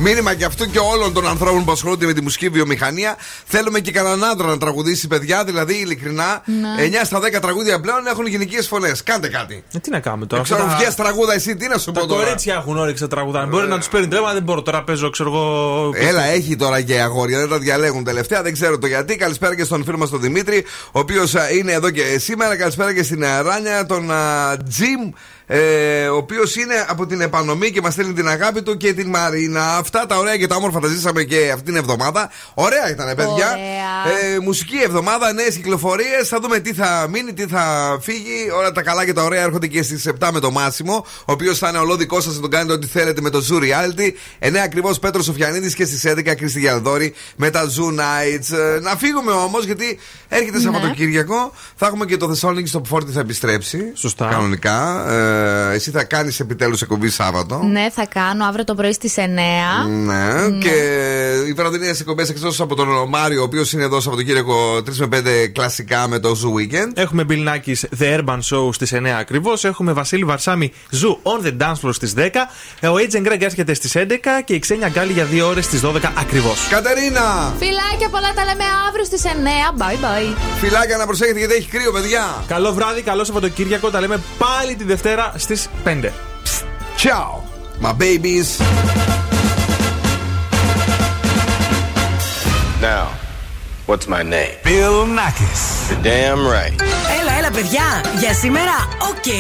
μήνυμα 0.01 0.35
και 0.35 0.45
αυτού 0.45 0.71
και 0.71 0.79
όλων 0.79 1.13
των 1.13 1.29
ανθρώπων 1.29 1.65
που 1.65 1.73
ασχολούνται 1.73 2.07
με 2.07 2.13
τη 2.13 2.23
μουσική 2.23 2.49
βιομηχανία. 2.49 3.17
Θέλουμε 3.45 3.81
και 3.81 3.91
κανέναν 3.93 4.25
άντρα 4.25 4.47
να 4.47 4.59
τραγουδήσει, 4.59 5.07
παιδιά. 5.07 5.45
Δηλαδή, 5.45 5.75
ειλικρινά, 5.75 6.43
Ναι. 6.45 6.83
9 6.85 7.05
στα 7.05 7.21
10 7.21 7.41
τραγούδια 7.41 7.81
πλέον 7.81 8.07
έχουν 8.07 8.27
γυναικείε 8.27 8.63
φωνές. 8.63 9.03
Κάντε 9.03 9.29
κάτι. 9.29 9.65
Ε, 9.75 9.79
τι 9.79 9.91
να 9.91 10.01
κάνουμε 10.01 10.27
τώρα. 10.27 10.43
Δεν 10.43 10.53
ξέρω, 10.53 10.67
αυτά 10.69 10.77
τα- 10.77 10.83
βγες 10.85 10.95
τραγούδα 10.95 11.33
εσύ, 11.35 11.57
τι 11.57 11.69
να 11.69 11.79
σου 11.79 11.91
Τα 11.93 12.01
πω 12.01 12.07
τώρα; 12.07 12.23
κορίτσια 12.25 12.55
έχουν 12.55 12.79
όρεξη 12.79 13.03
να 13.03 13.09
τραγουδάνε. 13.09 13.47
Μπορεί 13.47 13.69
να 13.69 13.79
τους 13.79 13.89
παίρνει 13.89 14.09
τρέμα, 14.09 14.33
δεν 14.33 14.43
μπορώ. 14.43 14.63
Τώρα 14.63 14.83
παίζω, 14.85 15.11
ξέρω 15.11 15.29
εγώ. 15.31 15.91
Έλα, 15.95 16.25
έχει 16.25 16.57
τώρα 16.57 16.81
και 16.81 17.01
αγόρια, 17.01 17.39
δεν 17.39 17.49
τα 17.49 17.59
διαλέγουν 17.59 18.05
τελευταία, 18.05 18.43
δεν 18.43 18.53
ξέρω 18.53 18.79
το 18.79 18.87
γιατί. 18.87 19.17
Καλησπέρα 19.17 19.57
και 19.57 19.65
στον 19.65 19.85
φίλο 19.85 19.99
μας 19.99 20.11
τον 20.11 20.21
Δημήτρη, 20.21 20.65
ο 20.93 20.99
οποίος 20.99 21.35
είναι 21.59 21.73
εδώ 21.73 21.91
και 21.91 22.19
σήμερα. 22.19 22.57
Καλησπέρα 22.57 22.95
και 22.95 23.03
στην 23.03 23.23
ε, 23.23 23.41
Ράνια, 23.41 23.87
τον 23.87 24.11
α, 24.11 24.57
Τζιμ, 24.69 25.11
ε, 25.53 26.09
ο 26.09 26.17
οποίος 26.17 26.57
είναι 26.57 26.75
από 26.89 27.07
την 27.07 27.21
επανομή 27.21 27.71
και 27.71 27.81
μας 27.81 27.93
στέλνει 27.93 28.13
την 28.13 28.29
αγάπη 28.29 28.63
του 28.63 28.77
και 28.77 28.93
την 28.93 29.09
Μαρίνα. 29.09 29.77
Αυτά 29.77 30.07
τα 30.07 30.17
ωραία 30.19 30.37
και 30.37 30.47
τα 30.47 30.57
όμορφα 30.57 30.81
τα 30.81 30.89
ζήσαμε 30.89 31.23
και 31.23 31.51
αυτή 31.53 31.65
την 31.65 31.77
εβδομάδα. 31.77 32.31
Ωραία 32.55 32.91
ήταν, 32.91 33.15
παιδιά. 33.17 33.57
Ε, 34.35 34.39
μουσική 34.39 34.77
εβδομάδα, 34.85 35.33
νέες 35.33 35.55
κυκλοφορίες. 35.55 36.29
Θα 36.29 36.41
δούμε 36.41 36.59
τι 36.59 36.75
θα 36.75 37.07
μείνει, 37.11 37.33
τι 37.33 37.47
θα 37.47 37.97
φύγει. 38.03 38.51
Όλα 38.59 38.73
τα 38.73 38.83
καλά 38.83 39.05
και 39.05 39.13
τα 39.13 39.23
ωραία 39.23 39.43
έρχονται 39.43 39.67
και 39.67 39.83
στις 39.83 40.07
7 40.21 40.29
με 40.33 40.41
το 40.41 40.51
Μάσιμο, 40.51 41.07
ο 41.19 41.33
οποίος 41.33 41.59
θα 41.59 41.69
είναι 41.69 41.79
ολόδικό 41.79 42.21
σας 42.21 42.35
να 42.35 42.41
τον 42.41 42.51
κάνετε 42.51 42.73
ό,τι 42.73 42.87
θέλετε 42.87 43.21
με 43.21 43.31
το 43.31 43.45
Zoo 43.51 43.57
Reality. 43.63 44.11
9 44.49 44.57
ακριβώς 44.65 44.99
Πέτρος 44.99 45.25
Σοφιανίδης 45.25 45.75
και 45.75 45.85
στις 45.85 46.05
11 46.07 46.35
Κρίστη 46.35 46.61
Γιαλδόρη 46.61 47.15
με 47.37 47.51
τα 47.51 47.63
Zoo 47.63 48.01
Nights. 48.01 48.57
Ε, 48.77 48.81
Να 48.81 48.97
φύγουμε 48.97 49.33
όμως, 49.33 49.65
γιατί 49.65 49.99
έρχεται 50.29 50.57
Ναι. 50.57 50.63
Σαββατοκύριακο. 50.63 51.53
Θα 51.77 51.87
έχουμε 51.87 52.05
και 52.05 52.17
το 52.17 52.29
Θεσσαλονίκη 52.29 52.69
στο 52.69 52.83
Φόρτι 52.87 53.13
θα 53.13 53.21
επιστρέψει. 53.21 53.79
Σωστά. 53.95 54.29
Κανονικά. 54.31 55.11
Ε, 55.11 55.39
εσύ 55.73 55.91
θα 55.91 56.05
κάνεις 56.05 56.41
επιτέλους 56.41 56.83
εκπομπή 56.83 57.09
Σάββατο. 57.11 57.63
Ναι, 57.71 57.87
θα 57.95 58.07
κάνω 58.07 58.45
αύριο 58.45 58.65
το 58.65 58.75
πρωί 58.75 58.93
στις 58.93 59.15
9. 59.17 59.21
Ναι, 59.89 60.59
και 60.59 60.75
οι 61.49 61.53
βραδινές 61.53 62.01
εκπομπές 62.01 62.29
εκτός 62.29 62.61
από 62.61 62.75
τον 62.75 62.89
Μάριο, 63.09 63.41
ο 63.41 63.45
οποίος 63.45 63.73
είναι 63.73 63.83
εδώ 63.83 64.01
Σαββατοκύριακο 64.01 64.77
3 64.77 64.83
με 64.97 65.07
5 65.07 65.49
κλασικά 65.53 66.09
με 66.09 66.19
το 66.19 66.29
Zoo 66.43 66.59
Weekend. 66.59 66.91
Έχουμε 66.95 67.25
Bill 67.29 67.49
Nackis 67.49 67.99
The 68.01 68.19
Urban 68.19 68.39
Show 68.51 68.69
στις 68.75 68.93
9 68.93 69.07
ακριβώς. 69.19 69.65
Έχουμε 69.65 69.93
Βασίλη 69.93 70.25
Βαρσάμι 70.25 70.73
Zoo 70.93 71.17
on 71.33 71.47
the 71.47 71.57
Dance 71.63 71.75
Floor 71.83 71.95
στις 71.95 72.15
10. 72.17 72.21
Ε, 72.81 72.89
Ο 72.89 72.95
Agent 72.95 73.27
Greg 73.27 73.41
έρχεται 73.41 73.75
στις 73.75 73.95
11 73.97 74.43
και 74.45 74.55
η 74.55 74.59
Ξένια 74.59 74.89
Γκάλη 74.89 75.13
για 75.13 75.27
2 75.33 75.47
ώρες 75.47 75.65
στις 75.65 75.81
12 75.81 76.13
ακριβώς. 76.19 76.67
Κατερίνα! 76.71 77.55
Φιλάκια 77.59 78.09
πολλά 78.11 78.33
τα 78.35 78.45
λέμε 78.45 78.65
αύριο 78.89 79.05
στις 79.05 79.23
9. 79.25 79.29
Bye 79.79 80.05
bye. 80.05 80.37
Φιλάκια 80.61 80.97
να 80.97 81.07
προσέχετε 81.07 81.39
γιατί 81.39 81.55
έχει 81.55 81.69
κρύο, 81.69 81.93
παιδιά. 81.93 82.45
Καλό 82.47 82.73
βράδυ, 82.73 83.03
καλό 83.03 83.25
Σαββατοκύριακο. 83.25 83.91
Τα 83.91 84.01
λέμε 84.01 84.21
πάλι 84.39 84.75
τη 84.75 84.85
Δευτέρα 84.85 85.30
στις 85.37 85.69
5. 85.85 86.13
Ciao, 86.97 87.43
my 87.81 87.93
babies. 87.93 88.49
Now, 92.81 93.07
what's 93.87 94.07
my 94.09 94.23
name? 94.23 94.55
Bill 94.65 95.07
Nakis. 95.19 95.63
You're 95.91 96.03
damn 96.03 96.41
right. 96.57 96.75
Έλα, 97.21 97.39
έλα, 97.39 97.51
παιδιά. 97.51 98.05
Για 98.19 98.35
σήμερα, 98.35 98.89
οκ. 99.11 99.33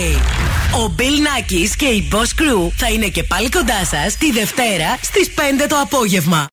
Ο 0.80 0.94
Bill 0.98 1.02
Nackis 1.02 1.70
και 1.76 1.86
η 1.86 2.08
Boss 2.12 2.40
Crew 2.40 2.70
θα 2.76 2.88
είναι 2.88 3.06
και 3.06 3.22
πάλι 3.22 3.48
κοντά 3.48 3.84
σας 3.84 4.16
τη 4.16 4.32
Δευτέρα 4.32 4.98
στις 5.02 5.30
5 5.34 5.66
το 5.68 5.76
απόγευμα. 5.76 6.48